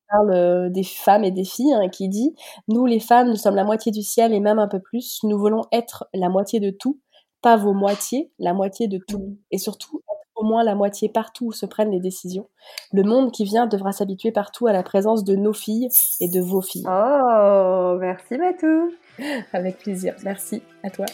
parle 0.10 0.70
des 0.72 0.84
femmes 0.84 1.24
et 1.24 1.32
des 1.32 1.46
filles, 1.46 1.74
hein, 1.74 1.88
qui 1.88 2.10
dit 2.10 2.36
Nous, 2.68 2.86
les 2.86 3.00
femmes, 3.00 3.30
nous 3.30 3.38
sommes 3.38 3.56
la 3.56 3.64
moitié 3.64 3.94
du 3.94 4.02
ciel 4.02 4.34
et 4.34 4.42
même 4.42 4.60
un 4.60 4.68
peu 4.68 4.82
plus. 4.82 5.22
Nous 5.24 5.38
voulons 5.38 5.64
être 5.72 6.06
la 6.14 6.28
moitié 6.28 6.60
de 6.60 6.70
tout, 6.70 7.00
pas 7.42 7.56
vos 7.56 7.74
moitiés, 7.74 8.30
la 8.40 8.54
moitié 8.54 8.90
de 8.90 9.00
tout. 9.08 9.38
Et 9.52 9.58
surtout, 9.58 10.02
au 10.36 10.44
moins 10.44 10.64
la 10.64 10.76
moitié 10.76 11.10
partout 11.10 11.48
où 11.48 11.52
se 11.52 11.66
prennent 11.66 11.92
les 11.92 12.00
décisions. 12.00 12.48
Le 12.94 13.04
monde 13.04 13.32
qui 13.32 13.46
vient 13.46 13.68
devra 13.68 13.92
s'habituer 13.92 14.32
partout 14.32 14.68
à 14.68 14.74
la 14.74 14.84
présence 14.84 15.24
de 15.24 15.36
nos 15.36 15.54
filles 15.54 15.90
et 16.20 16.28
de 16.28 16.42
vos 16.42 16.62
filles. 16.62 16.86
Oh, 16.88 17.98
merci 18.00 18.38
Matou. 18.38 18.92
Avec 19.54 19.78
plaisir. 19.78 20.16
Merci 20.24 20.62
à 20.84 20.90
toi. 20.90 21.06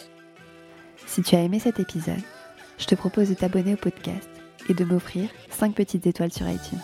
Si 1.06 1.22
tu 1.22 1.34
as 1.36 1.40
aimé 1.40 1.58
cet 1.58 1.80
épisode, 1.80 2.22
je 2.78 2.86
te 2.86 2.94
propose 2.94 3.28
de 3.28 3.34
t'abonner 3.34 3.74
au 3.74 3.76
podcast 3.76 4.28
et 4.68 4.74
de 4.74 4.84
m'offrir 4.84 5.28
5 5.50 5.74
petites 5.74 6.06
étoiles 6.06 6.32
sur 6.32 6.48
iTunes. 6.48 6.80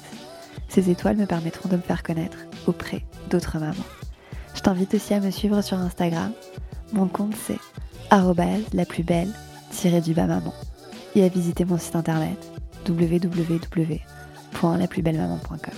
Ces 0.69 0.91
étoiles 0.91 1.17
me 1.17 1.27
permettront 1.27 1.69
de 1.69 1.77
me 1.77 1.83
faire 1.83 2.03
connaître 2.03 2.39
auprès 2.67 3.03
d'autres 3.31 3.59
mamans. 3.59 3.75
Je 4.55 4.61
t'invite 4.61 4.95
aussi 4.95 5.15
à 5.15 5.21
me 5.21 5.31
suivre 5.31 5.63
sur 5.63 5.79
Instagram. 5.79 6.33
Mon 6.93 7.07
compte 7.07 7.35
c'est 7.37 7.59
la 8.11 8.87
plus 8.87 9.03
belle 9.03 9.33
du 10.03 10.15
bas 10.15 10.27
maman 10.27 10.53
et 11.15 11.25
à 11.25 11.29
visiter 11.29 11.65
mon 11.65 11.79
site 11.79 11.97
internet 11.97 12.37
www.laplusbellemaman.com. 12.89 15.75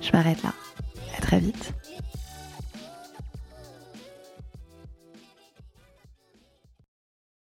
Je 0.00 0.12
m'arrête 0.12 0.42
là. 0.42 0.54
À 1.16 1.20
très 1.20 1.40
vite. 1.40 1.74